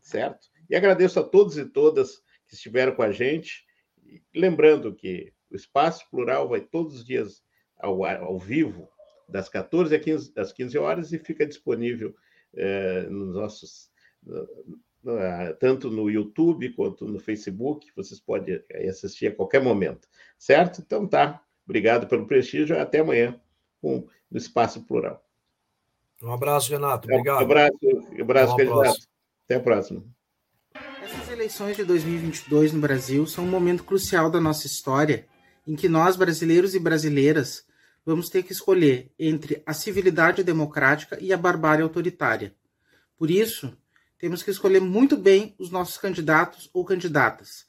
certo? 0.00 0.48
E 0.68 0.76
agradeço 0.76 1.20
a 1.20 1.22
todos 1.22 1.58
e 1.58 1.64
todas 1.64 2.18
que 2.46 2.54
estiveram 2.54 2.94
com 2.94 3.02
a 3.02 3.12
gente. 3.12 3.64
Lembrando 4.34 4.94
que 4.94 5.32
o 5.50 5.56
Espaço 5.56 6.08
Plural 6.10 6.48
vai 6.48 6.60
todos 6.60 6.96
os 6.96 7.04
dias 7.04 7.42
ao, 7.78 8.04
ao 8.04 8.38
vivo, 8.38 8.88
das 9.28 9.48
14 9.48 9.94
às 9.94 10.02
15, 10.02 10.32
às 10.36 10.52
15 10.52 10.78
horas, 10.78 11.12
e 11.12 11.18
fica 11.18 11.46
disponível 11.46 12.14
eh, 12.54 13.02
nos 13.10 13.34
nossos 13.34 13.90
tanto 15.58 15.90
no 15.90 16.10
YouTube 16.10 16.72
quanto 16.74 17.06
no 17.06 17.18
Facebook, 17.18 17.90
vocês 17.94 18.20
podem 18.20 18.62
assistir 18.88 19.28
a 19.28 19.34
qualquer 19.34 19.62
momento, 19.62 20.08
certo? 20.36 20.82
Então 20.84 21.06
tá, 21.06 21.42
obrigado 21.64 22.06
pelo 22.06 22.26
prestígio, 22.26 22.80
até 22.80 23.00
amanhã 23.00 23.40
com 23.80 24.06
o 24.30 24.36
Espaço 24.36 24.82
Plural. 24.82 25.24
Um 26.22 26.32
abraço, 26.32 26.72
Renato, 26.72 27.08
obrigado. 27.08 27.38
Um 27.38 27.44
abraço, 27.44 27.78
um 27.82 28.22
abraço, 28.22 28.56
candidato. 28.56 29.08
Até 29.44 29.54
a 29.54 29.60
próxima. 29.60 30.04
Essas 31.00 31.30
eleições 31.30 31.76
de 31.76 31.84
2022 31.84 32.72
no 32.72 32.80
Brasil 32.80 33.26
são 33.26 33.44
um 33.44 33.48
momento 33.48 33.84
crucial 33.84 34.30
da 34.30 34.40
nossa 34.40 34.66
história, 34.66 35.26
em 35.66 35.76
que 35.76 35.88
nós, 35.88 36.16
brasileiros 36.16 36.74
e 36.74 36.78
brasileiras, 36.78 37.64
vamos 38.04 38.28
ter 38.28 38.42
que 38.42 38.52
escolher 38.52 39.10
entre 39.18 39.62
a 39.64 39.72
civilidade 39.72 40.42
democrática 40.42 41.16
e 41.20 41.32
a 41.32 41.36
barbárie 41.36 41.82
autoritária. 41.82 42.54
Por 43.16 43.30
isso, 43.30 43.76
temos 44.18 44.42
que 44.42 44.50
escolher 44.50 44.80
muito 44.80 45.16
bem 45.16 45.54
os 45.58 45.70
nossos 45.70 45.96
candidatos 45.96 46.68
ou 46.72 46.84
candidatas. 46.84 47.66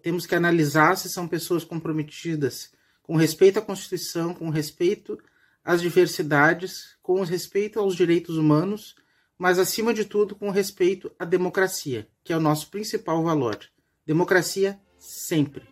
Temos 0.00 0.26
que 0.26 0.34
analisar 0.34 0.96
se 0.96 1.08
são 1.08 1.28
pessoas 1.28 1.64
comprometidas 1.64 2.72
com 3.02 3.16
respeito 3.16 3.58
à 3.58 3.62
Constituição, 3.62 4.32
com 4.32 4.48
respeito 4.48 5.18
às 5.64 5.80
diversidades, 5.80 6.96
com 7.02 7.20
respeito 7.22 7.78
aos 7.78 7.94
direitos 7.94 8.36
humanos, 8.36 8.94
mas 9.36 9.58
acima 9.58 9.92
de 9.92 10.04
tudo 10.04 10.36
com 10.36 10.50
respeito 10.50 11.10
à 11.18 11.24
democracia, 11.24 12.08
que 12.22 12.32
é 12.32 12.36
o 12.36 12.40
nosso 12.40 12.70
principal 12.70 13.22
valor. 13.22 13.58
Democracia 14.06 14.80
sempre. 14.98 15.71